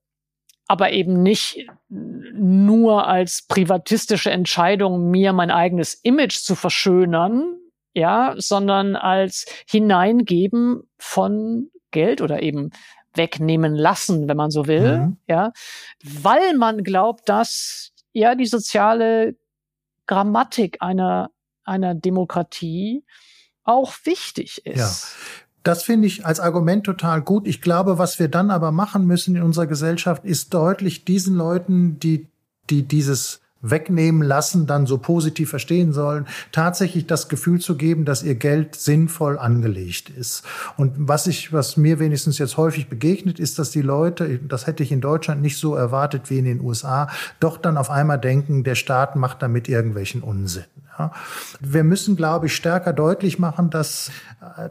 [0.66, 7.56] aber eben nicht nur als privatistische Entscheidung, mir mein eigenes Image zu verschönern,
[7.92, 12.70] ja, sondern als Hineingeben von Geld oder eben
[13.14, 15.16] wegnehmen lassen, wenn man so will, mhm.
[15.28, 15.52] ja,
[16.02, 19.36] weil man glaubt, dass ja die soziale
[20.06, 21.30] Grammatik einer
[21.64, 23.04] einer Demokratie
[23.62, 24.78] auch wichtig ist.
[24.78, 25.43] Ja.
[25.64, 27.46] Das finde ich als Argument total gut.
[27.46, 31.98] Ich glaube, was wir dann aber machen müssen in unserer Gesellschaft, ist deutlich diesen Leuten,
[31.98, 32.28] die,
[32.70, 38.22] die dieses wegnehmen lassen, dann so positiv verstehen sollen, tatsächlich das Gefühl zu geben, dass
[38.22, 40.44] ihr Geld sinnvoll angelegt ist.
[40.76, 44.82] Und was ich, was mir wenigstens jetzt häufig begegnet, ist, dass die Leute, das hätte
[44.82, 47.08] ich in Deutschland nicht so erwartet wie in den USA,
[47.40, 50.64] doch dann auf einmal denken, der Staat macht damit irgendwelchen Unsinn.
[50.98, 51.12] Ja.
[51.60, 54.10] Wir müssen, glaube ich, stärker deutlich machen, dass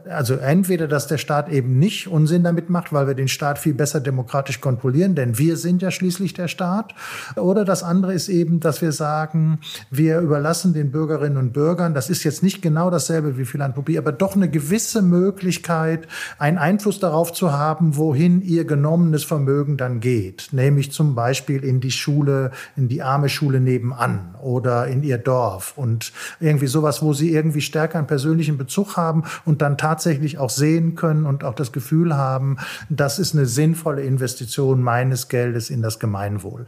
[0.08, 3.74] also entweder, dass der Staat eben nicht Unsinn damit macht, weil wir den Staat viel
[3.74, 6.94] besser demokratisch kontrollieren, denn wir sind ja schließlich der Staat.
[7.36, 9.58] Oder das andere ist eben, dass wir sagen,
[9.90, 14.12] wir überlassen den Bürgerinnen und Bürgern, das ist jetzt nicht genau dasselbe wie Philanthropie, aber
[14.12, 16.06] doch eine gewisse Möglichkeit,
[16.38, 20.48] einen Einfluss darauf zu haben, wohin ihr genommenes Vermögen dann geht.
[20.52, 25.74] Nämlich zum Beispiel in die Schule, in die arme Schule nebenan oder in ihr Dorf
[25.76, 30.50] und irgendwie sowas, wo sie irgendwie stärker einen persönlichen Bezug haben und dann tatsächlich auch
[30.50, 32.58] sehen können und auch das Gefühl haben,
[32.88, 36.66] das ist eine sinnvolle Investition meines Geldes in das Gemeinwohl.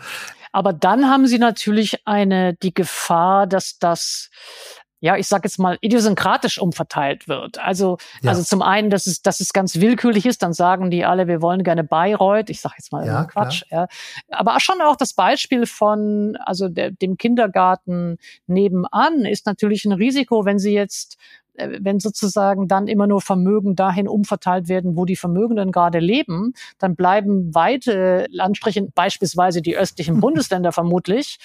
[0.52, 4.30] Aber dann haben sie natürlich eine, die Gefahr, dass das
[5.00, 7.58] ja, ich sage jetzt mal, idiosynkratisch umverteilt wird.
[7.58, 8.30] Also, ja.
[8.30, 11.42] also zum einen, dass es, dass es ganz willkürlich ist, dann sagen die alle, wir
[11.42, 12.48] wollen gerne Bayreuth.
[12.50, 13.64] Ich sage jetzt mal ja, Quatsch.
[13.70, 13.88] Ja.
[14.30, 18.16] Aber schon auch das Beispiel von, also der, dem Kindergarten
[18.46, 21.18] nebenan ist natürlich ein Risiko, wenn sie jetzt
[21.56, 26.54] äh, wenn sozusagen dann immer nur Vermögen dahin umverteilt werden, wo die Vermögenden gerade leben,
[26.78, 31.38] dann bleiben weite Landstriche, beispielsweise die östlichen Bundesländer vermutlich,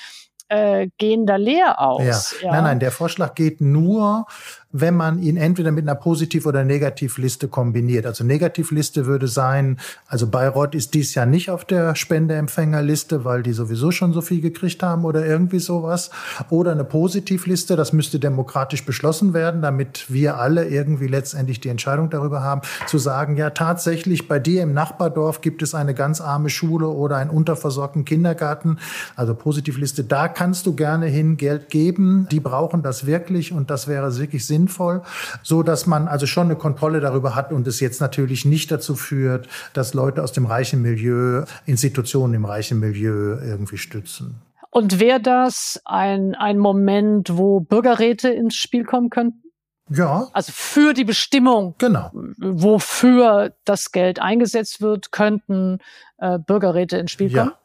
[0.51, 2.35] äh, gehen da leer aus.
[2.41, 2.47] Ja.
[2.47, 2.51] ja.
[2.51, 4.25] Nein, nein, der Vorschlag geht nur
[4.73, 8.05] wenn man ihn entweder mit einer Positiv- oder Negativliste kombiniert.
[8.05, 9.77] Also Negativliste würde sein,
[10.07, 14.41] also Bayreuth ist dies Jahr nicht auf der Spendeempfängerliste, weil die sowieso schon so viel
[14.41, 16.09] gekriegt haben oder irgendwie sowas.
[16.49, 22.09] Oder eine Positivliste, das müsste demokratisch beschlossen werden, damit wir alle irgendwie letztendlich die Entscheidung
[22.09, 26.49] darüber haben, zu sagen, ja tatsächlich, bei dir im Nachbardorf gibt es eine ganz arme
[26.49, 28.77] Schule oder einen unterversorgten Kindergarten.
[29.15, 32.27] Also Positivliste, da kannst du gerne hin Geld geben.
[32.31, 35.01] Die brauchen das wirklich und das wäre wirklich sinnvoll sinnvoll,
[35.43, 38.95] so dass man also schon eine Kontrolle darüber hat und es jetzt natürlich nicht dazu
[38.95, 44.41] führt, dass Leute aus dem reichen Milieu Institutionen im reichen Milieu irgendwie stützen.
[44.69, 49.43] Und wäre das ein, ein Moment, wo Bürgerräte ins Spiel kommen könnten?
[49.89, 50.29] Ja.
[50.31, 52.11] Also für die Bestimmung, genau.
[52.37, 55.79] wofür das Geld eingesetzt wird, könnten
[56.19, 57.49] äh, Bürgerräte ins Spiel kommen.
[57.49, 57.60] Ja.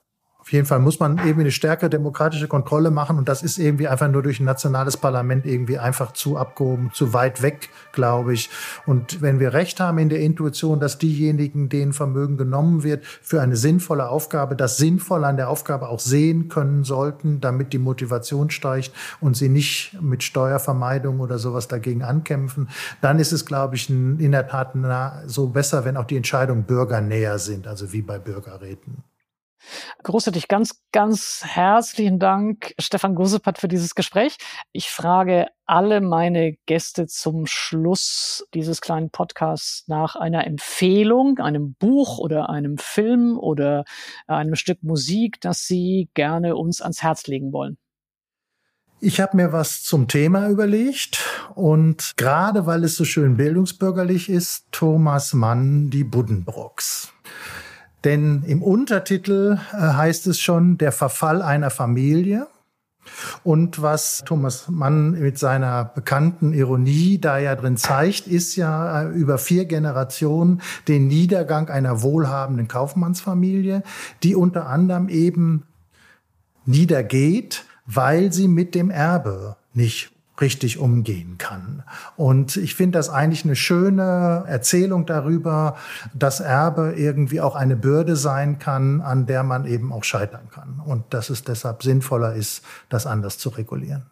[0.47, 3.89] Auf jeden Fall muss man irgendwie eine stärkere demokratische Kontrolle machen und das ist irgendwie
[3.89, 8.49] einfach nur durch ein nationales Parlament irgendwie einfach zu abgehoben, zu weit weg, glaube ich.
[8.87, 13.43] Und wenn wir recht haben in der Intuition, dass diejenigen, denen Vermögen genommen wird, für
[13.43, 18.49] eine sinnvolle Aufgabe, das Sinnvolle an der Aufgabe auch sehen können sollten, damit die Motivation
[18.51, 22.69] steigt und sie nicht mit Steuervermeidung oder sowas dagegen ankämpfen,
[23.01, 24.75] dann ist es, glaube ich, in der Tat
[25.27, 29.03] so besser, wenn auch die Entscheidungen bürgernäher sind, also wie bei Bürgerräten.
[30.03, 34.37] Großartig, ganz, ganz herzlichen Dank, Stefan Gosepat, für dieses Gespräch.
[34.73, 42.19] Ich frage alle meine Gäste zum Schluss dieses kleinen Podcasts nach einer Empfehlung, einem Buch
[42.19, 43.85] oder einem Film oder
[44.27, 47.79] einem Stück Musik, das Sie gerne uns ans Herz legen wollen.
[48.99, 51.23] Ich habe mir was zum Thema überlegt
[51.55, 57.13] und gerade weil es so schön bildungsbürgerlich ist, Thomas Mann, die Buddenbrooks.
[58.07, 62.47] Denn im Untertitel äh, heißt es schon der Verfall einer Familie.
[63.43, 69.09] Und was Thomas Mann mit seiner bekannten Ironie da ja drin zeigt, ist ja äh,
[69.09, 73.83] über vier Generationen den Niedergang einer wohlhabenden Kaufmannsfamilie,
[74.23, 75.65] die unter anderem eben
[76.65, 81.83] niedergeht, weil sie mit dem Erbe nicht richtig umgehen kann.
[82.17, 85.77] Und ich finde das eigentlich eine schöne Erzählung darüber,
[86.15, 90.81] dass Erbe irgendwie auch eine Bürde sein kann, an der man eben auch scheitern kann.
[90.85, 94.07] Und dass es deshalb sinnvoller ist, das anders zu regulieren.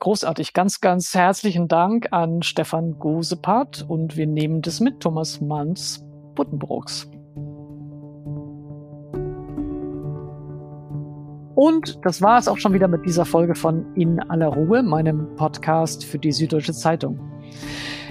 [0.00, 0.52] Großartig.
[0.52, 6.04] Ganz, ganz herzlichen Dank an Stefan Gosepart und wir nehmen das mit Thomas Manns
[6.34, 7.08] Buttenbrooks.
[11.58, 15.34] Und das war es auch schon wieder mit dieser Folge von In aller Ruhe, meinem
[15.34, 17.18] Podcast für die Süddeutsche Zeitung.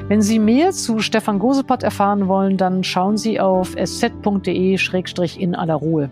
[0.09, 6.09] Wenn Sie mehr zu Stefan Gosepott erfahren wollen, dann schauen Sie auf sz.de-in aller Ruhe.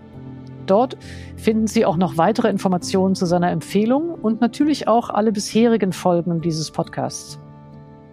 [0.66, 0.96] Dort
[1.36, 6.40] finden Sie auch noch weitere Informationen zu seiner Empfehlung und natürlich auch alle bisherigen Folgen
[6.40, 7.38] dieses Podcasts.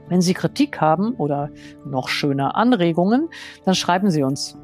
[0.09, 1.51] Wenn Sie Kritik haben oder
[1.87, 3.29] noch schöner Anregungen,
[3.65, 4.59] dann schreiben Sie uns.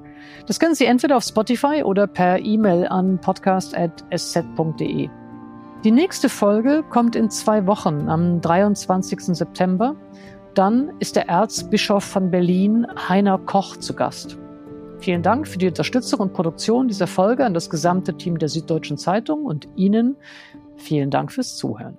[0.47, 5.09] Das können Sie entweder auf Spotify oder per E-Mail an podcast.sz.de.
[5.85, 9.21] Die nächste Folge kommt in zwei Wochen am 23.
[9.37, 9.95] September.
[10.55, 14.37] Dann ist der Erzbischof von Berlin, Heiner Koch, zu Gast.
[14.99, 18.99] Vielen Dank für die Unterstützung und Produktion dieser Folge an das gesamte Team der Süddeutschen
[18.99, 20.17] Zeitung und Ihnen
[20.77, 21.99] vielen Dank fürs Zuhören.